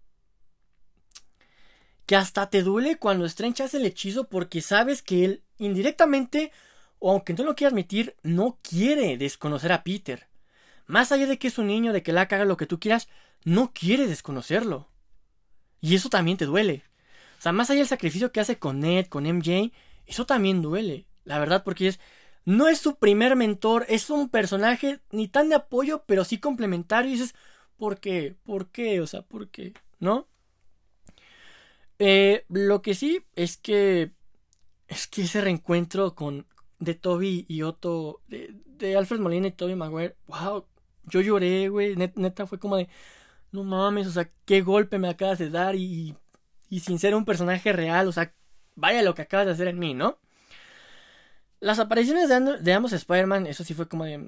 que 2.05 2.15
hasta 2.15 2.49
te 2.49 2.63
duele 2.63 2.97
cuando 2.97 3.25
Strange 3.25 3.63
hace 3.63 3.77
el 3.77 3.85
hechizo 3.85 4.27
porque 4.27 4.61
sabes 4.61 5.01
que 5.03 5.25
él 5.25 5.43
indirectamente, 5.57 6.51
o 6.99 7.11
aunque 7.11 7.33
no 7.33 7.43
lo 7.43 7.55
quiera 7.55 7.69
admitir, 7.69 8.15
no 8.23 8.59
quiere 8.61 9.17
desconocer 9.17 9.71
a 9.71 9.83
Peter. 9.83 10.27
Más 10.87 11.11
allá 11.11 11.27
de 11.27 11.37
que 11.37 11.47
es 11.47 11.57
un 11.57 11.67
niño, 11.67 11.93
de 11.93 12.03
que 12.03 12.13
la 12.13 12.21
haga 12.21 12.45
lo 12.45 12.57
que 12.57 12.67
tú 12.67 12.79
quieras, 12.79 13.07
no 13.43 13.71
quiere 13.73 14.07
desconocerlo. 14.07 14.89
Y 15.81 15.95
eso 15.95 16.09
también 16.09 16.37
te 16.37 16.45
duele. 16.45 16.83
O 17.37 17.41
sea, 17.41 17.51
más 17.51 17.69
allá 17.69 17.79
del 17.79 17.87
sacrificio 17.87 18.31
que 18.31 18.39
hace 18.39 18.57
con 18.59 18.79
Ned, 18.79 19.07
con 19.07 19.25
MJ, 19.25 19.71
eso 20.05 20.25
también 20.25 20.61
duele. 20.61 21.07
La 21.23 21.39
verdad, 21.39 21.63
porque 21.63 21.87
es. 21.87 21.99
No 22.45 22.67
es 22.67 22.77
su 22.79 22.97
primer 22.97 23.35
mentor, 23.35 23.85
es 23.89 24.09
un 24.11 24.29
personaje 24.29 24.99
ni 25.11 25.27
tan 25.27 25.49
de 25.49 25.55
apoyo, 25.55 26.03
pero 26.05 26.23
sí 26.23 26.39
complementario. 26.39 27.09
Y 27.09 27.13
dices, 27.13 27.35
¿por 27.77 27.99
qué? 27.99 28.35
¿Por 28.43 28.69
qué? 28.69 29.01
O 29.01 29.07
sea, 29.07 29.23
¿por 29.23 29.49
qué? 29.49 29.73
¿No? 29.99 30.27
Eh, 31.99 32.45
lo 32.49 32.81
que 32.81 32.93
sí 32.95 33.25
es 33.35 33.57
que. 33.57 34.11
Es 34.87 35.07
que 35.07 35.23
ese 35.23 35.41
reencuentro 35.41 36.15
con. 36.15 36.47
De 36.79 36.93
Toby 36.93 37.45
y 37.47 37.63
Otto. 37.63 38.21
De, 38.27 38.95
Alfred 38.97 39.19
Molina 39.19 39.47
y 39.47 39.51
Toby 39.51 39.75
Maguire. 39.75 40.15
¡Wow! 40.27 40.65
Yo 41.05 41.21
lloré, 41.21 41.69
güey. 41.69 41.95
neta 41.95 42.47
fue 42.47 42.59
como 42.59 42.77
de. 42.77 42.89
No 43.51 43.63
mames, 43.63 44.07
o 44.07 44.11
sea, 44.11 44.29
qué 44.45 44.61
golpe 44.61 44.99
me 44.99 45.09
acabas 45.09 45.39
de 45.39 45.49
dar. 45.49 45.75
Y 45.75 46.15
sin 46.79 46.99
ser 46.99 47.15
un 47.15 47.25
personaje 47.25 47.73
real, 47.73 48.07
o 48.07 48.11
sea, 48.11 48.33
vaya 48.75 49.01
lo 49.01 49.15
que 49.15 49.23
acabas 49.23 49.45
de 49.47 49.53
hacer 49.53 49.67
en 49.67 49.79
mí, 49.79 49.93
¿no? 49.93 50.19
Las 51.59 51.79
apariciones 51.79 52.29
de, 52.29 52.73
ambos 52.73 52.93
Spider-Man, 52.93 53.47
eso 53.47 53.63
sí 53.63 53.73
fue 53.73 53.87
como 53.87 54.05
de. 54.05 54.19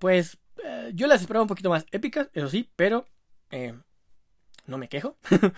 Pues. 0.00 0.38
Eh, 0.64 0.92
yo 0.94 1.06
las 1.06 1.20
esperaba 1.20 1.42
un 1.42 1.48
poquito 1.48 1.70
más 1.70 1.84
épicas, 1.90 2.30
eso 2.32 2.48
sí, 2.48 2.70
pero. 2.76 3.06
Eh, 3.50 3.74
no 4.66 4.78
me 4.78 4.88
quejo. 4.88 5.16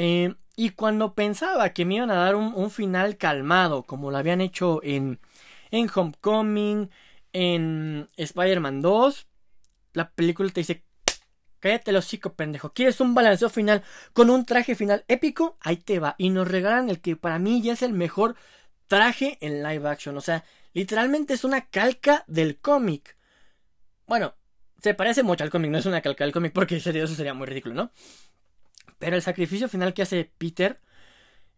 Eh, 0.00 0.36
y 0.54 0.70
cuando 0.70 1.16
pensaba 1.16 1.70
que 1.70 1.84
me 1.84 1.96
iban 1.96 2.12
a 2.12 2.14
dar 2.14 2.36
un, 2.36 2.52
un, 2.54 2.70
final 2.70 3.16
calmado, 3.16 3.82
como 3.82 4.12
lo 4.12 4.16
habían 4.16 4.40
hecho 4.40 4.78
en, 4.84 5.18
en 5.72 5.90
Homecoming, 5.92 6.88
en 7.32 8.08
Spider-Man 8.16 8.80
2, 8.80 9.26
la 9.94 10.10
película 10.10 10.50
te 10.50 10.60
dice, 10.60 10.84
cállate 11.60 11.92
los 11.92 12.06
hocico, 12.06 12.34
pendejo. 12.34 12.72
¿Quieres 12.72 13.00
un 13.00 13.14
balanceo 13.14 13.48
final 13.48 13.82
con 14.12 14.30
un 14.30 14.44
traje 14.44 14.74
final 14.74 15.04
épico? 15.08 15.56
Ahí 15.60 15.76
te 15.76 15.98
va. 15.98 16.14
Y 16.18 16.30
nos 16.30 16.48
regalan 16.48 16.90
el 16.90 17.00
que 17.00 17.16
para 17.16 17.38
mí 17.38 17.62
ya 17.62 17.72
es 17.72 17.82
el 17.82 17.92
mejor 17.92 18.36
traje 18.86 19.38
en 19.40 19.62
live 19.62 19.88
action. 19.88 20.16
O 20.16 20.20
sea, 20.20 20.44
literalmente 20.72 21.34
es 21.34 21.44
una 21.44 21.66
calca 21.66 22.24
del 22.26 22.58
cómic. 22.58 23.16
Bueno, 24.06 24.34
se 24.82 24.94
parece 24.94 25.22
mucho 25.22 25.44
al 25.44 25.50
cómic, 25.50 25.70
no 25.70 25.78
es 25.78 25.86
una 25.86 26.00
calca 26.00 26.24
del 26.24 26.32
cómic 26.32 26.52
porque 26.52 26.76
eso 26.76 27.06
sería 27.06 27.34
muy 27.34 27.46
ridículo, 27.46 27.74
¿no? 27.74 27.92
Pero 28.98 29.16
el 29.16 29.22
sacrificio 29.22 29.68
final 29.68 29.94
que 29.94 30.02
hace 30.02 30.30
Peter 30.38 30.80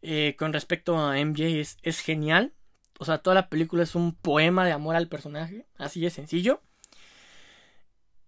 eh, 0.03 0.35
con 0.39 0.53
respecto 0.53 0.99
a 0.99 1.19
MJ 1.19 1.61
es, 1.61 1.79
es 1.83 2.01
genial. 2.01 2.55
O 2.99 3.05
sea, 3.05 3.19
toda 3.19 3.35
la 3.35 3.49
película 3.49 3.83
es 3.83 3.95
un 3.95 4.15
poema 4.15 4.67
de 4.67 4.73
amor 4.73 4.97
al 4.97 5.09
personaje, 5.09 5.67
así 5.77 6.01
de 6.01 6.11
sencillo. 6.11 6.63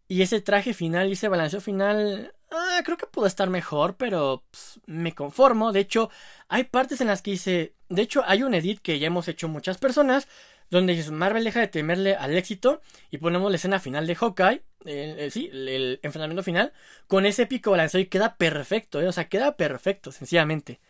Y 0.09 0.23
ese 0.23 0.41
traje 0.41 0.75
final 0.75 1.09
y 1.09 1.13
ese 1.13 1.29
balanceo 1.29 1.61
final, 1.61 2.35
ah, 2.51 2.81
creo 2.85 2.97
que 2.97 3.07
pudo 3.07 3.27
estar 3.27 3.49
mejor, 3.49 3.97
pero 3.97 4.45
pues, 4.51 4.81
me 4.87 5.15
conformo. 5.15 5.73
De 5.73 5.81
hecho, 5.81 6.11
hay 6.49 6.65
partes 6.65 7.01
en 7.01 7.07
las 7.07 7.23
que 7.23 7.33
dice, 7.33 7.75
de 7.89 8.03
hecho, 8.03 8.23
hay 8.27 8.43
un 8.43 8.55
edit 8.55 8.81
que 8.81 8.99
ya 8.99 9.07
hemos 9.07 9.29
hecho 9.29 9.49
muchas 9.49 9.79
personas, 9.79 10.29
donde 10.71 11.03
Marvel 11.11 11.45
deja 11.45 11.61
de 11.61 11.69
temerle 11.69 12.17
al 12.17 12.37
éxito 12.37 12.81
y 13.11 13.19
ponemos 13.19 13.51
la 13.51 13.57
escena 13.57 13.79
final 13.79 14.07
de 14.07 14.15
Hawkeye, 14.15 14.63
el, 14.87 15.31
sí, 15.31 15.51
el, 15.53 16.01
enfrentamiento 16.03 16.43
final, 16.43 16.73
con 17.07 17.27
ese 17.27 17.43
épico 17.43 17.71
balanceo 17.71 18.01
y 18.01 18.07
queda 18.07 18.37
perfecto, 18.37 19.01
¿eh? 19.01 19.07
o 19.07 19.13
sea, 19.13 19.29
queda 19.29 19.57
perfecto, 19.57 20.13
sencillamente. 20.13 20.81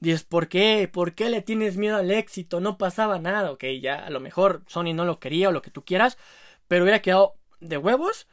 Dices, 0.00 0.24
¿por 0.24 0.48
qué? 0.48 0.88
¿Por 0.92 1.14
qué 1.14 1.30
le 1.30 1.42
tienes 1.42 1.76
miedo 1.76 1.96
al 1.96 2.10
éxito? 2.10 2.60
No 2.60 2.78
pasaba 2.78 3.18
nada, 3.18 3.52
ok, 3.52 3.64
ya 3.80 3.96
a 3.96 4.10
lo 4.10 4.20
mejor 4.20 4.62
Sony 4.66 4.94
no 4.94 5.04
lo 5.04 5.20
quería 5.20 5.50
o 5.50 5.52
lo 5.52 5.62
que 5.62 5.70
tú 5.70 5.84
quieras, 5.84 6.18
pero 6.66 6.84
hubiera 6.84 7.02
quedado 7.02 7.36
de 7.68 7.76
huevos 7.76 8.26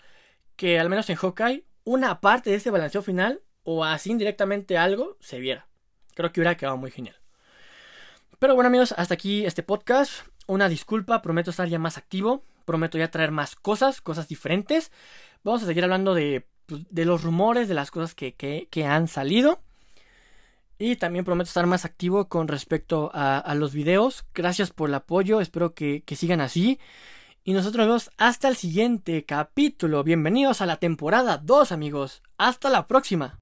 que 0.55 0.79
al 0.79 0.89
menos 0.89 1.09
en 1.09 1.15
Hawkeye 1.15 1.65
una 1.83 2.21
parte 2.21 2.49
de 2.49 2.57
ese 2.57 2.69
balanceo 2.69 3.01
final 3.01 3.41
o 3.63 3.83
así 3.83 4.11
indirectamente 4.11 4.77
algo 4.77 5.17
se 5.19 5.39
viera. 5.39 5.67
Creo 6.13 6.31
que 6.31 6.39
hubiera 6.39 6.57
quedado 6.57 6.77
muy 6.77 6.91
genial. 6.91 7.15
Pero 8.39 8.55
bueno 8.55 8.67
amigos, 8.67 8.93
hasta 8.97 9.13
aquí 9.13 9.45
este 9.45 9.63
podcast. 9.63 10.27
Una 10.47 10.67
disculpa, 10.67 11.21
prometo 11.21 11.51
estar 11.51 11.67
ya 11.67 11.79
más 11.79 11.97
activo, 11.97 12.43
prometo 12.65 12.97
ya 12.97 13.11
traer 13.11 13.31
más 13.31 13.55
cosas, 13.55 14.01
cosas 14.01 14.27
diferentes. 14.27 14.91
Vamos 15.43 15.63
a 15.63 15.65
seguir 15.67 15.83
hablando 15.83 16.13
de, 16.13 16.47
pues, 16.65 16.81
de 16.89 17.05
los 17.05 17.23
rumores, 17.23 17.67
de 17.67 17.75
las 17.75 17.91
cosas 17.91 18.15
que, 18.15 18.33
que, 18.35 18.85
han 18.85 19.07
salido. 19.07 19.61
Y 20.79 20.95
también 20.95 21.23
prometo 21.23 21.47
estar 21.47 21.67
más 21.67 21.85
activo 21.85 22.27
con 22.27 22.47
respecto 22.47 23.11
a, 23.13 23.37
a 23.37 23.53
los 23.53 23.73
videos. 23.73 24.25
Gracias 24.33 24.71
por 24.71 24.89
el 24.89 24.95
apoyo, 24.95 25.39
espero 25.39 25.75
que, 25.75 26.03
que 26.03 26.15
sigan 26.15 26.41
así. 26.41 26.79
Y 27.43 27.53
nosotros 27.53 27.87
vemos 27.87 28.11
hasta 28.17 28.47
el 28.49 28.55
siguiente 28.55 29.25
capítulo. 29.25 30.03
Bienvenidos 30.03 30.61
a 30.61 30.67
la 30.67 30.77
temporada 30.77 31.39
2 31.39 31.71
amigos. 31.71 32.21
Hasta 32.37 32.69
la 32.69 32.87
próxima. 32.87 33.29